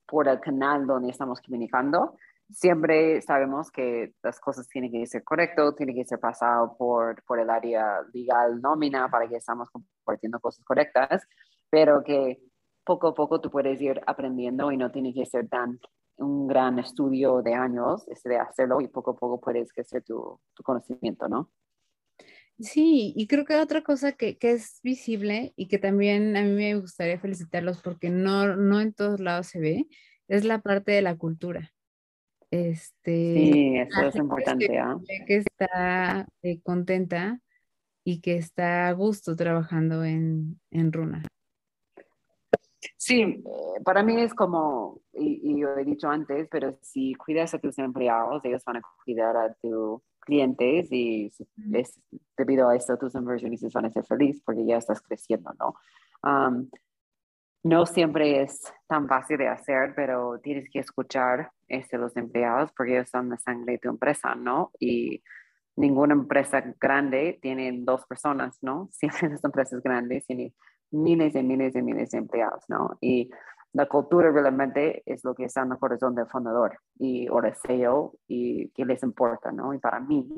por 0.06 0.28
el 0.28 0.40
canal 0.40 0.86
donde 0.86 1.10
estamos 1.10 1.40
comunicando, 1.40 2.16
siempre 2.50 3.20
sabemos 3.22 3.70
que 3.70 4.14
las 4.22 4.38
cosas 4.40 4.68
tienen 4.68 4.90
que 4.90 5.06
ser 5.06 5.24
correctas, 5.24 5.74
tienen 5.76 5.96
que 5.96 6.04
ser 6.04 6.18
pasado 6.18 6.76
por, 6.76 7.22
por 7.24 7.40
el 7.40 7.50
área 7.50 8.02
legal 8.12 8.60
nómina 8.60 9.08
para 9.08 9.28
que 9.28 9.36
estamos 9.36 9.68
compartiendo 9.70 10.40
cosas 10.40 10.64
correctas, 10.64 11.26
pero 11.70 12.02
que 12.04 12.40
poco 12.84 13.08
a 13.08 13.14
poco 13.14 13.40
tú 13.40 13.50
puedes 13.50 13.80
ir 13.80 14.00
aprendiendo 14.06 14.70
y 14.72 14.76
no 14.76 14.90
tiene 14.90 15.14
que 15.14 15.26
ser 15.26 15.48
tan 15.48 15.78
un 16.18 16.46
gran 16.46 16.78
estudio 16.78 17.42
de 17.42 17.54
años 17.54 18.06
este, 18.08 18.30
de 18.30 18.38
hacerlo 18.38 18.80
y 18.80 18.88
poco 18.88 19.12
a 19.12 19.16
poco 19.16 19.40
puedes 19.40 19.72
crecer 19.72 20.02
tu, 20.04 20.38
tu 20.54 20.62
conocimiento, 20.62 21.28
¿no? 21.28 21.50
Sí, 22.62 23.12
y 23.16 23.26
creo 23.26 23.44
que 23.44 23.56
otra 23.56 23.82
cosa 23.82 24.12
que, 24.12 24.38
que, 24.38 24.52
es 24.52 24.80
visible 24.82 25.52
y 25.56 25.66
que 25.68 25.78
también 25.78 26.36
a 26.36 26.42
mí 26.42 26.52
me 26.52 26.76
gustaría 26.76 27.18
felicitarlos 27.18 27.82
porque 27.82 28.08
no, 28.08 28.56
no 28.56 28.80
en 28.80 28.94
todos 28.94 29.20
lados 29.20 29.48
se 29.48 29.58
ve, 29.58 29.86
es 30.28 30.44
la 30.44 30.60
parte 30.60 30.92
de 30.92 31.02
la 31.02 31.16
cultura. 31.16 31.72
Este, 32.50 33.34
sí, 33.34 33.76
eso 33.78 34.08
es 34.08 34.16
importante. 34.16 34.78
¿ah? 34.78 34.96
Que, 35.26 35.36
está 35.38 36.28
eh, 36.42 36.60
contenta 36.62 37.40
y 38.04 38.20
que 38.20 38.36
está 38.36 38.88
a 38.88 38.92
gusto 38.92 39.34
trabajando 39.34 40.04
en, 40.04 40.60
en 40.70 40.92
Runa. 40.92 41.22
Sí, 42.96 43.22
eh, 43.22 43.42
para 43.84 44.02
mí 44.02 44.20
es 44.20 44.34
como, 44.34 45.00
y, 45.12 45.60
yo 45.60 45.76
he 45.76 45.84
dicho 45.84 46.08
antes, 46.08 46.48
pero 46.50 46.78
si 46.82 47.14
cuidas 47.14 47.54
a 47.54 47.58
tus 47.58 47.78
empleados, 47.78 48.44
ellos 48.44 48.62
van 48.64 48.76
a 48.76 48.82
cuidar 49.04 49.36
a 49.36 49.54
tus 49.54 50.02
clientes 50.22 50.90
y 50.90 51.30
es, 51.74 52.00
debido 52.36 52.68
a 52.68 52.76
esto 52.76 52.96
tus 52.96 53.14
inversionistas 53.14 53.72
van 53.72 53.86
a 53.86 53.90
ser 53.90 54.04
felices 54.04 54.42
porque 54.44 54.64
ya 54.64 54.78
estás 54.78 55.00
creciendo, 55.02 55.52
¿no? 55.58 55.74
no 57.64 57.86
siempre 57.86 58.42
es 58.42 58.72
tan 58.88 59.06
fácil 59.06 59.38
de 59.38 59.48
hacer, 59.48 59.94
pero 59.94 60.40
tienes 60.40 60.68
que 60.68 60.80
escuchar 60.80 61.52
este, 61.68 61.96
los 61.96 62.16
empleados 62.16 62.72
porque 62.76 62.94
ellos 62.94 63.08
son 63.08 63.28
la 63.28 63.38
sangre 63.38 63.74
de 63.74 63.78
tu 63.78 63.88
empresa, 63.88 64.34
¿no? 64.34 64.72
Y 64.80 65.22
ninguna 65.76 66.14
empresa 66.14 66.62
grande 66.80 67.38
tiene 67.40 67.72
dos 67.82 68.04
personas, 68.06 68.58
¿no? 68.62 68.88
Siempre 68.92 69.28
las 69.28 69.44
empresas 69.44 69.82
grandes 69.82 70.26
tienen 70.26 70.52
miles 70.90 71.34
y 71.34 71.42
miles 71.42 71.74
y 71.74 71.82
miles 71.82 72.10
de 72.10 72.18
empleados, 72.18 72.64
¿no? 72.68 72.98
Y 73.00 73.30
la 73.72 73.86
cultura 73.86 74.30
realmente 74.30 75.02
es 75.06 75.24
lo 75.24 75.34
que 75.34 75.44
está 75.44 75.62
en 75.62 75.72
el 75.72 75.78
corazón 75.78 76.14
del 76.14 76.26
fundador 76.26 76.78
y 76.98 77.28
o 77.28 77.42
el 77.42 77.54
CEO 77.54 78.14
y 78.28 78.68
qué 78.70 78.84
les 78.84 79.02
importa, 79.02 79.50
¿no? 79.50 79.72
Y 79.72 79.78
para 79.78 80.00
mí 80.00 80.28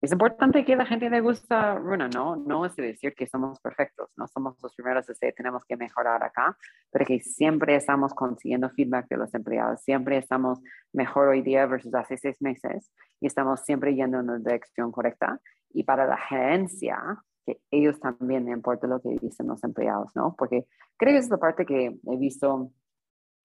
es 0.00 0.12
importante 0.12 0.64
que 0.64 0.76
la 0.76 0.86
gente 0.86 1.10
le 1.10 1.20
gusta 1.20 1.74
Runa, 1.74 2.08
¿no? 2.08 2.36
No 2.36 2.64
es 2.64 2.76
decir 2.76 3.14
que 3.14 3.26
somos 3.26 3.58
perfectos, 3.60 4.10
no 4.16 4.28
somos 4.28 4.56
los 4.62 4.72
primeros 4.76 5.06
de 5.06 5.14
decir 5.14 5.34
tenemos 5.36 5.64
que 5.64 5.76
mejorar 5.76 6.22
acá, 6.22 6.56
pero 6.90 7.04
que 7.04 7.18
siempre 7.18 7.74
estamos 7.74 8.14
consiguiendo 8.14 8.70
feedback 8.70 9.08
de 9.08 9.16
los 9.16 9.34
empleados, 9.34 9.82
siempre 9.82 10.18
estamos 10.18 10.60
mejor 10.92 11.28
hoy 11.28 11.42
día 11.42 11.66
versus 11.66 11.92
hace 11.94 12.16
seis 12.16 12.40
meses 12.40 12.92
y 13.20 13.26
estamos 13.26 13.64
siempre 13.64 13.94
yendo 13.94 14.20
en 14.20 14.28
la 14.28 14.38
dirección 14.38 14.92
correcta 14.92 15.40
y 15.70 15.82
para 15.82 16.06
la 16.06 16.16
gerencia, 16.16 17.18
que 17.48 17.60
ellos 17.70 17.98
también 17.98 18.44
me 18.44 18.52
importa 18.52 18.86
lo 18.86 19.00
que 19.00 19.16
dicen 19.20 19.46
los 19.46 19.64
empleados, 19.64 20.14
¿no? 20.14 20.34
Porque 20.36 20.66
creo 20.96 21.14
que 21.14 21.18
es 21.18 21.30
la 21.30 21.38
parte 21.38 21.64
que 21.64 21.98
he 22.06 22.16
visto 22.16 22.70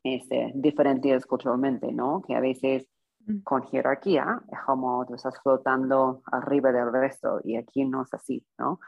este, 0.04 0.52
diferentes 0.56 1.26
culturalmente, 1.26 1.92
¿no? 1.94 2.22
Que 2.28 2.36
a 2.36 2.42
veces 2.42 2.86
mm. 3.26 3.40
con 3.44 3.64
jerarquía 3.64 4.42
es 4.52 4.60
como 4.66 5.06
tú 5.06 5.16
estás 5.16 5.40
flotando 5.42 6.22
arriba 6.26 6.72
del 6.72 6.92
resto 6.92 7.40
y 7.44 7.56
aquí 7.56 7.86
no 7.86 8.02
es 8.04 8.14
así, 8.14 8.46
¿no? 8.58 8.80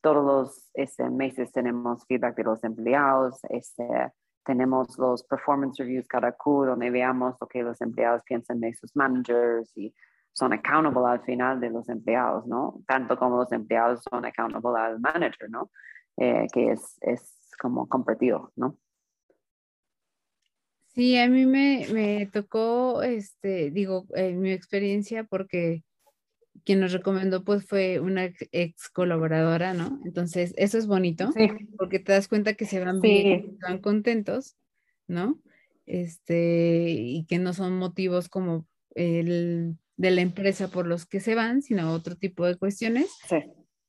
Todos 0.00 0.24
los 0.24 0.70
este, 0.74 1.08
meses 1.08 1.52
tenemos 1.52 2.04
feedback 2.06 2.36
de 2.36 2.44
los 2.44 2.64
empleados, 2.64 3.38
este, 3.48 4.12
tenemos 4.44 4.98
los 4.98 5.22
performance 5.24 5.78
reviews 5.78 6.08
cada 6.08 6.32
Q 6.32 6.66
donde 6.66 6.90
veamos 6.90 7.36
lo 7.40 7.46
que 7.46 7.62
los 7.62 7.80
empleados 7.80 8.22
piensan 8.24 8.60
de 8.60 8.74
sus 8.74 8.94
managers 8.96 9.72
y 9.76 9.94
son 10.34 10.52
accountable 10.52 11.10
al 11.10 11.24
final 11.24 11.60
de 11.60 11.70
los 11.70 11.88
empleados, 11.88 12.46
¿no? 12.46 12.82
Tanto 12.86 13.16
como 13.16 13.38
los 13.38 13.52
empleados 13.52 14.02
son 14.10 14.24
accountable 14.24 14.80
al 14.80 15.00
manager, 15.00 15.48
¿no? 15.48 15.70
Eh, 16.16 16.46
que 16.52 16.72
es, 16.72 16.98
es 17.00 17.50
como 17.58 17.88
compartido, 17.88 18.52
¿no? 18.56 18.76
Sí, 20.94 21.16
a 21.18 21.28
mí 21.28 21.46
me, 21.46 21.86
me 21.92 22.26
tocó, 22.26 23.02
este, 23.02 23.70
digo, 23.70 24.06
en 24.14 24.40
mi 24.40 24.52
experiencia, 24.52 25.24
porque 25.24 25.82
quien 26.64 26.80
nos 26.80 26.92
recomendó 26.92 27.42
pues 27.42 27.66
fue 27.66 27.98
una 27.98 28.24
ex 28.52 28.88
colaboradora, 28.90 29.74
¿no? 29.74 30.00
Entonces, 30.04 30.54
eso 30.56 30.78
es 30.78 30.86
bonito, 30.86 31.30
porque 31.76 31.98
te 31.98 32.12
das 32.12 32.28
cuenta 32.28 32.54
que 32.54 32.64
se 32.64 32.84
van 32.84 33.00
bien, 33.00 33.56
se 33.58 33.66
van 33.66 33.78
contentos, 33.78 34.56
¿no? 35.08 35.40
Este, 35.86 36.90
y 36.90 37.24
que 37.26 37.38
no 37.38 37.52
son 37.52 37.76
motivos 37.76 38.28
como 38.28 38.66
el 38.94 39.76
de 39.96 40.10
la 40.10 40.20
empresa 40.20 40.68
por 40.68 40.86
los 40.86 41.06
que 41.06 41.20
se 41.20 41.34
van, 41.34 41.62
sino 41.62 41.92
otro 41.92 42.16
tipo 42.16 42.46
de 42.46 42.56
cuestiones. 42.56 43.10
Sí. 43.28 43.36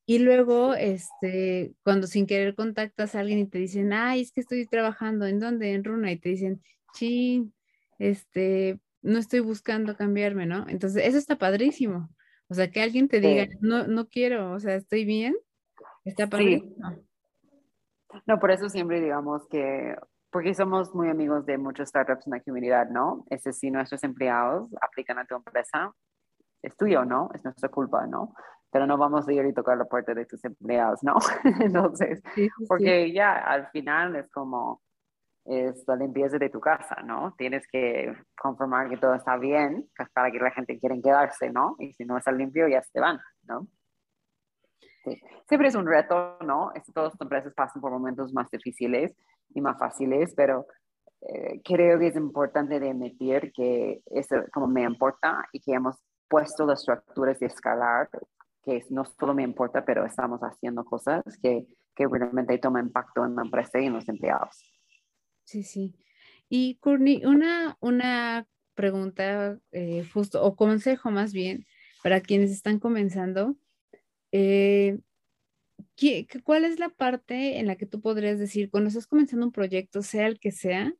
Y 0.08 0.20
luego, 0.20 0.74
este, 0.74 1.74
cuando 1.82 2.06
sin 2.06 2.26
querer 2.26 2.54
contactas 2.54 3.14
a 3.14 3.20
alguien 3.20 3.40
y 3.40 3.46
te 3.46 3.58
dicen, 3.58 3.92
ay, 3.92 4.20
es 4.20 4.30
que 4.30 4.40
estoy 4.40 4.64
trabajando, 4.66 5.26
¿en 5.26 5.40
dónde? 5.40 5.72
En 5.72 5.82
Runa, 5.82 6.12
y 6.12 6.18
te 6.18 6.28
dicen, 6.28 6.62
sí, 6.94 7.50
este, 7.98 8.78
no 9.02 9.18
estoy 9.18 9.40
buscando 9.40 9.96
cambiarme, 9.96 10.46
¿no? 10.46 10.64
Entonces, 10.68 11.04
eso 11.04 11.18
está 11.18 11.36
padrísimo. 11.36 12.08
O 12.48 12.54
sea, 12.54 12.70
que 12.70 12.80
alguien 12.80 13.08
te 13.08 13.20
diga, 13.20 13.48
no, 13.60 13.88
no 13.88 14.06
quiero, 14.08 14.52
o 14.52 14.60
sea, 14.60 14.76
estoy 14.76 15.04
bien, 15.04 15.34
está 16.04 16.28
padrísimo. 16.28 17.04
No, 18.26 18.38
por 18.38 18.52
eso 18.52 18.68
siempre 18.68 19.00
digamos 19.00 19.46
que, 19.48 19.96
porque 20.36 20.52
somos 20.52 20.94
muy 20.94 21.08
amigos 21.08 21.46
de 21.46 21.56
muchos 21.56 21.88
startups 21.88 22.26
en 22.26 22.32
la 22.32 22.40
comunidad, 22.40 22.90
¿no? 22.90 23.24
Es 23.30 23.42
decir, 23.42 23.54
si 23.54 23.70
nuestros 23.70 24.04
empleados 24.04 24.68
aplican 24.82 25.18
a 25.18 25.24
tu 25.24 25.34
empresa, 25.34 25.94
es 26.60 26.76
tuyo, 26.76 27.06
¿no? 27.06 27.30
Es 27.32 27.42
nuestra 27.42 27.70
culpa, 27.70 28.06
¿no? 28.06 28.34
Pero 28.70 28.86
no 28.86 28.98
vamos 28.98 29.26
a 29.26 29.32
ir 29.32 29.46
y 29.46 29.54
tocar 29.54 29.78
la 29.78 29.86
puerta 29.86 30.12
de 30.12 30.26
tus 30.26 30.44
empleados, 30.44 31.02
¿no? 31.02 31.14
Entonces, 31.60 32.22
porque 32.68 33.14
ya 33.14 33.32
al 33.32 33.68
final 33.68 34.14
es 34.14 34.28
como, 34.28 34.82
es 35.46 35.82
la 35.86 35.96
limpieza 35.96 36.36
de 36.36 36.50
tu 36.50 36.60
casa, 36.60 36.96
¿no? 37.02 37.34
Tienes 37.38 37.66
que 37.72 38.14
confirmar 38.38 38.90
que 38.90 38.98
todo 38.98 39.14
está 39.14 39.38
bien 39.38 39.88
para 40.12 40.30
que 40.30 40.38
la 40.38 40.50
gente 40.50 40.78
quiera 40.78 40.96
quedarse, 41.02 41.50
¿no? 41.50 41.76
Y 41.78 41.94
si 41.94 42.04
no 42.04 42.18
está 42.18 42.30
limpio, 42.30 42.68
ya 42.68 42.82
se 42.82 43.00
van, 43.00 43.18
¿no? 43.44 43.68
Sí. 45.02 45.18
Siempre 45.48 45.68
es 45.68 45.74
un 45.74 45.86
reto, 45.86 46.36
¿no? 46.44 46.72
Es, 46.74 46.84
todas 46.92 47.14
las 47.14 47.20
empresas 47.22 47.54
pasan 47.54 47.80
por 47.80 47.90
momentos 47.90 48.34
más 48.34 48.50
difíciles 48.50 49.16
y 49.56 49.60
más 49.60 49.78
fáciles, 49.78 50.32
pero 50.36 50.66
eh, 51.22 51.60
creo 51.64 51.98
que 51.98 52.08
es 52.08 52.16
importante 52.16 52.78
de 52.78 52.90
admitir 52.90 53.52
que 53.52 54.02
eso 54.06 54.36
como 54.52 54.66
me 54.68 54.82
importa 54.82 55.44
y 55.52 55.60
que 55.60 55.72
hemos 55.72 55.96
puesto 56.28 56.66
las 56.66 56.80
estructuras 56.80 57.38
de 57.40 57.46
escalar, 57.46 58.08
que 58.62 58.84
no 58.90 59.04
solo 59.04 59.34
me 59.34 59.42
importa, 59.42 59.84
pero 59.84 60.04
estamos 60.04 60.40
haciendo 60.40 60.84
cosas 60.84 61.22
que, 61.42 61.66
que 61.94 62.06
realmente 62.06 62.58
toman 62.58 62.86
impacto 62.86 63.24
en 63.24 63.36
la 63.36 63.42
empresa 63.42 63.80
y 63.80 63.86
en 63.86 63.94
los 63.94 64.08
empleados. 64.08 64.62
Sí, 65.44 65.62
sí. 65.62 65.94
Y 66.48 66.76
Courtney, 66.76 67.24
una, 67.24 67.76
una 67.80 68.46
pregunta 68.74 69.58
eh, 69.72 70.04
justo, 70.12 70.42
o 70.44 70.54
consejo 70.54 71.10
más 71.10 71.32
bien, 71.32 71.66
para 72.02 72.20
quienes 72.20 72.50
están 72.50 72.78
comenzando. 72.78 73.56
Eh, 74.32 74.98
¿Cuál 76.44 76.64
es 76.64 76.78
la 76.78 76.90
parte 76.90 77.58
en 77.58 77.66
la 77.66 77.76
que 77.76 77.86
tú 77.86 78.00
podrías 78.00 78.38
decir, 78.38 78.70
cuando 78.70 78.88
estás 78.88 79.06
comenzando 79.06 79.46
un 79.46 79.52
proyecto, 79.52 80.02
sea 80.02 80.26
el 80.26 80.38
que 80.38 80.52
sea, 80.52 80.92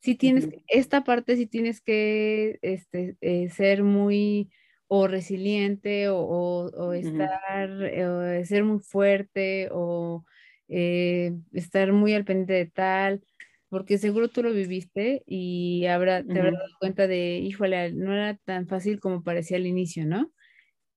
si 0.00 0.14
tienes, 0.14 0.48
esta 0.68 1.04
parte 1.04 1.36
si 1.36 1.46
tienes 1.46 1.80
que 1.82 2.58
este, 2.62 3.16
eh, 3.20 3.50
ser 3.50 3.82
muy 3.82 4.50
o 4.88 5.06
resiliente 5.06 6.08
o, 6.08 6.92
estar, 6.94 7.70
o 7.70 8.44
ser 8.44 8.64
muy 8.64 8.80
fuerte 8.80 9.68
o 9.70 10.24
estar 10.68 11.92
muy 11.92 12.14
al 12.14 12.24
pendiente 12.24 12.54
de 12.54 12.66
tal, 12.66 13.22
porque 13.68 13.98
seguro 13.98 14.28
tú 14.28 14.42
lo 14.42 14.52
viviste 14.52 15.22
y 15.26 15.86
habrá, 15.86 16.24
te 16.24 16.38
habrás 16.38 16.54
dado 16.54 16.76
cuenta 16.80 17.06
de, 17.06 17.38
híjole, 17.38 17.92
no 17.92 18.12
era 18.12 18.36
tan 18.38 18.66
fácil 18.66 18.98
como 18.98 19.22
parecía 19.22 19.58
al 19.58 19.66
inicio, 19.66 20.06
¿no? 20.06 20.32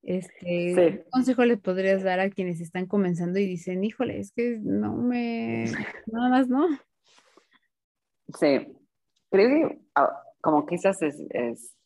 Este, 0.03 0.43
¿Qué 0.43 1.05
consejo 1.09 1.45
le 1.45 1.55
podrías 1.55 2.03
dar 2.03 2.19
a 2.19 2.29
quienes 2.29 2.59
están 2.59 2.87
comenzando 2.87 3.39
y 3.39 3.45
dicen, 3.45 3.85
híjole, 3.85 4.19
es 4.19 4.33
que 4.33 4.59
no 4.61 4.97
me, 4.97 5.63
nada 6.07 6.29
más 6.29 6.49
no? 6.49 6.67
Sí, 8.37 8.67
creo 9.31 9.69
que 9.69 9.81
ah, 9.95 10.21
como 10.41 10.65
quizás 10.65 11.01
es, 11.01 11.23
es 11.29 11.77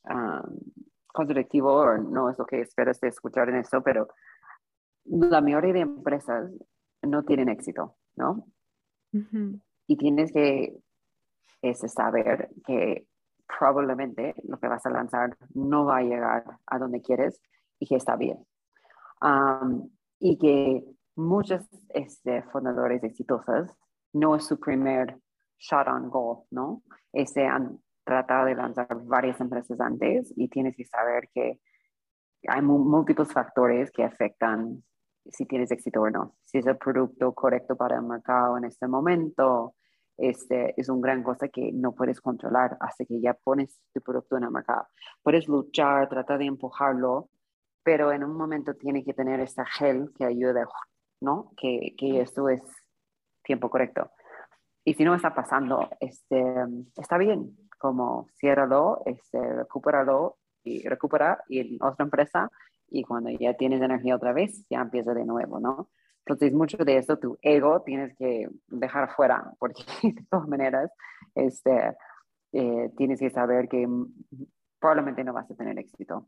constructivo 1.05 1.73
o 1.73 1.97
no 1.97 2.31
es 2.31 2.39
lo 2.39 2.45
que 2.45 2.61
esperas 2.61 2.99
de 3.01 3.09
escuchar 3.09 3.49
en 3.49 3.57
esto, 3.57 3.83
pero 3.83 4.07
la 5.05 5.41
mayoría 5.41 5.73
de 5.73 5.81
empresas 5.81 6.51
no 7.03 7.23
tienen 7.23 7.49
éxito, 7.49 7.97
¿no? 8.15 8.47
y 9.87 9.95
tienes 9.95 10.31
que 10.31 10.77
ese 11.61 11.87
saber 11.87 12.49
que 12.65 13.07
probablemente 13.47 14.35
lo 14.43 14.59
que 14.59 14.67
vas 14.67 14.85
a 14.85 14.91
lanzar 14.91 15.35
no 15.53 15.85
va 15.85 15.97
a 15.97 16.03
llegar 16.03 16.43
a 16.67 16.77
donde 16.77 17.01
quieres 17.01 17.41
y 17.79 17.87
que 17.87 17.95
está 17.95 18.15
bien. 18.15 18.45
y 20.19 20.37
que 20.37 20.83
muchos 21.15 21.67
este, 21.89 22.43
fundadores 22.43 23.03
exitosos 23.03 23.71
no 24.13 24.35
es 24.35 24.45
su 24.45 24.59
primer 24.59 25.19
shot 25.59 25.87
on 25.87 26.09
goal, 26.09 26.43
¿no? 26.51 26.83
Ese 27.11 27.45
han 27.45 27.79
tratado 28.03 28.45
de 28.45 28.55
lanzar 28.55 28.87
varias 29.03 29.39
empresas 29.41 29.79
antes 29.81 30.33
y 30.35 30.47
tienes 30.47 30.75
que 30.75 30.85
saber 30.85 31.29
que 31.33 31.59
hay 32.47 32.61
múltiples 32.61 33.31
factores 33.33 33.91
que 33.91 34.03
afectan 34.03 34.83
si 35.25 35.45
tienes 35.45 35.71
éxito 35.71 36.01
o 36.01 36.09
no. 36.09 36.35
Si 36.45 36.59
es 36.59 36.67
el 36.67 36.77
producto 36.77 37.33
correcto 37.33 37.75
para 37.75 37.97
el 37.97 38.03
mercado 38.03 38.57
en 38.57 38.65
este 38.65 38.87
momento, 38.87 39.75
este, 40.17 40.73
es 40.79 40.89
una 40.89 41.01
gran 41.01 41.23
cosa 41.23 41.47
que 41.49 41.71
no 41.73 41.93
puedes 41.93 42.21
controlar 42.21 42.77
hasta 42.79 43.05
que 43.05 43.19
ya 43.19 43.33
pones 43.33 43.79
tu 43.93 44.01
producto 44.01 44.37
en 44.37 44.45
el 44.45 44.51
mercado. 44.51 44.87
Puedes 45.21 45.47
luchar, 45.47 46.07
tratar 46.09 46.39
de 46.39 46.45
empujarlo, 46.45 47.29
pero 47.87 48.11
en 48.11 48.21
un 48.21 48.35
momento 48.35 48.73
tiene 48.73 49.01
que 49.01 49.13
tener 49.13 49.39
esta 49.39 49.65
gel 49.65 50.11
que 50.17 50.25
ayude, 50.25 50.65
¿no? 51.21 51.53
Que, 51.55 51.95
que 51.97 52.19
esto 52.19 52.49
es 52.49 52.61
tiempo 53.45 53.69
correcto. 53.69 54.11
Y 54.83 54.95
si 54.95 55.05
no 55.05 55.15
está 55.15 55.33
pasando, 55.33 55.87
este, 56.01 56.43
está 56.97 57.17
bien, 57.17 57.55
como 57.79 58.27
ciérralo, 58.41 59.03
este, 59.05 59.39
recupéralo 59.53 60.35
y 60.65 60.85
recupera 60.85 61.41
y 61.47 61.59
en 61.59 61.77
otra 61.81 62.03
empresa 62.03 62.51
y 62.89 63.03
cuando 63.03 63.29
ya 63.29 63.53
tienes 63.53 63.81
energía 63.81 64.17
otra 64.17 64.33
vez, 64.33 64.65
ya 64.69 64.81
empieza 64.81 65.13
de 65.13 65.23
nuevo, 65.23 65.61
¿no? 65.61 65.87
Entonces, 66.25 66.51
mucho 66.51 66.75
de 66.83 66.97
eso, 66.97 67.17
tu 67.17 67.37
ego 67.41 67.83
tienes 67.83 68.13
que 68.17 68.49
dejar 68.67 69.15
fuera, 69.15 69.53
porque 69.59 69.83
de 70.03 70.25
todas 70.29 70.49
maneras, 70.49 70.91
este, 71.35 71.95
eh, 72.51 72.91
tienes 72.97 73.21
que 73.21 73.29
saber 73.29 73.69
que 73.69 73.87
probablemente 74.77 75.23
no 75.23 75.31
vas 75.31 75.49
a 75.49 75.55
tener 75.55 75.79
éxito. 75.79 76.27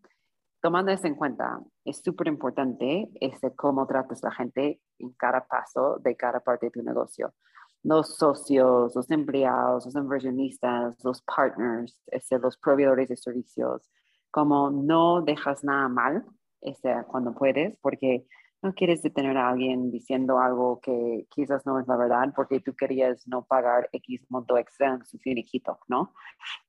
Tomando 0.61 0.91
eso 0.91 1.07
en 1.07 1.15
cuenta, 1.15 1.61
es 1.85 2.01
súper 2.03 2.27
importante 2.27 3.09
este, 3.21 3.55
cómo 3.55 3.87
tratas 3.87 4.23
a 4.23 4.27
la 4.27 4.35
gente 4.35 4.81
en 4.97 5.11
cada 5.13 5.45
paso 5.45 5.97
de 5.99 6.17
cada 6.17 6.41
parte 6.41 6.65
de 6.65 6.71
tu 6.71 6.83
negocio. 6.83 7.33
Los 7.81 8.17
socios, 8.17 8.93
los 8.93 9.09
empleados, 9.09 9.85
los 9.85 9.95
inversionistas, 9.95 11.01
los 11.01 11.21
partners, 11.21 12.01
este, 12.07 12.37
los 12.39 12.57
proveedores 12.57 13.07
de 13.07 13.15
servicios, 13.15 13.89
como 14.31 14.69
no 14.69 15.21
dejas 15.21 15.63
nada 15.63 15.87
mal 15.87 16.25
este, 16.59 16.93
cuando 17.07 17.33
puedes, 17.33 17.77
porque 17.79 18.27
no 18.61 18.73
quieres 18.73 19.01
detener 19.01 19.37
a 19.37 19.49
alguien 19.49 19.91
diciendo 19.91 20.39
algo 20.39 20.79
que 20.81 21.25
quizás 21.29 21.65
no 21.65 21.79
es 21.79 21.87
la 21.87 21.95
verdad 21.95 22.33
porque 22.35 22.59
tú 22.59 22.75
querías 22.75 23.27
no 23.27 23.43
pagar 23.45 23.89
X 23.93 24.25
monto 24.29 24.57
extra 24.57 24.95
en 24.95 25.05
su 25.05 25.17
finiquito, 25.19 25.79
¿no? 25.87 26.13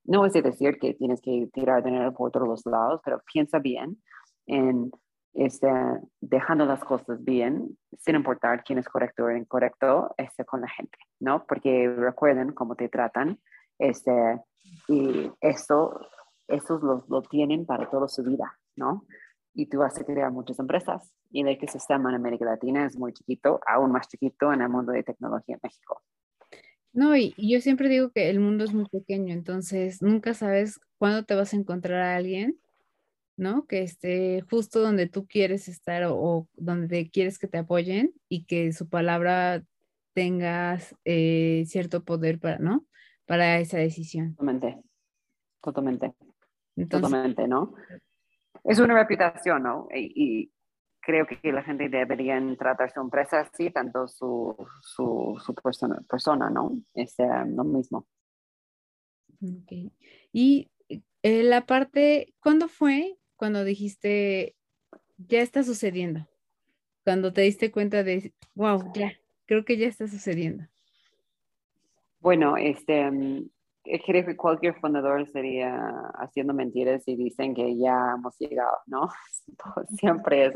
No 0.04 0.24
es 0.24 0.32
decir 0.32 0.78
que 0.78 0.94
tienes 0.94 1.20
que 1.20 1.48
tirar 1.52 1.82
dinero 1.82 2.12
por 2.12 2.30
todos 2.30 2.48
los 2.48 2.66
lados, 2.66 3.00
pero 3.04 3.20
piensa 3.32 3.58
bien 3.58 4.00
en 4.46 4.90
este, 5.34 5.68
dejando 6.20 6.64
las 6.64 6.82
cosas 6.84 7.22
bien, 7.22 7.76
sin 7.98 8.16
importar 8.16 8.64
quién 8.64 8.78
es 8.78 8.88
correcto 8.88 9.24
o 9.24 9.30
incorrecto, 9.30 10.14
este, 10.16 10.44
con 10.44 10.60
la 10.60 10.68
gente, 10.68 10.98
¿no? 11.20 11.44
Porque 11.46 11.88
recuerden 11.88 12.52
cómo 12.52 12.74
te 12.74 12.88
tratan, 12.88 13.38
este, 13.78 14.40
y 14.88 15.30
esto, 15.40 16.00
estos 16.48 16.82
lo, 16.82 17.04
lo 17.08 17.22
tienen 17.22 17.64
para 17.64 17.88
toda 17.88 18.08
su 18.08 18.22
vida, 18.22 18.58
¿no? 18.76 19.04
Y 19.54 19.66
tú 19.66 19.78
vas 19.78 19.98
a 19.98 20.04
crear 20.04 20.30
muchas 20.30 20.58
empresas. 20.58 21.12
Y 21.30 21.42
el 21.42 21.48
ecosistema 21.48 22.10
en 22.10 22.16
América 22.16 22.44
Latina 22.44 22.86
es 22.86 22.96
muy 22.96 23.12
chiquito, 23.12 23.60
aún 23.66 23.92
más 23.92 24.08
chiquito 24.08 24.52
en 24.52 24.62
el 24.62 24.68
mundo 24.68 24.92
de 24.92 25.02
tecnología 25.02 25.54
en 25.56 25.60
México. 25.62 26.02
No, 26.92 27.16
y, 27.16 27.34
yo 27.36 27.60
siempre 27.60 27.88
digo 27.88 28.10
que 28.10 28.30
el 28.30 28.40
mundo 28.40 28.64
es 28.64 28.74
muy 28.74 28.86
pequeño, 28.86 29.32
entonces 29.32 30.02
nunca 30.02 30.34
sabes 30.34 30.80
cuándo 30.98 31.24
te 31.24 31.34
vas 31.34 31.52
a 31.52 31.56
encontrar 31.56 32.00
a 32.00 32.16
alguien, 32.16 32.58
¿no? 33.36 33.66
Que 33.66 33.82
esté 33.82 34.42
justo 34.50 34.80
donde 34.80 35.08
tú 35.08 35.26
quieres 35.26 35.68
estar 35.68 36.04
o, 36.08 36.48
donde 36.54 37.08
quieres 37.10 37.38
que 37.38 37.46
te 37.46 37.58
apoyen 37.58 38.12
y 38.28 38.44
que 38.44 38.72
su 38.72 38.88
palabra 38.88 39.62
tengas 40.14 40.96
eh, 41.04 41.64
cierto 41.66 42.04
poder 42.04 42.40
para, 42.40 42.58
¿no? 42.58 42.86
Para 43.24 43.60
esa 43.60 43.78
decisión. 43.78 44.34
Totalmente, 44.34 44.82
totalmente, 45.62 46.14
totalmente, 46.88 47.46
¿no? 47.46 47.74
Es 48.64 48.78
una 48.78 48.94
reputación, 48.94 49.62
¿no? 49.62 49.88
y 49.92 50.50
creo 51.00 51.26
que 51.26 51.52
la 51.52 51.62
gente 51.62 51.88
debería 51.88 52.40
tratar 52.58 52.92
su 52.92 53.00
empresa 53.00 53.40
así, 53.40 53.70
tanto 53.70 54.06
su, 54.06 54.56
su, 54.82 55.40
su 55.44 55.54
persona, 55.54 56.00
persona, 56.08 56.50
¿no? 56.50 56.80
Es 56.94 57.16
lo 57.18 57.64
mismo. 57.64 58.06
Okay. 59.62 59.92
Y 60.32 60.70
eh, 61.22 61.42
la 61.42 61.66
parte, 61.66 62.34
¿cuándo 62.40 62.68
fue 62.68 63.18
cuando 63.36 63.64
dijiste, 63.64 64.54
ya 65.16 65.40
está 65.40 65.62
sucediendo? 65.62 66.28
Cuando 67.04 67.32
te 67.32 67.40
diste 67.42 67.72
cuenta 67.72 68.04
de, 68.04 68.34
wow, 68.54 68.92
ya, 68.94 69.12
creo 69.46 69.64
que 69.64 69.78
ya 69.78 69.88
está 69.88 70.06
sucediendo. 70.06 70.64
Bueno, 72.20 72.58
este, 72.58 73.10
creo 73.82 74.26
que 74.26 74.36
cualquier 74.36 74.78
fundador 74.80 75.26
sería 75.28 75.74
haciendo 76.14 76.52
mentiras 76.54 77.02
y 77.06 77.16
dicen 77.16 77.54
que 77.54 77.76
ya 77.78 78.14
hemos 78.16 78.36
llegado, 78.38 78.76
¿no? 78.86 79.08
Siempre 79.98 80.46
es, 80.46 80.54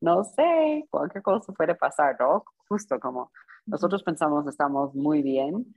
no 0.00 0.24
sé, 0.24 0.86
cualquier 0.90 1.22
cosa 1.22 1.52
puede 1.52 1.74
pasar, 1.74 2.16
¿no? 2.18 2.44
Justo 2.68 2.98
como 2.98 3.30
nosotros 3.66 4.02
pensamos 4.02 4.46
estamos 4.46 4.94
muy 4.94 5.22
bien 5.22 5.74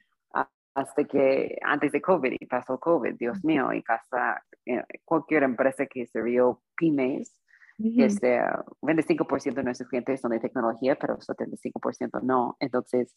hasta 0.74 1.04
que 1.04 1.58
antes 1.64 1.92
de 1.92 2.02
COVID 2.02 2.34
y 2.40 2.46
pasó 2.46 2.80
COVID, 2.80 3.16
Dios 3.16 3.44
mío, 3.44 3.74
y 3.74 3.84
casa, 3.84 4.44
eh, 4.66 4.84
cualquier 5.04 5.44
empresa 5.44 5.86
que 5.86 6.06
se 6.08 6.22
vio 6.22 6.62
pymes, 6.78 7.38
que 7.78 8.06
este, 8.06 8.40
25% 8.82 9.56
de 9.56 9.64
nuestros 9.64 9.90
clientes 9.90 10.22
son 10.22 10.32
de 10.32 10.40
tecnología, 10.40 10.96
pero 10.96 11.18
75% 11.18 12.22
no. 12.22 12.56
Entonces, 12.60 13.16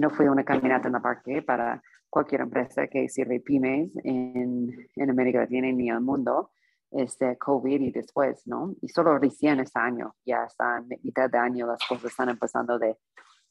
no 0.00 0.08
fue 0.10 0.30
una 0.30 0.44
caminata 0.44 0.88
en 0.88 0.94
la 0.94 1.00
parque 1.00 1.42
para 1.42 1.82
cualquier 2.08 2.40
empresa 2.40 2.86
que 2.86 3.08
sirve 3.08 3.40
pymes 3.40 3.90
en, 4.02 4.88
en 4.96 5.10
América 5.10 5.40
Latina 5.40 5.68
y 5.68 5.70
en 5.70 5.94
el 5.94 6.00
mundo, 6.00 6.52
este 6.90 7.36
COVID 7.36 7.80
y 7.80 7.92
después, 7.92 8.46
¿no? 8.46 8.74
Y 8.80 8.88
solo 8.88 9.18
recién 9.18 9.60
este 9.60 9.78
año, 9.78 10.16
ya 10.24 10.44
está 10.44 10.78
en 10.78 10.88
mitad 11.02 11.30
de 11.30 11.38
año, 11.38 11.66
las 11.66 11.86
cosas 11.86 12.06
están 12.06 12.30
empezando 12.30 12.78
de, 12.78 12.96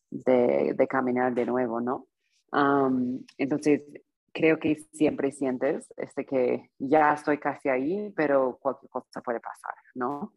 de, 0.09 0.73
de 0.75 0.87
caminar 0.87 1.33
de 1.33 1.45
nuevo, 1.45 1.79
¿no? 1.79 2.07
entonces, 3.37 3.83
creo 4.33 4.57
que 4.57 4.75
siempre 4.91 5.31
sientes 5.31 5.87
este, 5.97 6.25
que 6.25 6.71
ya 6.79 7.13
estoy 7.13 7.37
casi 7.37 7.69
ahí, 7.69 8.11
pero 8.15 8.57
cualquier 8.59 8.89
cosa 8.89 9.21
puede 9.21 9.39
pasar, 9.39 9.75
¿no? 9.93 10.33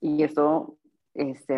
y 0.00 0.24
eso 0.24 0.76
este, 1.14 1.54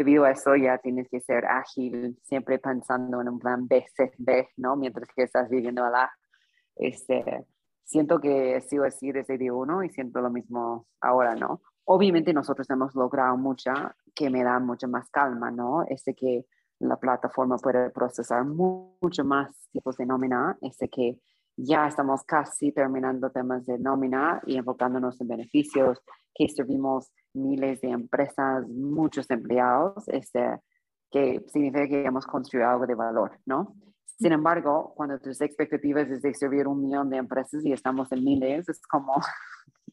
debido 0.00 0.24
a 0.24 0.30
eso 0.30 0.56
ya 0.56 0.78
tienes 0.78 1.10
que 1.10 1.20
ser 1.20 1.44
ágil, 1.44 2.18
siempre 2.22 2.58
pensando 2.58 3.20
en 3.20 3.28
un 3.28 3.38
plan 3.38 3.68
B, 3.68 3.84
C, 3.94 4.10
D, 4.16 4.48
¿no? 4.56 4.74
Mientras 4.74 5.06
que 5.14 5.24
estás 5.24 5.50
viviendo 5.50 5.82
la 5.90 6.10
Este, 6.74 7.46
siento 7.84 8.18
que 8.18 8.56
he 8.56 8.60
sido 8.62 8.84
así 8.84 9.12
desde 9.12 9.36
día 9.36 9.52
uno 9.52 9.84
y 9.84 9.90
siento 9.90 10.22
lo 10.22 10.30
mismo 10.30 10.86
ahora, 11.02 11.34
¿no? 11.34 11.60
Obviamente 11.84 12.32
nosotros 12.32 12.70
hemos 12.70 12.94
logrado 12.94 13.36
mucha, 13.36 13.94
que 14.14 14.30
me 14.30 14.42
da 14.42 14.58
mucha 14.58 14.86
más 14.86 15.10
calma, 15.10 15.50
¿no? 15.50 15.84
Este 15.86 16.14
que 16.14 16.46
la 16.78 16.96
plataforma 16.96 17.58
puede 17.58 17.90
procesar 17.90 18.46
mucho 18.46 19.22
más 19.24 19.68
tipos 19.70 19.98
de 19.98 20.06
nómina, 20.06 20.56
este 20.62 20.88
que 20.88 21.20
ya 21.56 21.86
estamos 21.86 22.22
casi 22.24 22.72
terminando 22.72 23.30
temas 23.30 23.66
de 23.66 23.78
nómina 23.78 24.40
y 24.46 24.56
enfocándonos 24.56 25.20
en 25.20 25.28
beneficios, 25.28 26.00
que 26.34 26.48
servimos 26.48 27.12
miles 27.34 27.80
de 27.80 27.90
empresas, 27.90 28.68
muchos 28.68 29.30
empleados, 29.30 30.08
este, 30.08 30.58
que 31.10 31.42
significa 31.48 31.88
que 31.88 32.04
hemos 32.04 32.26
construido 32.26 32.68
algo 32.68 32.86
de 32.86 32.94
valor, 32.94 33.38
¿no? 33.46 33.74
Sin 34.04 34.32
embargo, 34.32 34.92
cuando 34.94 35.18
tus 35.18 35.40
expectativas 35.40 36.08
es 36.10 36.22
de 36.22 36.34
servir 36.34 36.66
un 36.66 36.82
millón 36.82 37.08
de 37.08 37.16
empresas 37.16 37.64
y 37.64 37.72
estamos 37.72 38.12
en 38.12 38.22
miles, 38.22 38.68
es 38.68 38.80
como, 38.82 39.14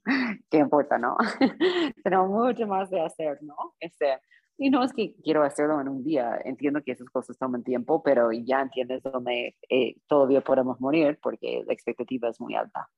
¿qué 0.50 0.58
importa, 0.58 0.98
no? 0.98 1.16
Tenemos 2.04 2.30
mucho 2.30 2.68
más 2.68 2.90
de 2.90 3.02
hacer, 3.02 3.42
¿no? 3.42 3.56
Este, 3.80 4.20
y 4.58 4.70
no 4.70 4.84
es 4.84 4.92
que 4.92 5.16
quiero 5.24 5.44
hacerlo 5.44 5.80
en 5.80 5.88
un 5.88 6.04
día, 6.04 6.42
entiendo 6.44 6.84
que 6.84 6.92
esas 6.92 7.10
cosas 7.10 7.38
toman 7.38 7.64
tiempo, 7.64 8.02
pero 8.04 8.32
ya 8.32 8.62
entiendes 8.62 9.04
dónde 9.04 9.56
eh, 9.70 9.96
todavía 10.08 10.42
podemos 10.42 10.82
morir 10.82 11.20
porque 11.22 11.64
la 11.66 11.74
expectativa 11.74 12.28
es 12.28 12.42
muy 12.42 12.56
alta. 12.56 12.90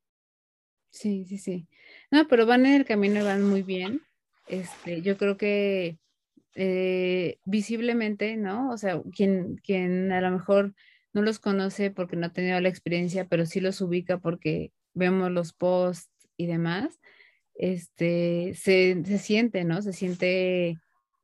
Sí, 0.90 1.26
sí, 1.26 1.38
sí. 1.38 1.68
No, 2.12 2.28
pero 2.28 2.46
van 2.46 2.66
en 2.66 2.74
el 2.74 2.86
camino 2.86 3.20
y 3.20 3.24
van 3.24 3.44
muy 3.44 3.62
bien. 3.62 4.02
Este, 4.50 5.02
yo 5.02 5.18
creo 5.18 5.38
que 5.38 5.98
eh, 6.56 7.38
visiblemente, 7.46 8.36
¿no? 8.36 8.72
O 8.72 8.78
sea, 8.78 9.02
quien, 9.16 9.56
quien 9.58 10.12
a 10.12 10.22
lo 10.22 10.32
mejor 10.32 10.74
no 11.14 11.22
los 11.22 11.40
conoce 11.40 11.92
porque 11.92 12.16
no 12.16 12.28
ha 12.28 12.34
tenido 12.34 12.60
la 12.60 12.70
experiencia, 12.70 13.28
pero 13.28 13.46
sí 13.46 13.62
los 13.62 13.80
ubica 13.82 14.18
porque 14.18 14.72
vemos 14.94 15.32
los 15.32 15.54
posts 15.54 16.10
y 16.36 16.48
demás, 16.48 17.00
este, 17.56 18.54
se, 18.56 19.04
se 19.06 19.18
siente, 19.20 19.64
¿no? 19.64 19.82
Se 19.82 19.94
siente 19.94 20.78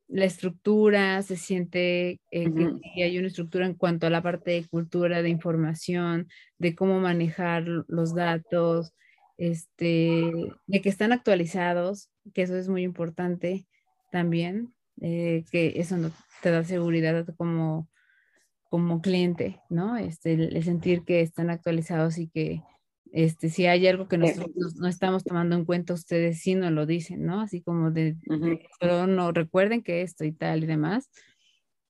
la 0.08 0.24
estructura, 0.24 1.22
se 1.22 1.36
siente 1.36 2.20
eh, 2.30 2.50
que 2.94 3.02
hay 3.02 3.18
una 3.18 3.26
estructura 3.26 3.66
en 3.66 3.74
cuanto 3.74 4.06
a 4.06 4.10
la 4.10 4.22
parte 4.22 4.52
de 4.52 4.66
cultura, 4.66 5.22
de 5.22 5.30
información, 5.30 6.28
de 6.58 6.74
cómo 6.76 7.00
manejar 7.00 7.64
los 7.88 8.14
datos, 8.14 8.92
este, 9.38 10.30
de 10.66 10.80
que 10.80 10.88
están 10.88 11.12
actualizados, 11.12 12.10
que 12.34 12.42
eso 12.42 12.56
es 12.56 12.68
muy 12.68 12.82
importante 12.82 13.66
también, 14.10 14.74
eh, 15.00 15.44
que 15.50 15.74
eso 15.76 15.96
no 15.96 16.10
te 16.42 16.50
da 16.50 16.64
seguridad 16.64 17.26
como, 17.36 17.88
como 18.70 19.00
cliente, 19.00 19.60
¿no? 19.68 19.96
Este, 19.96 20.32
el, 20.32 20.62
sentir 20.64 21.02
que 21.04 21.20
están 21.20 21.50
actualizados 21.50 22.18
y 22.18 22.28
que 22.28 22.62
este, 23.12 23.48
si 23.50 23.66
hay 23.66 23.86
algo 23.86 24.08
que 24.08 24.18
nosotros 24.18 24.76
no 24.76 24.88
estamos 24.88 25.24
tomando 25.24 25.56
en 25.56 25.64
cuenta, 25.64 25.94
ustedes 25.94 26.40
sí 26.40 26.54
nos 26.54 26.72
lo 26.72 26.86
dicen, 26.86 27.24
¿no? 27.24 27.40
Así 27.40 27.62
como 27.62 27.90
de, 27.90 28.16
pero 28.80 29.06
no 29.06 29.32
recuerden 29.32 29.82
que 29.82 30.02
esto 30.02 30.24
y 30.24 30.32
tal 30.32 30.64
y 30.64 30.66
demás. 30.66 31.10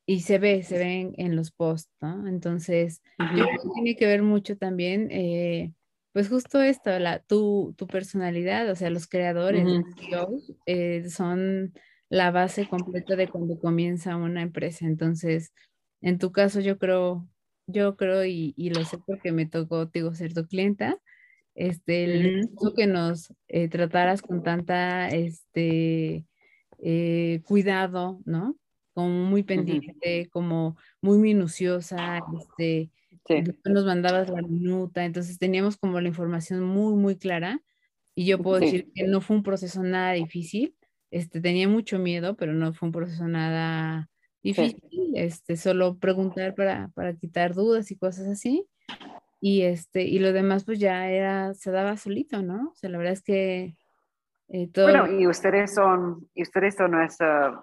Y 0.08 0.20
se 0.20 0.38
ve, 0.38 0.62
se 0.62 0.78
ven 0.78 1.14
en 1.16 1.34
los 1.34 1.50
posts, 1.50 1.92
¿no? 2.00 2.28
Entonces, 2.28 3.02
tiene 3.74 3.96
que 3.96 4.06
ver 4.06 4.22
mucho 4.22 4.56
también 4.56 5.08
eh, 5.10 5.72
pues 6.16 6.30
justo 6.30 6.62
esto, 6.62 6.98
la, 6.98 7.18
tu, 7.18 7.74
tu 7.76 7.86
personalidad, 7.86 8.70
o 8.70 8.74
sea, 8.74 8.88
los 8.88 9.06
creadores 9.06 9.68
eh, 10.64 11.10
son 11.10 11.74
la 12.08 12.30
base 12.30 12.66
completa 12.66 13.16
de 13.16 13.28
cuando 13.28 13.58
comienza 13.58 14.16
una 14.16 14.40
empresa. 14.40 14.86
Entonces, 14.86 15.52
en 16.00 16.18
tu 16.18 16.32
caso, 16.32 16.60
yo 16.60 16.78
creo, 16.78 17.28
yo 17.66 17.96
creo 17.98 18.24
y, 18.24 18.54
lo 18.74 18.82
sé 18.86 18.96
porque 18.96 19.30
me 19.30 19.44
tocó, 19.44 19.84
digo, 19.84 20.14
ser 20.14 20.32
tu 20.32 20.46
clienta, 20.46 20.96
este, 21.54 22.04
el 22.04 22.48
que 22.74 22.86
nos 22.86 23.34
eh, 23.48 23.68
trataras 23.68 24.22
con 24.22 24.42
tanta, 24.42 25.10
este, 25.10 26.24
eh, 26.78 27.42
cuidado, 27.44 28.22
¿no? 28.24 28.56
Como 28.94 29.26
muy 29.26 29.42
pendiente, 29.42 30.30
como 30.30 30.78
muy 31.02 31.18
minuciosa, 31.18 32.20
este, 32.40 32.90
nos 33.64 33.84
mandabas 33.84 34.28
la 34.28 34.42
minuta, 34.42 35.04
entonces 35.04 35.38
teníamos 35.38 35.76
como 35.76 36.00
la 36.00 36.08
información 36.08 36.62
muy, 36.62 36.94
muy 36.94 37.16
clara 37.16 37.60
y 38.14 38.26
yo 38.26 38.38
puedo 38.38 38.60
decir 38.60 38.90
que 38.94 39.06
no 39.06 39.20
fue 39.20 39.36
un 39.36 39.42
proceso 39.42 39.82
nada 39.82 40.12
difícil, 40.12 40.74
este, 41.10 41.40
tenía 41.40 41.68
mucho 41.68 41.98
miedo, 41.98 42.36
pero 42.36 42.52
no 42.52 42.72
fue 42.72 42.86
un 42.88 42.92
proceso 42.92 43.26
nada 43.28 44.08
difícil, 44.42 45.12
este, 45.14 45.56
solo 45.56 45.98
preguntar 45.98 46.54
para, 46.54 46.88
para 46.94 47.14
quitar 47.14 47.54
dudas 47.54 47.90
y 47.90 47.96
cosas 47.96 48.26
así. 48.28 48.66
Y, 49.40 49.62
este, 49.62 50.02
y 50.02 50.18
lo 50.18 50.32
demás 50.32 50.64
pues 50.64 50.78
ya 50.78 51.08
era, 51.10 51.52
se 51.54 51.70
daba 51.70 51.96
solito, 51.96 52.42
¿no? 52.42 52.70
O 52.70 52.74
sea, 52.74 52.90
la 52.90 52.98
verdad 52.98 53.12
es 53.12 53.22
que 53.22 53.76
eh, 54.48 54.68
todo... 54.72 54.86
Bueno, 54.86 55.20
y 55.20 55.26
ustedes 55.26 55.74
son, 55.74 56.28
y 56.34 56.42
ustedes 56.42 56.74
son 56.74 56.92
nuestra 56.92 57.62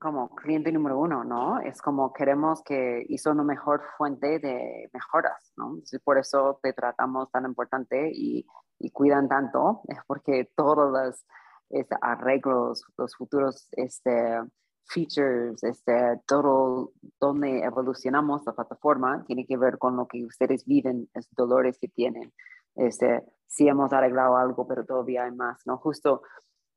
como 0.00 0.34
cliente 0.34 0.72
número 0.72 0.98
uno, 0.98 1.24
¿no? 1.24 1.60
Es 1.60 1.82
como 1.82 2.12
queremos 2.12 2.62
que 2.62 3.04
hizo 3.08 3.30
una 3.32 3.44
mejor 3.44 3.82
fuente 3.98 4.38
de 4.38 4.88
mejoras, 4.92 5.52
¿no? 5.56 5.76
por 6.02 6.18
eso 6.18 6.58
te 6.62 6.72
tratamos 6.72 7.30
tan 7.30 7.44
importante 7.44 8.10
y, 8.12 8.46
y 8.78 8.90
cuidan 8.90 9.28
tanto, 9.28 9.82
es 9.88 9.98
porque 10.06 10.50
todos 10.56 10.90
los 10.90 11.26
este, 11.68 11.94
arreglos, 12.00 12.82
los 12.96 13.14
futuros 13.14 13.68
este, 13.72 14.40
features, 14.86 15.62
este, 15.62 16.20
todo 16.26 16.92
donde 17.20 17.60
evolucionamos 17.60 18.42
la 18.46 18.54
plataforma 18.54 19.22
tiene 19.26 19.46
que 19.46 19.58
ver 19.58 19.76
con 19.76 19.96
lo 19.96 20.08
que 20.08 20.24
ustedes 20.24 20.64
viven, 20.64 21.10
los 21.14 21.28
dolores 21.32 21.78
que 21.78 21.88
tienen. 21.88 22.32
este, 22.74 23.22
sí 23.46 23.68
hemos 23.68 23.92
arreglado 23.92 24.36
algo, 24.36 24.66
pero 24.66 24.86
todavía 24.86 25.24
hay 25.24 25.32
más, 25.32 25.60
¿no? 25.66 25.76
Justo 25.78 26.22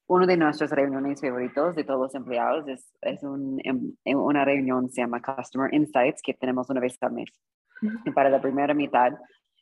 uno 0.07 0.27
de 0.27 0.37
nuestras 0.37 0.71
reuniones 0.71 1.21
favoritos 1.21 1.75
de 1.75 1.83
todos 1.83 1.99
los 1.99 2.15
empleados 2.15 2.67
es, 2.67 2.93
es 3.01 3.23
un, 3.23 3.59
em, 3.63 3.95
una 4.17 4.45
reunión, 4.45 4.89
se 4.89 5.01
llama 5.01 5.21
Customer 5.21 5.73
Insights, 5.73 6.21
que 6.21 6.33
tenemos 6.33 6.69
una 6.69 6.79
vez 6.79 6.97
al 7.01 7.13
mes. 7.13 7.29
Y 8.05 8.11
para 8.11 8.29
la 8.29 8.41
primera 8.41 8.73
mitad, 8.73 9.13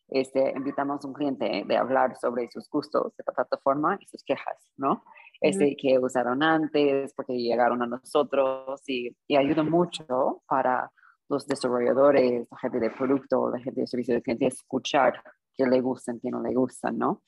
este, 0.10 0.52
invitamos 0.56 1.04
a 1.04 1.08
un 1.08 1.14
cliente 1.14 1.64
de 1.66 1.78
hablar 1.78 2.16
sobre 2.18 2.50
sus 2.52 2.70
gustos 2.70 3.16
de 3.16 3.24
la 3.26 3.34
plataforma 3.34 3.98
y 4.00 4.06
sus 4.06 4.24
quejas, 4.24 4.58
¿no? 4.78 5.04
Este, 5.40 5.76
que 5.76 5.98
usaron 5.98 6.44
antes, 6.44 7.14
porque 7.16 7.34
llegaron 7.34 7.82
a 7.82 7.88
nosotros 7.88 8.82
y, 8.88 9.16
y 9.28 9.38
ayuda 9.38 9.64
mucho 9.64 10.44
para 10.48 10.92
los 11.30 11.48
desarrolladores, 11.48 12.48
la 12.52 12.58
gente 12.58 12.80
de 12.80 12.92
producto, 12.92 13.50
la 13.50 13.60
gente 13.60 13.82
de 13.82 13.88
servicio 13.88 14.14
de 14.14 14.22
cliente, 14.22 14.48
escuchar 14.48 15.24
qué 15.56 15.66
le 15.66 15.80
gustan, 15.80 16.20
qué 16.20 16.30
no 16.30 16.42
le 16.42 16.54
gustan, 16.54 16.98
¿no? 16.98 17.24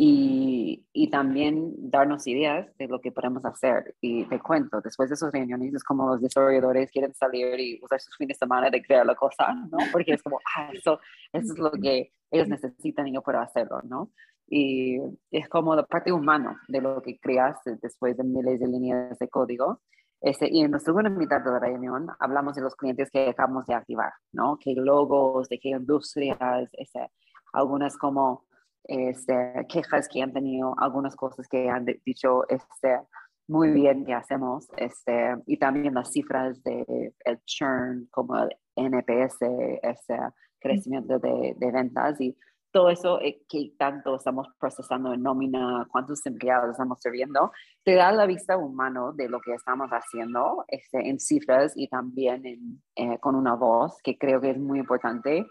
Y, 0.00 0.86
y, 0.92 1.10
también 1.10 1.74
darnos 1.76 2.28
ideas 2.28 2.68
de 2.78 2.86
lo 2.86 3.00
que 3.00 3.10
podemos 3.10 3.44
hacer. 3.44 3.96
Y 4.00 4.24
te 4.26 4.38
cuento, 4.38 4.80
después 4.80 5.08
de 5.08 5.16
esos 5.16 5.32
reuniones 5.32 5.74
es 5.74 5.82
como 5.82 6.08
los 6.08 6.20
desarrolladores 6.20 6.92
quieren 6.92 7.12
salir 7.14 7.58
y 7.58 7.80
usar 7.82 8.00
sus 8.00 8.16
fines 8.16 8.36
de 8.36 8.46
semana 8.46 8.70
de 8.70 8.80
crear 8.80 9.04
la 9.04 9.16
cosa, 9.16 9.52
¿no? 9.54 9.78
Porque 9.90 10.12
es 10.12 10.22
como, 10.22 10.38
ah, 10.56 10.70
eso, 10.72 11.00
eso 11.32 11.52
es 11.52 11.58
lo 11.58 11.72
que 11.72 12.12
ellos 12.30 12.46
necesitan 12.46 13.08
y 13.08 13.14
yo 13.14 13.22
puedo 13.22 13.40
hacerlo, 13.40 13.80
¿no? 13.82 14.12
Y 14.46 15.00
es 15.32 15.48
como 15.48 15.74
la 15.74 15.84
parte 15.84 16.12
humana 16.12 16.62
de 16.68 16.80
lo 16.80 17.02
que 17.02 17.18
creas 17.18 17.58
después 17.82 18.16
de 18.16 18.22
miles 18.22 18.60
de 18.60 18.68
líneas 18.68 19.18
de 19.18 19.28
código. 19.28 19.80
Este, 20.20 20.48
y 20.48 20.60
en 20.60 20.70
la 20.70 20.78
segunda 20.78 21.10
mitad 21.10 21.40
de 21.40 21.50
la 21.50 21.58
reunión 21.58 22.06
hablamos 22.20 22.54
de 22.54 22.62
los 22.62 22.76
clientes 22.76 23.10
que 23.10 23.30
acabamos 23.30 23.66
de 23.66 23.74
activar, 23.74 24.12
¿no? 24.30 24.58
¿Qué 24.62 24.74
logos, 24.76 25.48
de 25.48 25.58
qué 25.58 25.70
industrias, 25.70 26.70
este, 26.74 27.10
algunas 27.52 27.96
como 27.96 28.47
este, 28.88 29.66
quejas 29.68 30.08
que 30.08 30.22
han 30.22 30.32
tenido, 30.32 30.74
algunas 30.78 31.14
cosas 31.14 31.46
que 31.46 31.68
han 31.68 31.84
dicho 32.04 32.48
este, 32.48 32.98
muy 33.46 33.70
bien 33.70 34.04
que 34.04 34.14
hacemos, 34.14 34.66
este, 34.76 35.36
y 35.46 35.58
también 35.58 35.94
las 35.94 36.10
cifras 36.10 36.62
de 36.64 37.14
el 37.24 37.40
churn, 37.44 38.08
como 38.10 38.36
el 38.36 38.50
NPS, 38.76 39.38
este 39.82 40.18
crecimiento 40.58 41.18
de, 41.18 41.54
de 41.56 41.70
ventas 41.70 42.20
y 42.20 42.36
todo 42.70 42.90
eso 42.90 43.20
eh, 43.20 43.42
que 43.48 43.72
tanto 43.78 44.16
estamos 44.16 44.46
procesando 44.58 45.12
en 45.12 45.22
nómina, 45.22 45.86
cuántos 45.90 46.24
empleados 46.26 46.70
estamos 46.70 47.00
sirviendo, 47.00 47.52
te 47.82 47.94
da 47.94 48.12
la 48.12 48.26
vista 48.26 48.56
humano 48.56 49.12
de 49.12 49.28
lo 49.28 49.40
que 49.40 49.54
estamos 49.54 49.90
haciendo 49.90 50.64
este, 50.68 51.08
en 51.08 51.18
cifras 51.18 51.72
y 51.76 51.88
también 51.88 52.44
en, 52.46 52.82
eh, 52.96 53.18
con 53.20 53.34
una 53.34 53.54
voz, 53.54 53.96
que 54.02 54.18
creo 54.18 54.40
que 54.40 54.50
es 54.50 54.58
muy 54.58 54.80
importante 54.80 55.46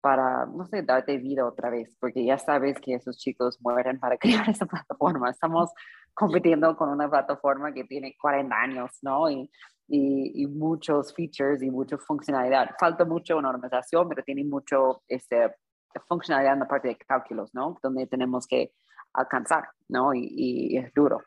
para, 0.00 0.46
no 0.46 0.66
sé, 0.66 0.82
darte 0.82 1.18
vida 1.18 1.46
otra 1.46 1.70
vez, 1.70 1.94
porque 2.00 2.24
ya 2.24 2.38
sabes 2.38 2.78
que 2.80 2.94
esos 2.94 3.18
chicos 3.18 3.58
mueren 3.60 3.98
para 3.98 4.16
crear 4.18 4.48
esa 4.48 4.66
plataforma. 4.66 5.30
Estamos 5.30 5.70
compitiendo 6.14 6.76
con 6.76 6.88
una 6.90 7.08
plataforma 7.08 7.72
que 7.72 7.84
tiene 7.84 8.16
40 8.20 8.54
años, 8.54 8.90
¿no? 9.02 9.30
Y, 9.30 9.50
y, 9.88 10.42
y 10.42 10.46
muchos 10.46 11.14
features 11.14 11.62
y 11.62 11.70
mucha 11.70 11.98
funcionalidad. 11.98 12.70
Falta 12.78 13.04
mucho 13.04 13.36
una 13.36 13.50
organización, 13.50 14.08
pero 14.08 14.22
tiene 14.22 14.44
mucho 14.44 15.02
este, 15.08 15.54
funcionalidad 16.08 16.54
en 16.54 16.60
la 16.60 16.68
parte 16.68 16.88
de 16.88 16.96
cálculos, 16.96 17.50
¿no? 17.54 17.76
Donde 17.82 18.06
tenemos 18.06 18.46
que 18.46 18.72
alcanzar, 19.12 19.64
¿no? 19.88 20.14
Y, 20.14 20.28
y, 20.30 20.76
es 20.78 20.92
duro. 20.94 21.22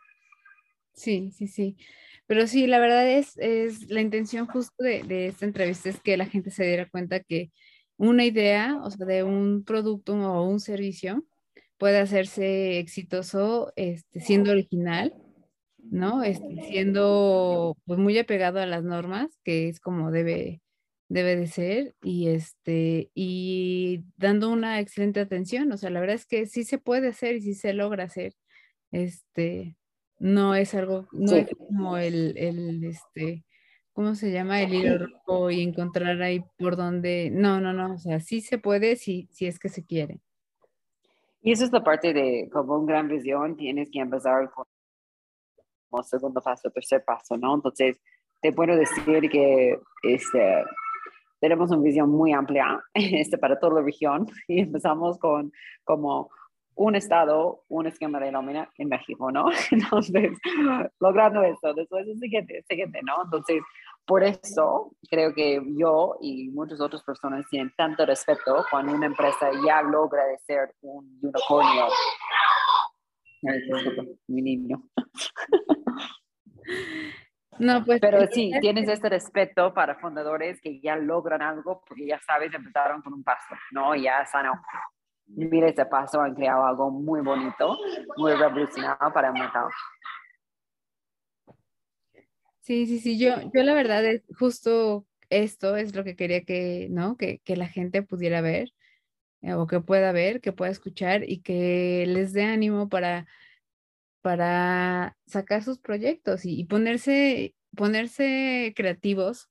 Sí, 0.93 1.31
sí, 1.31 1.47
sí. 1.47 1.77
Pero 2.25 2.47
sí, 2.47 2.67
la 2.67 2.79
verdad 2.79 3.05
es, 3.07 3.37
es 3.37 3.89
la 3.89 3.99
intención 3.99 4.47
justo 4.47 4.83
de, 4.83 5.03
de 5.03 5.27
esta 5.27 5.45
entrevista 5.45 5.89
es 5.89 5.99
que 5.99 6.15
la 6.15 6.25
gente 6.25 6.49
se 6.51 6.63
diera 6.63 6.89
cuenta 6.89 7.19
que 7.19 7.51
una 7.97 8.25
idea, 8.25 8.79
o 8.83 8.89
sea, 8.91 9.05
de 9.05 9.23
un 9.23 9.63
producto 9.65 10.13
o 10.13 10.47
un 10.47 10.59
servicio 10.59 11.25
puede 11.77 11.99
hacerse 11.99 12.79
exitoso 12.79 13.73
este, 13.75 14.19
siendo 14.21 14.51
original, 14.51 15.13
¿no? 15.77 16.23
Este, 16.23 16.61
siendo 16.69 17.77
pues, 17.85 17.99
muy 17.99 18.17
apegado 18.17 18.59
a 18.59 18.65
las 18.65 18.83
normas, 18.83 19.37
que 19.43 19.69
es 19.69 19.79
como 19.79 20.11
debe, 20.11 20.61
debe 21.09 21.35
de 21.35 21.47
ser, 21.47 21.95
y, 22.01 22.29
este, 22.29 23.11
y 23.13 24.03
dando 24.17 24.49
una 24.49 24.79
excelente 24.79 25.19
atención. 25.19 25.71
O 25.71 25.77
sea, 25.77 25.89
la 25.89 25.99
verdad 25.99 26.15
es 26.15 26.25
que 26.25 26.45
sí 26.45 26.63
se 26.63 26.77
puede 26.77 27.09
hacer 27.09 27.35
y 27.37 27.41
sí 27.41 27.53
se 27.53 27.73
logra 27.73 28.05
hacer. 28.05 28.33
Este, 28.91 29.77
no 30.19 30.55
es 30.55 30.73
algo, 30.75 31.07
no 31.11 31.35
es 31.35 31.49
como 31.67 31.97
el, 31.97 32.37
el, 32.37 32.83
este, 32.85 33.43
¿cómo 33.93 34.15
se 34.15 34.31
llama? 34.31 34.61
El 34.61 34.73
hilo 34.73 35.07
rojo 35.07 35.51
y 35.51 35.61
encontrar 35.61 36.21
ahí 36.21 36.43
por 36.57 36.75
donde, 36.75 37.29
no, 37.31 37.61
no, 37.61 37.73
no, 37.73 37.93
o 37.93 37.97
sea, 37.97 38.19
sí 38.19 38.41
se 38.41 38.57
puede 38.57 38.95
si, 38.95 39.27
si 39.31 39.45
es 39.45 39.59
que 39.59 39.69
se 39.69 39.85
quiere. 39.85 40.19
Y 41.41 41.51
eso 41.51 41.65
es 41.65 41.71
la 41.71 41.83
parte 41.83 42.13
de 42.13 42.49
como 42.51 42.75
una 42.77 42.93
gran 42.93 43.07
visión, 43.07 43.55
tienes 43.55 43.89
que 43.91 43.99
empezar 43.99 44.49
con 44.51 44.65
como 45.89 46.03
segundo 46.03 46.41
paso, 46.41 46.71
tercer 46.71 47.03
paso, 47.05 47.37
¿no? 47.37 47.53
Entonces, 47.53 48.01
te 48.41 48.51
puedo 48.51 48.75
decir 48.75 49.29
que 49.29 49.77
este, 50.01 50.63
tenemos 51.39 51.69
una 51.71 51.81
visión 51.81 52.09
muy 52.09 52.31
amplia 52.31 52.81
este, 52.93 53.37
para 53.37 53.59
toda 53.59 53.75
la 53.75 53.81
región 53.81 54.25
y 54.47 54.61
empezamos 54.61 55.19
con 55.19 55.51
como 55.83 56.31
un 56.75 56.95
estado, 56.95 57.63
un 57.69 57.87
esquema 57.87 58.19
de 58.19 58.31
nómina 58.31 58.69
en 58.77 58.89
México, 58.89 59.31
¿no? 59.31 59.45
Entonces, 59.71 60.37
logrando 60.99 61.43
eso, 61.43 61.73
después 61.73 62.07
es 62.07 62.19
siguiente, 62.19 62.63
siguiente, 62.67 62.99
¿no? 63.03 63.23
Entonces, 63.23 63.61
por 64.05 64.23
eso 64.23 64.91
creo 65.09 65.33
que 65.33 65.61
yo 65.77 66.17
y 66.21 66.49
muchas 66.49 66.81
otras 66.81 67.03
personas 67.03 67.45
tienen 67.49 67.71
tanto 67.77 68.05
respeto 68.05 68.65
cuando 68.69 68.93
una 68.93 69.05
empresa 69.05 69.49
ya 69.65 69.81
logra 69.81 70.25
de 70.25 70.37
ser 70.39 70.75
un 70.81 71.19
unicornio. 71.21 71.87
mi 74.27 74.41
niño. 74.41 74.83
No, 77.59 77.83
pues. 77.85 77.99
Pero 78.01 78.25
sí, 78.31 78.51
tienes 78.61 78.89
este 78.89 79.09
respeto 79.09 79.73
para 79.73 79.95
fundadores 79.95 80.59
que 80.61 80.79
ya 80.79 80.95
logran 80.95 81.41
algo 81.41 81.83
porque 81.87 82.07
ya 82.07 82.19
sabes, 82.19 82.53
empezaron 82.53 83.01
con 83.01 83.13
un 83.13 83.23
paso, 83.23 83.55
¿no? 83.71 83.95
Ya 83.95 84.21
están 84.21 84.45
mira 85.27 85.69
ese 85.69 85.85
paso, 85.85 86.21
han 86.21 86.35
creado 86.35 86.65
algo 86.65 86.91
muy 86.91 87.21
bonito, 87.21 87.77
muy 88.17 88.33
revolucionado 88.33 89.11
para 89.13 89.29
el 89.29 89.33
mercado. 89.33 89.69
Sí, 92.61 92.85
sí, 92.85 92.99
sí, 92.99 93.19
yo, 93.19 93.35
yo 93.53 93.63
la 93.63 93.73
verdad 93.73 94.05
es 94.05 94.23
justo 94.39 95.05
esto 95.29 95.75
es 95.75 95.95
lo 95.95 96.03
que 96.03 96.15
quería 96.15 96.43
que, 96.43 96.87
¿no? 96.89 97.17
Que, 97.17 97.39
que 97.39 97.57
la 97.57 97.67
gente 97.67 98.03
pudiera 98.03 98.41
ver 98.41 98.73
eh, 99.41 99.53
o 99.53 99.67
que 99.67 99.81
pueda 99.81 100.11
ver, 100.11 100.41
que 100.41 100.53
pueda 100.53 100.71
escuchar 100.71 101.29
y 101.29 101.41
que 101.41 102.05
les 102.07 102.33
dé 102.33 102.43
ánimo 102.43 102.89
para, 102.89 103.27
para 104.21 105.17
sacar 105.25 105.63
sus 105.63 105.79
proyectos 105.79 106.45
y, 106.45 106.59
y 106.59 106.65
ponerse, 106.65 107.55
ponerse 107.75 108.73
creativos, 108.75 109.49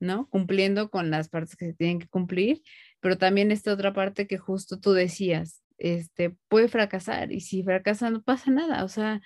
¿no? 0.00 0.28
Cumpliendo 0.28 0.90
con 0.90 1.10
las 1.10 1.28
partes 1.28 1.56
que 1.56 1.66
se 1.66 1.74
tienen 1.74 2.00
que 2.00 2.08
cumplir 2.08 2.62
pero 3.00 3.18
también 3.18 3.50
esta 3.50 3.72
otra 3.72 3.92
parte 3.92 4.26
que 4.26 4.38
justo 4.38 4.78
tú 4.78 4.92
decías, 4.92 5.62
este, 5.78 6.36
puede 6.48 6.68
fracasar 6.68 7.32
y 7.32 7.40
si 7.40 7.62
fracasa 7.62 8.10
no 8.10 8.22
pasa 8.22 8.50
nada, 8.50 8.84
o 8.84 8.88
sea, 8.88 9.20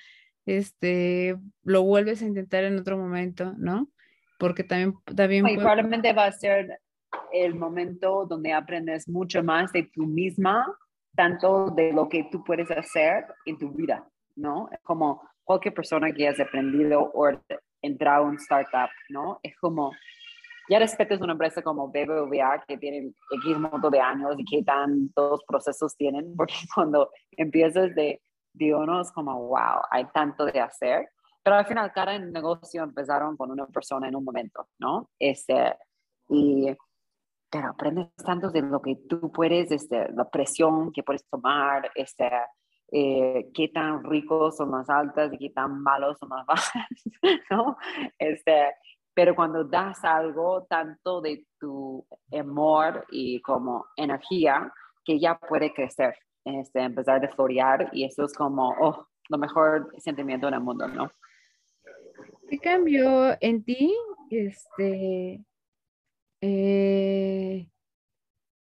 este, 0.46 1.36
lo 1.62 1.82
vuelves 1.82 2.22
a 2.22 2.26
intentar 2.26 2.64
en 2.64 2.78
otro 2.78 2.96
momento, 2.96 3.54
¿no? 3.58 3.88
Porque 4.38 4.62
también, 4.62 4.94
también 5.16 5.44
probablemente 5.44 6.12
va 6.12 6.26
a 6.26 6.32
ser 6.32 6.80
el 7.32 7.54
momento 7.54 8.26
donde 8.26 8.52
aprendes 8.52 9.08
mucho 9.08 9.42
más 9.42 9.72
de 9.72 9.84
tú 9.92 10.06
misma, 10.06 10.66
tanto 11.16 11.70
de 11.70 11.92
lo 11.92 12.08
que 12.08 12.28
tú 12.30 12.42
puedes 12.44 12.70
hacer 12.70 13.26
en 13.46 13.58
tu 13.58 13.72
vida, 13.72 14.06
¿no? 14.36 14.68
Como 14.82 15.22
cualquier 15.44 15.74
persona 15.74 16.12
que 16.12 16.28
has 16.28 16.40
aprendido 16.40 17.10
o 17.14 17.28
entrado 17.82 18.24
a 18.24 18.28
un 18.28 18.36
startup, 18.36 18.90
¿no? 19.08 19.40
Es 19.42 19.56
como 19.56 19.92
ya 20.68 20.78
respetes 20.78 21.20
una 21.20 21.32
empresa 21.32 21.62
como 21.62 21.88
BBVA 21.88 22.64
que 22.66 22.78
tiene 22.78 23.12
X 23.42 23.58
montón 23.58 23.90
de 23.90 24.00
años 24.00 24.34
y 24.38 24.44
qué 24.44 24.62
tantos 24.62 25.42
procesos 25.46 25.96
tienen, 25.96 26.34
porque 26.36 26.54
cuando 26.74 27.10
empiezas 27.32 27.94
de, 27.94 28.20
de 28.52 28.74
uno 28.74 29.00
es 29.00 29.12
como, 29.12 29.48
wow, 29.48 29.82
hay 29.90 30.06
tanto 30.06 30.46
de 30.46 30.60
hacer. 30.60 31.08
Pero 31.42 31.56
al 31.56 31.66
final, 31.66 31.92
cada 31.92 32.18
negocio 32.18 32.82
empezaron 32.82 33.36
con 33.36 33.50
una 33.50 33.66
persona 33.66 34.08
en 34.08 34.16
un 34.16 34.24
momento, 34.24 34.68
¿no? 34.78 35.10
Este, 35.18 35.76
y, 36.30 36.74
pero 37.50 37.68
aprendes 37.68 38.08
tanto 38.24 38.50
de 38.50 38.62
lo 38.62 38.80
que 38.80 38.96
tú 39.08 39.30
puedes, 39.30 39.70
este, 39.70 40.10
la 40.12 40.28
presión 40.30 40.90
que 40.90 41.02
puedes 41.02 41.28
tomar, 41.28 41.90
este, 41.94 42.30
eh, 42.90 43.50
qué 43.52 43.68
tan 43.68 44.04
ricos 44.04 44.56
son 44.56 44.70
las 44.70 44.88
altas 44.88 45.32
y 45.32 45.38
qué 45.38 45.50
tan 45.50 45.82
malos 45.82 46.18
son 46.18 46.30
las 46.30 46.46
bajas, 46.46 46.88
¿no? 47.50 47.76
Este, 48.18 48.74
pero 49.14 49.34
cuando 49.34 49.64
das 49.64 50.04
algo 50.04 50.66
tanto 50.68 51.20
de 51.20 51.46
tu 51.58 52.04
amor 52.32 53.06
y 53.10 53.40
como 53.40 53.86
energía, 53.96 54.72
que 55.04 55.20
ya 55.20 55.38
puede 55.38 55.72
crecer, 55.72 56.16
este, 56.44 56.80
empezar 56.80 57.24
a 57.24 57.28
florear 57.28 57.90
y 57.92 58.04
eso 58.04 58.24
es 58.24 58.34
como, 58.34 58.74
oh, 58.80 59.06
lo 59.28 59.38
mejor 59.38 59.88
sentimiento 59.98 60.48
en 60.48 60.54
el 60.54 60.60
mundo, 60.60 60.88
¿no? 60.88 61.10
¿Qué 62.48 62.58
cambió 62.58 63.36
en 63.40 63.64
ti, 63.64 63.94
este, 64.30 65.44
eh, 66.40 67.68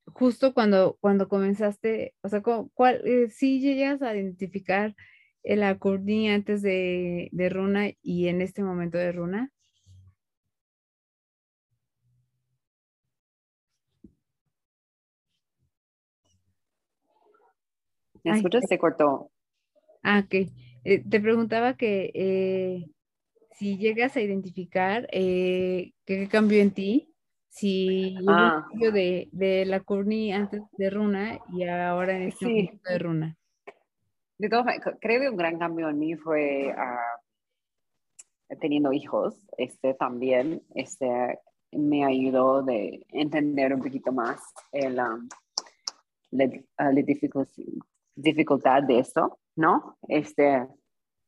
justo 0.08 0.54
cuando, 0.54 0.97
cuando 0.99 1.28
comenzaste, 1.28 2.14
o 2.22 2.30
sea, 2.30 2.41
¿cuál, 2.41 3.02
eh, 3.06 3.30
si 3.30 3.60
llegas 3.60 4.02
a 4.02 4.16
identificar 4.16 4.95
el 5.43 5.64
acordí 5.64 6.28
antes 6.28 6.62
de, 6.62 7.30
de 7.32 7.49
Runa 7.49 7.89
y 8.02 8.28
en 8.28 8.41
este 8.41 8.64
momento 8.64 8.97
de 8.97 9.12
Runa? 9.12 9.52
¿Me 18.24 18.32
escuchas? 18.38 18.63
Se 18.67 18.78
cortó. 18.78 19.32
Ah, 20.03 20.24
ok. 20.26 20.34
Eh, 20.84 21.03
te 21.07 21.19
preguntaba 21.19 21.76
que 21.76 22.11
eh, 22.13 22.89
si 23.51 23.78
llegas 23.78 24.15
a 24.15 24.22
identificar 24.22 25.07
eh, 25.11 25.93
qué 26.05 26.28
cambió 26.28 26.61
en 26.61 26.72
ti, 26.72 27.13
si 27.49 28.15
hubo 28.22 28.32
un 28.32 28.39
Ah, 28.39 28.65
cambio 28.69 28.91
de, 28.91 29.30
de 29.32 29.65
la 29.65 29.82
Courtney 29.82 30.32
antes 30.32 30.61
de 30.78 30.89
Runa 30.89 31.39
y 31.53 31.63
ahora 31.65 32.15
en 32.15 32.24
este 32.24 32.45
sí. 32.45 32.51
momento 32.51 32.89
de 32.89 32.99
Runa. 32.99 33.38
De 34.38 34.49
todas 34.49 34.65
maneras, 34.65 34.97
creo 34.99 35.22
que 35.22 35.30
un 35.30 35.38
gran 35.38 35.59
cambio 35.59 35.89
en 35.89 35.99
mí 35.99 36.15
fue 36.15 36.74
ah, 36.76 37.19
teniendo 38.59 38.91
hijos. 38.93 39.36
Este 39.57 39.93
también 39.93 40.63
este, 40.74 41.39
me 41.72 42.03
ayudó 42.05 42.63
de 42.63 43.05
entender 43.09 43.74
un 43.74 43.82
poquito 43.82 44.11
más 44.11 44.41
el, 44.72 44.99
um, 44.99 45.28
la, 46.32 46.49
ah, 46.78 46.91
la 46.91 47.01
dificultad, 47.01 47.63
dificultad 48.16 48.84
de 48.84 48.99
esto, 48.99 49.39
¿no? 49.55 49.97
Este, 50.07 50.68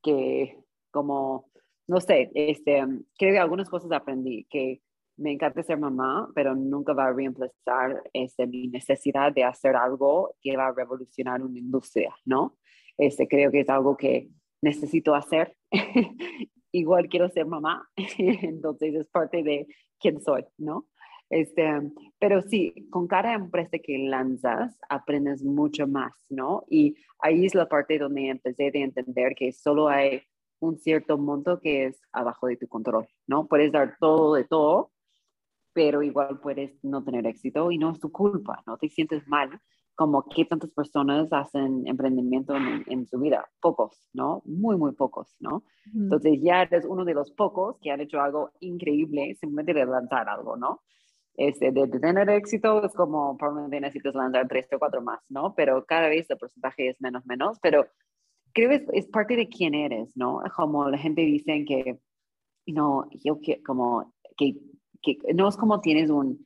que 0.02 0.58
como, 0.92 1.50
no 1.88 2.00
sé, 2.00 2.32
este, 2.34 2.84
creo 3.18 3.34
que 3.34 3.40
algunas 3.40 3.70
cosas 3.70 3.92
aprendí, 3.92 4.46
que 4.50 4.82
me 5.18 5.32
encanta 5.32 5.64
ser 5.64 5.78
mamá, 5.78 6.30
pero 6.34 6.56
nunca 6.56 6.94
va 6.94 7.06
a 7.06 7.14
reemplazar 7.14 8.02
este, 8.14 8.48
mi 8.48 8.68
necesidad 8.68 9.32
de 9.32 9.44
hacer 9.44 9.76
algo 9.76 10.36
que 10.42 10.58
va 10.58 10.68
a 10.68 10.74
revolucionar 10.74 11.42
una 11.44 11.60
industria, 11.60 12.16
¿no? 12.26 12.58
Este, 12.98 13.28
creo 13.28 13.52
que 13.52 13.62
es 13.62 13.70
algo 13.70 13.96
que 13.98 14.30
necesito 14.62 15.16
hacer. 15.16 15.56
Igual 16.72 17.08
quiero 17.08 17.30
ser 17.30 17.46
mamá, 17.46 17.88
entonces 18.18 18.96
es 18.96 19.08
parte 19.08 19.44
de 19.44 19.68
quién 20.00 20.20
soy, 20.22 20.46
¿no? 20.58 20.88
Este, 21.30 21.64
pero 22.20 22.42
sí, 22.42 22.88
con 22.90 23.08
cada 23.08 23.34
empresa 23.34 23.78
que 23.80 23.98
lanzas, 23.98 24.78
aprendes 24.90 25.44
mucho 25.44 25.88
más, 25.88 26.14
¿no? 26.30 26.64
Y 26.70 26.96
ahí 27.20 27.46
es 27.46 27.56
la 27.56 27.68
parte 27.68 27.98
donde 27.98 28.30
empecé 28.30 28.72
de 28.72 28.84
entender 28.84 29.34
que 29.36 29.52
solo 29.52 29.90
hay 29.90 30.22
un 30.60 30.78
cierto 30.78 31.18
monto 31.18 31.60
que 31.60 31.86
es 31.86 32.02
abajo 32.12 32.48
de 32.48 32.58
tu 32.58 32.68
control, 32.68 33.08
¿no? 33.28 33.48
Puedes 33.48 33.72
dar 33.72 33.98
todo 34.00 34.36
de 34.36 34.44
todo, 34.44 34.92
pero 35.74 36.04
igual 36.04 36.40
puedes 36.40 36.84
no 36.84 37.04
tener 37.04 37.26
éxito 37.26 37.72
y 37.72 37.78
no 37.78 37.92
es 37.92 38.00
tu 38.00 38.12
culpa, 38.12 38.62
no 38.68 38.78
te 38.78 38.90
sientes 38.90 39.28
mal 39.28 39.60
como 39.96 40.24
que 40.24 40.46
tantas 40.46 40.72
personas 40.72 41.32
hacen 41.32 41.86
emprendimiento 41.88 42.56
en, 42.56 42.84
en, 42.88 43.06
su 43.06 43.20
vida, 43.20 43.48
pocos, 43.62 44.10
¿no? 44.14 44.42
Muy, 44.46 44.76
muy 44.76 44.94
pocos, 44.94 45.36
¿no? 45.40 45.64
Entonces 45.94 46.40
ya 46.42 46.64
eres 46.64 46.86
uno 46.86 47.06
de 47.06 47.14
los 47.14 47.32
pocos 47.32 47.78
que 47.80 47.92
han 47.92 48.02
hecho 48.02 48.20
algo 48.20 48.52
increíble 48.60 49.36
simplemente 49.40 49.74
de 49.74 49.86
lanzar 49.86 50.28
algo, 50.30 50.58
¿no? 50.58 50.82
Este, 51.36 51.72
de, 51.72 51.88
tener 51.88 52.30
éxito 52.30 52.86
es 52.86 52.94
como 52.94 53.36
probablemente 53.38 53.82
necesitas 53.82 54.14
lanzar 54.14 54.48
tres 54.48 54.68
o 54.72 54.80
cuatro 54.80 55.02
más, 55.02 55.20
¿no? 55.30 55.56
Pero 55.56 55.84
cada 55.86 56.08
vez 56.08 56.30
el 56.30 56.38
porcentaje 56.38 56.90
es 56.90 57.02
menos, 57.02 57.26
menos, 57.26 57.60
pero 57.62 57.88
creo 58.54 58.72
es, 58.72 58.84
es 58.94 59.08
parte 59.08 59.36
de 59.36 59.50
quién 59.50 59.74
eres, 59.74 60.16
¿no? 60.16 60.42
Como 60.56 60.90
la 60.90 60.98
gente 60.98 61.22
dice 61.22 61.66
que, 61.66 62.00
know, 62.66 63.10
yo 63.24 63.40
que, 63.42 63.64
como 63.64 64.14
que, 64.38 64.58
que 65.02 65.18
no 65.34 65.48
es 65.48 65.58
como 65.58 65.82
tienes 65.82 66.10
un, 66.10 66.46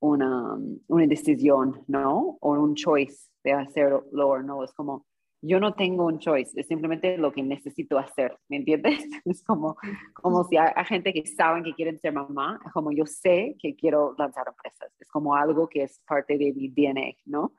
una, 0.00 0.58
una 0.88 1.06
decisión, 1.06 1.82
¿no? 1.86 2.36
O 2.40 2.52
un 2.52 2.74
choice 2.74 3.30
de 3.44 3.52
hacerlo 3.52 4.28
o 4.28 4.42
no. 4.42 4.64
Es 4.64 4.72
como, 4.74 5.06
yo 5.46 5.60
no 5.60 5.74
tengo 5.74 6.06
un 6.06 6.18
choice, 6.18 6.58
es 6.58 6.66
simplemente 6.66 7.18
lo 7.18 7.30
que 7.32 7.42
necesito 7.42 7.98
hacer, 7.98 8.36
¿me 8.48 8.56
entiendes? 8.56 8.98
Es 9.24 9.42
como, 9.44 9.76
como 10.14 10.44
si 10.44 10.56
hay, 10.56 10.70
hay 10.74 10.84
gente 10.86 11.12
que 11.12 11.26
saben 11.26 11.62
que 11.64 11.74
quieren 11.74 11.98
ser 11.98 12.12
mamá, 12.12 12.58
como 12.72 12.92
yo 12.92 13.04
sé 13.04 13.56
que 13.58 13.74
quiero 13.76 14.14
lanzar 14.18 14.46
empresas, 14.48 14.90
es 14.98 15.08
como 15.08 15.34
algo 15.34 15.68
que 15.68 15.82
es 15.82 16.00
parte 16.06 16.38
de 16.38 16.52
mi 16.52 16.68
DNA, 16.68 17.16
¿no? 17.26 17.52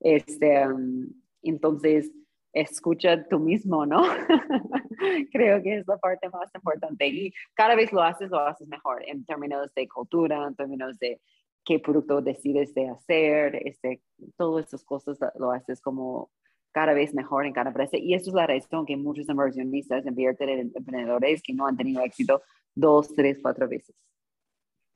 Este, 0.00 0.66
um, 0.66 1.06
entonces, 1.42 2.10
escucha 2.52 3.28
tú 3.28 3.38
mismo, 3.38 3.84
¿no? 3.84 4.02
Creo 5.32 5.62
que 5.62 5.78
es 5.78 5.86
la 5.86 5.98
parte 5.98 6.28
más 6.30 6.50
importante 6.54 7.06
y 7.06 7.32
cada 7.54 7.74
vez 7.74 7.92
lo 7.92 8.02
haces, 8.02 8.30
lo 8.30 8.38
haces 8.40 8.66
mejor 8.68 9.02
en 9.06 9.24
términos 9.24 9.72
de 9.74 9.86
cultura, 9.86 10.46
en 10.46 10.54
términos 10.54 10.98
de 10.98 11.20
qué 11.64 11.78
producto 11.78 12.22
decides 12.22 12.72
de 12.74 12.88
hacer, 12.88 13.56
este, 13.66 14.00
todas 14.36 14.64
estas 14.64 14.84
cosas 14.84 15.18
lo 15.38 15.52
haces 15.52 15.80
como 15.82 16.30
cada 16.78 16.94
vez 16.94 17.12
mejor 17.12 17.44
en 17.44 17.52
cada 17.52 17.70
empresa. 17.70 17.96
Y 17.96 18.14
eso 18.14 18.30
es 18.30 18.34
la 18.34 18.46
razón 18.46 18.86
que 18.86 18.96
muchos 18.96 19.28
inversionistas 19.28 20.06
invierten 20.06 20.48
en 20.48 20.72
emprendedores 20.72 21.42
que 21.42 21.52
no 21.52 21.66
han 21.66 21.76
tenido 21.76 22.00
éxito 22.04 22.40
dos, 22.72 23.12
tres, 23.16 23.40
cuatro 23.42 23.68
veces. 23.68 23.96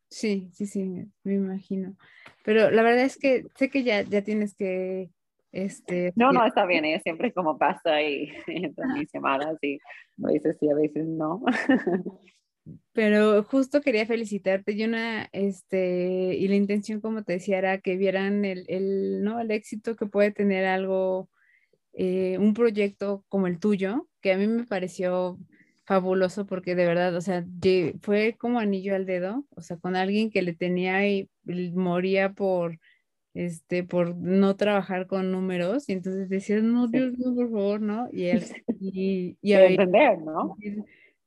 Sí, 0.08 0.48
sí, 0.52 0.66
sí, 0.66 0.84
me 1.24 1.34
imagino. 1.34 1.96
Pero 2.44 2.70
la 2.70 2.84
verdad 2.84 3.04
es 3.04 3.16
que 3.16 3.46
sé 3.56 3.68
que 3.68 3.82
ya, 3.82 4.02
ya 4.02 4.22
tienes 4.22 4.54
que... 4.54 5.10
Este, 5.50 6.12
no, 6.14 6.30
no, 6.30 6.46
está 6.46 6.64
bien, 6.66 6.84
ella 6.84 7.00
siempre 7.00 7.32
como 7.32 7.58
pasa 7.58 8.00
y 8.00 8.32
entre 8.46 8.86
mis 8.94 9.10
semanas 9.10 9.58
y 9.60 9.78
a 10.22 10.30
veces 10.30 10.56
sí, 10.60 10.70
a 10.70 10.74
veces 10.74 11.04
no. 11.04 11.42
Pero 12.92 13.42
justo 13.42 13.80
quería 13.80 14.06
felicitarte 14.06 14.70
y 14.70 14.84
una, 14.84 15.28
este, 15.32 16.36
y 16.36 16.46
la 16.46 16.54
intención, 16.54 17.00
como 17.00 17.24
te 17.24 17.34
decía, 17.34 17.58
era 17.58 17.78
que 17.78 17.96
vieran 17.96 18.44
el, 18.44 18.64
el 18.68 19.24
¿no? 19.24 19.40
el 19.40 19.50
éxito 19.50 19.96
que 19.96 20.06
puede 20.06 20.30
tener 20.30 20.64
algo, 20.64 21.28
eh, 21.93 22.38
un 22.38 22.55
proyecto 22.55 23.24
como 23.28 23.47
el 23.47 23.59
tuyo, 23.59 24.09
que 24.20 24.32
a 24.32 24.38
mí 24.38 24.47
me 24.47 24.64
pareció 24.64 25.38
fabuloso 25.84 26.47
porque 26.47 26.74
de 26.74 26.86
verdad, 26.86 27.14
o 27.16 27.20
sea, 27.20 27.45
fue 28.01 28.36
como 28.38 28.61
anillo 28.61 28.95
al 28.95 29.07
dedo, 29.07 29.45
o 29.51 29.62
sea, 29.62 29.76
con 29.76 29.97
alguien 29.97 30.30
que 30.30 30.43
le 30.43 30.55
tenía 30.55 31.07
y 31.09 31.28
moría 31.74 32.32
por, 32.32 32.78
este, 33.34 33.82
por 33.82 34.16
no 34.16 34.57
trabajar 34.57 35.07
con 35.07 35.32
números, 35.32 35.88
y 35.88 35.93
entonces 35.93 36.28
decías, 36.28 36.62
no, 36.62 36.86
Dios, 36.88 37.12
no, 37.18 37.34
por 37.34 37.51
favor, 37.51 37.80
¿no? 37.80 38.09
Y 38.12 38.24
él, 38.24 38.45
y, 38.80 39.36
y, 39.40 39.51
y 39.51 39.53
entender, 39.53 40.18
¿no? 40.18 40.57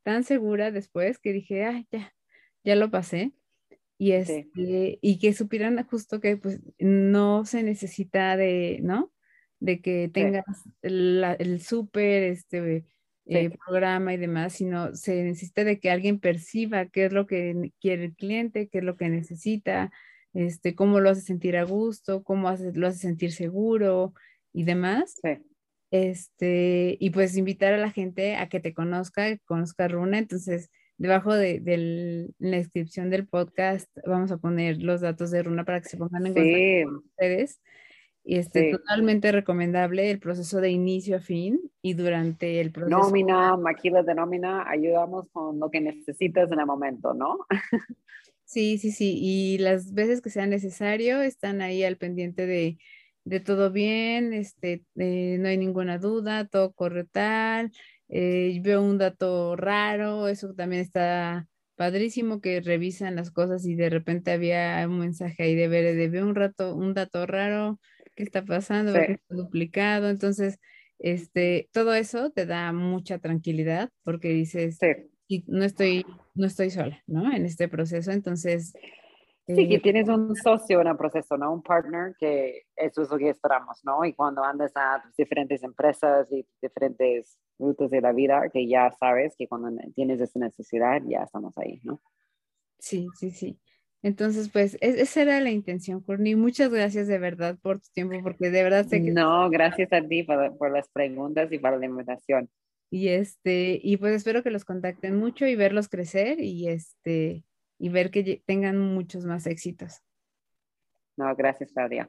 tan 0.04 0.24
segura 0.24 0.70
después 0.70 1.18
que 1.18 1.34
dije, 1.34 1.66
ay, 1.66 1.88
ya, 1.92 2.14
ya 2.64 2.76
lo 2.76 2.92
pasé. 2.92 3.34
Y, 3.98 4.12
este, 4.12 4.48
sí. 4.54 5.00
y 5.02 5.20
que 5.20 5.34
supieran 5.34 5.84
justo 5.88 6.20
que 6.20 6.38
pues 6.38 6.60
no 6.78 7.46
se 7.46 7.64
necesita 7.64 8.38
de, 8.38 8.80
¿no? 8.84 9.12
De 9.66 9.82
que 9.82 10.10
tengas 10.14 10.44
sí. 10.64 10.70
el, 10.84 11.24
el 11.40 11.62
súper, 11.62 12.24
este, 12.24 12.82
sí. 12.82 12.86
eh, 13.26 13.50
programa 13.66 14.14
y 14.14 14.18
demás, 14.18 14.54
sino 14.54 14.96
se 14.96 15.24
necesita 15.24 15.64
de 15.64 15.80
que 15.80 15.92
alguien 15.92 16.20
perciba 16.20 16.86
qué 16.86 17.06
es 17.06 17.14
lo 17.14 17.26
que 17.26 17.72
quiere 17.82 18.06
el 18.06 18.16
cliente, 18.16 18.68
qué 18.68 18.80
es 18.80 18.84
lo 18.84 18.96
que 18.96 19.10
necesita, 19.10 19.92
este, 20.34 20.76
cómo 20.76 21.00
lo 21.00 21.10
hace 21.10 21.22
sentir 21.22 21.58
a 21.58 21.64
gusto, 21.64 22.24
cómo 22.24 22.50
hace, 22.50 22.72
lo 22.74 22.88
hace 22.88 23.00
sentir 23.00 23.32
seguro 23.32 24.14
y 24.54 24.64
demás. 24.64 25.20
Este, 25.92 26.98
y 27.00 27.10
pues 27.12 27.38
invitar 27.38 27.74
a 27.74 27.78
la 27.78 27.92
gente 27.92 28.36
a 28.36 28.50
que 28.50 28.60
te 28.60 28.74
conozca, 28.74 29.30
que 29.30 29.40
conozca 29.46 29.88
Runa. 29.88 30.18
Entonces, 30.18 30.70
debajo 30.98 31.34
de, 31.34 31.60
de, 31.60 32.34
la 32.40 32.58
descripción 32.58 33.10
del 33.10 33.28
podcast 33.28 33.90
vamos 34.06 34.32
a 34.32 34.38
poner 34.38 34.82
los 34.82 35.02
datos 35.02 35.32
de 35.32 35.44
Runa 35.44 35.64
para 35.64 35.82
que 35.82 35.90
se 35.90 35.98
pongan 35.98 36.28
en 36.28 36.34
contacto 36.34 36.86
con 36.86 36.96
ustedes. 37.10 37.62
Y 38.28 38.38
este, 38.38 38.62
sí. 38.62 38.72
totalmente 38.72 39.32
recomendable 39.32 40.10
el 40.10 40.20
proceso 40.20 40.60
de 40.60 40.72
inicio 40.72 41.18
a 41.18 41.20
fin 41.20 41.60
y 41.82 41.94
durante 41.94 42.60
el 42.60 42.72
proceso. 42.72 42.98
Nómina, 42.98 43.56
maquila 43.56 44.02
de 44.02 44.16
nómina, 44.16 44.68
ayudamos 44.68 45.30
con 45.32 45.60
lo 45.60 45.70
que 45.70 45.80
necesitas 45.80 46.52
en 46.52 46.60
el 46.60 46.66
momento, 46.66 47.14
¿no? 47.14 47.46
Sí, 48.48 48.78
sí, 48.78 48.92
sí. 48.92 49.18
Y 49.20 49.58
las 49.58 49.92
veces 49.94 50.22
que 50.22 50.30
sea 50.30 50.46
necesario, 50.46 51.22
están 51.22 51.62
ahí 51.62 51.84
al 51.84 51.98
pendiente 51.98 52.46
de, 52.46 52.78
de 53.24 53.40
todo 53.40 53.72
bien, 53.72 54.34
este, 54.34 54.86
eh, 54.96 55.38
no 55.40 55.48
hay 55.50 55.58
ninguna 55.58 55.98
duda, 55.98 56.48
todo 56.48 56.72
corre 56.72 57.06
tal, 57.06 57.72
eh, 58.08 58.60
veo 58.62 58.84
un 58.84 59.00
dato 59.00 59.56
raro, 59.56 60.28
eso 60.28 60.54
también 60.54 60.84
está 60.84 61.48
padrísimo 61.76 62.40
que 62.40 62.62
revisan 62.62 63.16
las 63.16 63.32
cosas 63.32 63.66
y 63.66 63.76
de 63.76 63.90
repente 63.90 64.32
había 64.32 64.86
un 64.88 65.00
mensaje 65.00 65.44
ahí 65.44 65.56
de 65.56 65.68
ver, 65.68 65.96
de 65.96 66.08
veo 66.08 66.26
un 66.26 66.36
rato, 66.36 66.76
un 66.76 66.94
dato 66.94 67.26
raro, 67.26 67.80
¿qué 68.16 68.24
está 68.24 68.44
pasando? 68.44 68.94
Sí. 68.94 69.00
está 69.10 69.36
duplicado, 69.36 70.10
entonces, 70.10 70.60
este, 71.00 71.70
todo 71.72 71.94
eso 71.94 72.32
te 72.32 72.46
da 72.46 72.72
mucha 72.72 73.20
tranquilidad 73.20 73.90
porque 74.04 74.30
dices, 74.30 74.78
sí. 74.80 75.44
no 75.48 75.64
estoy, 75.64 76.06
no 76.34 76.48
estoy 76.48 76.70
sola, 76.70 77.04
¿no? 77.08 77.32
En 77.32 77.46
este 77.46 77.68
proceso, 77.68 78.12
entonces 78.12 78.74
Sí, 79.48 79.70
que 79.70 79.80
tienes 79.80 80.10
un 80.10 80.36
socio 80.36 80.82
en 80.82 80.88
el 80.88 80.98
proceso, 80.98 81.38
¿no? 81.38 81.54
Un 81.54 81.62
partner, 81.62 82.16
que 82.18 82.64
eso 82.76 83.04
es 83.04 83.12
lo 83.12 83.18
que 83.20 83.30
esperamos, 83.30 83.80
¿no? 83.84 84.04
Y 84.04 84.14
cuando 84.14 84.44
andas 84.44 84.72
a 84.76 85.04
diferentes 85.16 85.62
empresas 85.62 86.28
y 86.32 86.48
diferentes 86.60 87.38
rutas 87.60 87.92
de 87.92 88.02
la 88.02 88.12
vida, 88.12 88.50
que 88.52 88.68
ya 88.68 88.90
sabes 89.00 89.36
que 89.38 89.48
cuando 89.48 89.70
tienes 89.94 90.20
esa 90.20 90.40
necesidad, 90.40 91.00
ya 91.06 91.24
estamos 91.24 91.56
ahí, 91.60 91.80
¿no? 91.84 92.02
Sí, 92.80 93.08
sí, 93.20 93.30
sí. 93.30 93.60
Entonces, 94.06 94.50
pues, 94.50 94.78
esa 94.82 95.24
era 95.24 95.40
la 95.40 95.50
intención, 95.50 96.00
Courtney. 96.00 96.36
Muchas 96.36 96.70
gracias 96.70 97.08
de 97.08 97.18
verdad 97.18 97.58
por 97.60 97.80
tu 97.80 97.90
tiempo, 97.92 98.16
porque 98.22 98.52
de 98.52 98.62
verdad 98.62 98.86
sé 98.86 99.04
que... 99.04 99.10
No, 99.10 99.50
gracias 99.50 99.92
a 99.94 100.08
ti 100.08 100.22
por, 100.22 100.56
por 100.60 100.70
las 100.70 100.88
preguntas 100.90 101.52
y 101.52 101.58
por 101.58 101.80
la 101.80 101.88
invitación. 101.88 102.48
Y 102.92 103.08
este, 103.08 103.80
y 103.82 103.98
pues 103.98 104.16
espero 104.16 104.44
que 104.44 104.52
los 104.52 104.64
contacten 104.64 105.18
mucho 105.18 105.48
y 105.48 105.56
verlos 105.56 105.90
crecer 105.90 106.40
y 106.40 106.68
este, 106.68 107.46
y 107.80 107.90
ver 107.90 108.12
que 108.12 108.44
tengan 108.46 108.78
muchos 108.78 109.26
más 109.26 109.48
éxitos. 109.48 110.04
No, 111.18 111.36
gracias, 111.36 111.72
Claudia. 111.72 112.08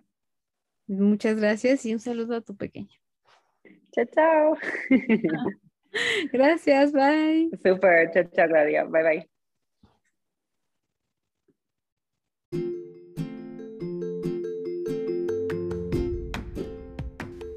Muchas 0.87 1.41
gracias 1.41 1.87
y 1.87 1.95
un 1.95 2.01
saludo 2.01 2.37
a 2.37 2.43
tu 2.43 2.55
pequeño. 2.59 2.95
Chao, 3.93 4.05
chao. 4.15 4.59
Gracias, 6.31 6.93
bye. 6.93 7.49
Super, 7.65 8.11
chao, 8.13 8.25
chao, 8.35 8.49
Claudia. 8.49 8.85
Bye, 8.85 9.03
bye. 9.03 9.36